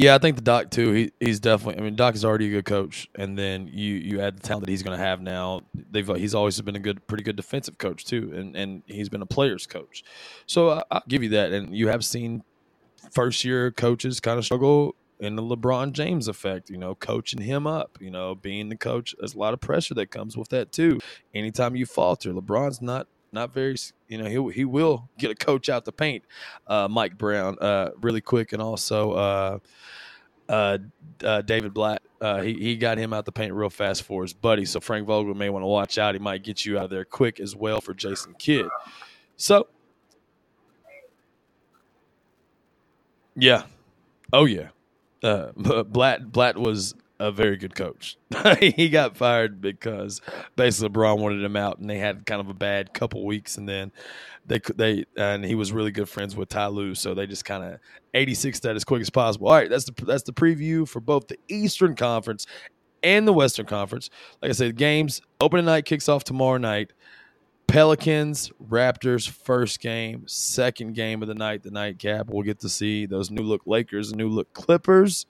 [0.00, 0.92] Yeah, I think the Doc too.
[0.92, 1.78] He he's definitely.
[1.78, 4.64] I mean, Doc is already a good coach, and then you you add the talent
[4.64, 5.60] that he's going to have now.
[5.74, 9.20] They've he's always been a good, pretty good defensive coach too, and and he's been
[9.20, 10.02] a players coach.
[10.46, 11.52] So I, I'll give you that.
[11.52, 12.44] And you have seen
[13.12, 16.70] first year coaches kind of struggle in the LeBron James effect.
[16.70, 17.98] You know, coaching him up.
[18.00, 19.14] You know, being the coach.
[19.18, 20.98] There's a lot of pressure that comes with that too.
[21.34, 23.76] Anytime you falter, LeBron's not not very
[24.08, 26.24] you know he he will get a coach out the paint
[26.66, 29.58] uh, mike brown uh, really quick and also uh,
[30.48, 30.78] uh,
[31.24, 32.02] uh, david blatt.
[32.42, 34.64] He, he got him out the paint real fast for his buddy.
[34.64, 36.14] So frank vogel may want to watch out.
[36.14, 38.68] He might get you out of there quick as well for jason kidd.
[39.36, 39.68] So
[43.36, 43.64] yeah.
[44.32, 44.68] Oh yeah.
[45.86, 48.16] Blatt blatt was a very good coach.
[48.58, 50.20] he got fired because
[50.56, 53.68] basically LeBron wanted him out, and they had kind of a bad couple weeks, and
[53.68, 53.92] then
[54.46, 57.62] they they and he was really good friends with Ty Lue, so they just kind
[57.62, 57.78] of
[58.14, 59.48] 86 that as quick as possible.
[59.48, 62.46] All right, that's the that's the preview for both the Eastern Conference
[63.02, 64.08] and the Western Conference.
[64.40, 66.92] Like I said, games opening night kicks off tomorrow night.
[67.66, 72.26] Pelicans, Raptors, first game, second game of the night, the nightcap.
[72.28, 75.26] We'll get to see those new look Lakers, new look Clippers.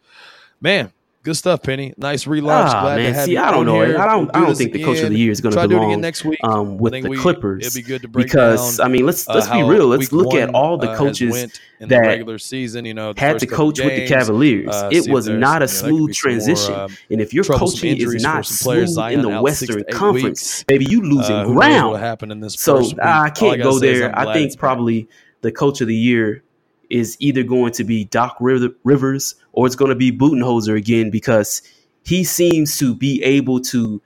[0.59, 0.91] Man,
[1.23, 1.93] Good stuff, Penny.
[1.99, 2.71] Nice relaunch.
[2.71, 3.15] Ah, Glad to man.
[3.15, 3.75] have See, you I don't know.
[3.83, 3.99] here.
[3.99, 4.21] I don't.
[4.25, 6.01] We'll do I don't think the coach of the year is going to to belong
[6.01, 6.39] next week.
[6.43, 7.67] um, with the we- Clippers.
[7.67, 9.87] It'd be good to break because down, I mean, let's uh, let's be real.
[9.87, 12.87] Let's look at all the uh, coaches went in the that regular season.
[12.87, 14.75] You know, the had to coach with the Cavaliers.
[14.75, 16.73] uh, it was not a you know, smooth be more, transition.
[16.75, 20.87] uh, and if your coaching is not smooth Zion in the to Western Conference, baby,
[20.89, 21.91] you losing Uh, ground.
[21.93, 22.83] What happened in this So.
[23.03, 24.19] I can't go there.
[24.19, 25.07] I think probably
[25.43, 26.45] the coach of the year
[26.91, 31.63] is either going to be Doc Rivers or it's going to be Budenholzer again because
[32.05, 34.03] he seems to be able to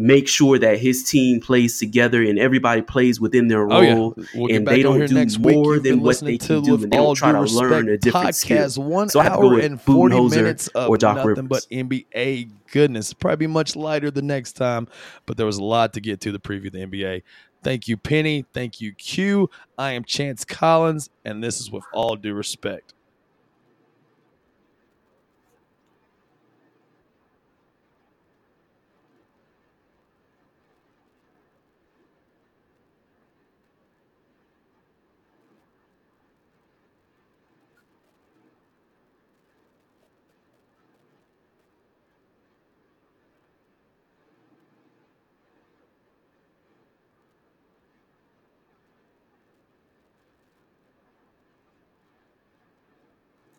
[0.00, 3.94] make sure that his team plays together and everybody plays within their Oh, yeah.
[3.94, 4.14] role.
[4.32, 5.56] We'll and they don't do week.
[5.56, 8.70] more than what they can do, and they don't try to learn a different skill.
[8.76, 11.16] One So I have to go hour with and 40 Budenholzer minutes of or Doc
[11.16, 11.48] nothing Rivers.
[11.48, 13.12] but NBA goodness.
[13.12, 14.86] Probably much lighter the next time,
[15.26, 17.22] but there was a lot to get to the preview of the NBA.
[17.62, 18.44] Thank you, Penny.
[18.52, 19.50] Thank you, Q.
[19.76, 22.94] I am Chance Collins, and this is with all due respect.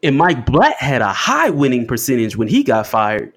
[0.02, 3.34] And Mike Blatt had a high winning percentage when he got fired.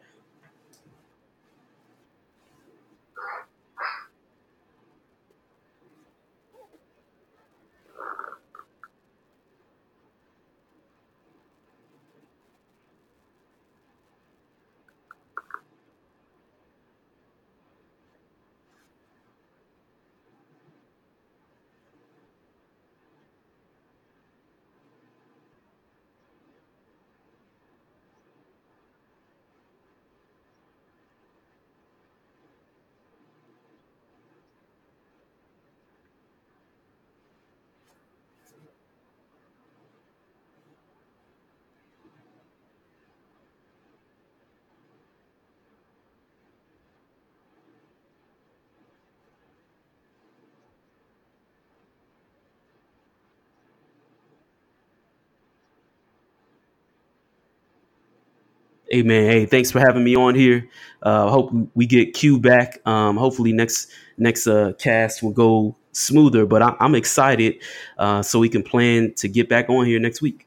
[58.92, 60.68] Hey man, hey, thanks for having me on here.
[61.02, 62.78] Uh, hope we get Q back.
[62.86, 66.44] Um, hopefully next next uh, cast will go smoother.
[66.44, 67.54] But I, am excited,
[67.96, 70.46] uh, so we can plan to get back on here next week.